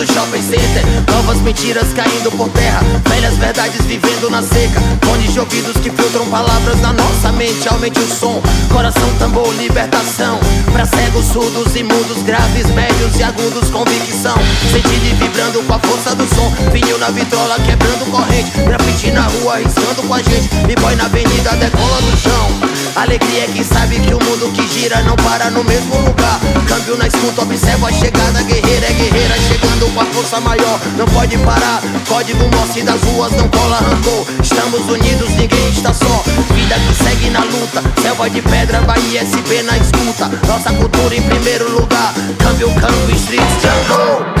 [0.00, 0.82] Do shopping center.
[1.12, 2.80] Novas mentiras caindo por terra.
[3.08, 4.80] Velhas verdades vivendo na seca.
[5.02, 7.68] Fones de ouvidos que filtram palavras na nossa mente.
[7.68, 8.40] Aumente o som,
[8.72, 10.38] coração, tambor, libertação.
[10.72, 14.36] Pra cegos, surdos e mudos Graves, médios e agudos, convicção.
[14.72, 16.50] Sentido e vibrando com a força do som.
[16.72, 18.50] Vinil na vitrola, quebrando corrente.
[18.66, 20.48] Grafite na rua, riscando com a gente.
[20.66, 25.02] B-boy na avenida, decola no chão Alegria é quem sabe que o mundo que gira
[25.02, 26.40] não para no mesmo lugar.
[26.66, 28.42] Câmbio na escuta, observa a chegada.
[28.42, 30.80] Guerreira é guerreira, chegando com a força maior.
[30.96, 34.26] Não pode parar, código morse das ruas, não cola rancor.
[34.42, 36.24] Estamos unidos, ninguém está só.
[36.54, 40.30] Vida que segue na luta, selva de pedra, Bahia SP na escuta.
[40.46, 42.12] Nossa cultura em primeiro lugar.
[42.38, 43.50] Câmbio, câmbio, jungle.
[43.60, 44.39] Jungle.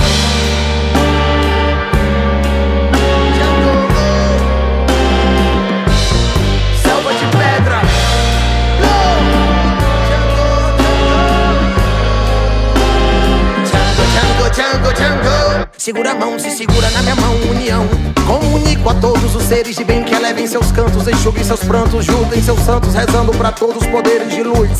[15.80, 17.88] Segura a mão, se segura na minha mão, união.
[18.26, 22.42] Comunico a todos os seres de bem que elevem seus cantos, enxuguem seus prantos, juntem
[22.42, 24.72] seus santos, rezando pra todos os poderes de luz.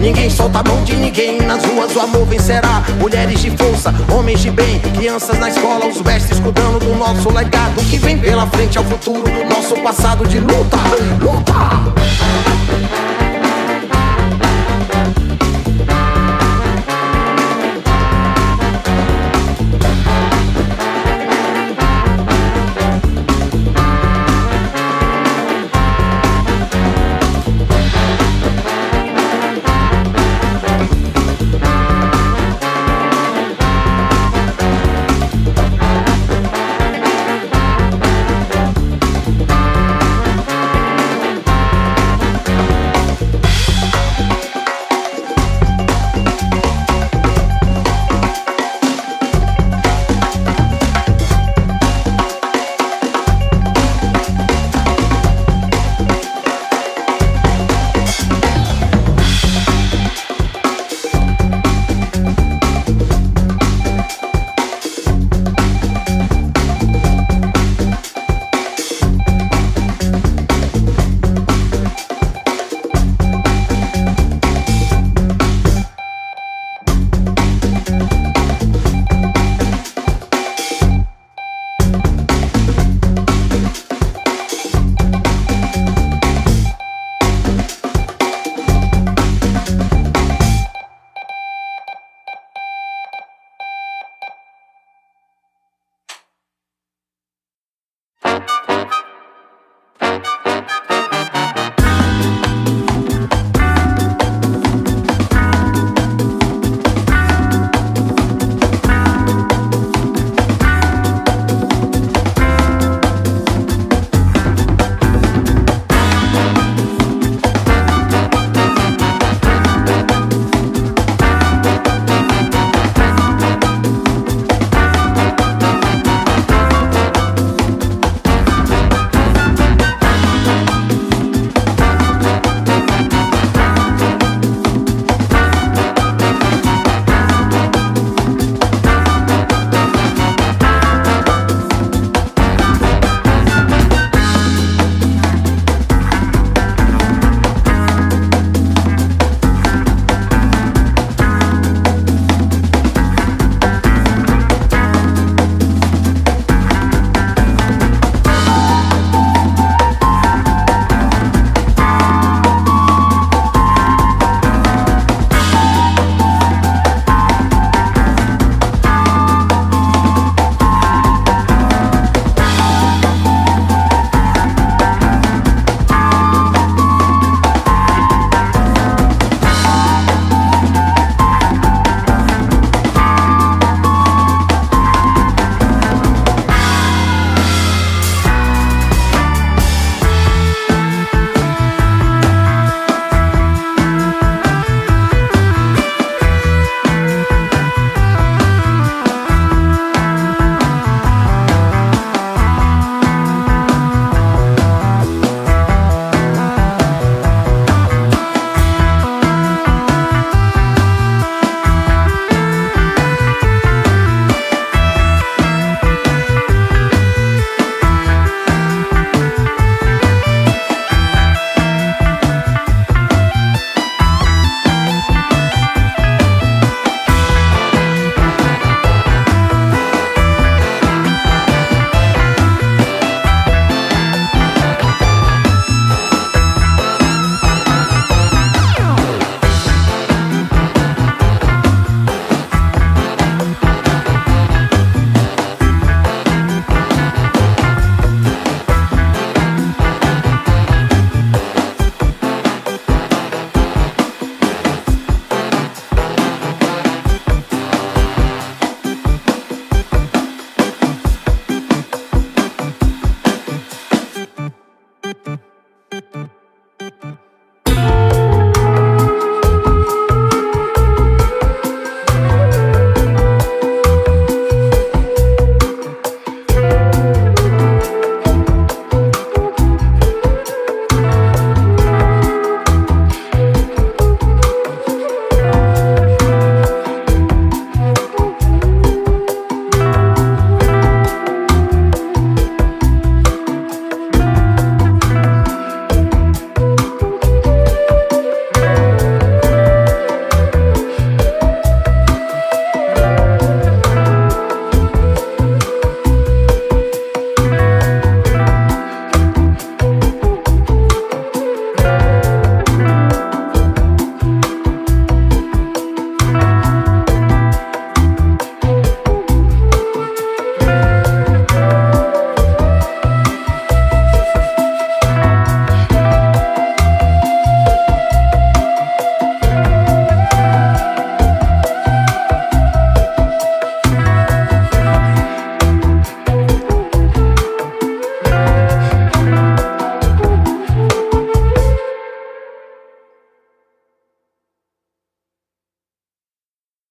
[0.00, 2.82] Ninguém solta a mão de ninguém, nas ruas o amor vencerá.
[2.98, 7.84] Mulheres de força, homens de bem, crianças na escola, os mestres cuidando do nosso legado.
[7.90, 10.78] Que vem pela frente ao futuro, nosso passado de luta,
[11.20, 11.54] luta.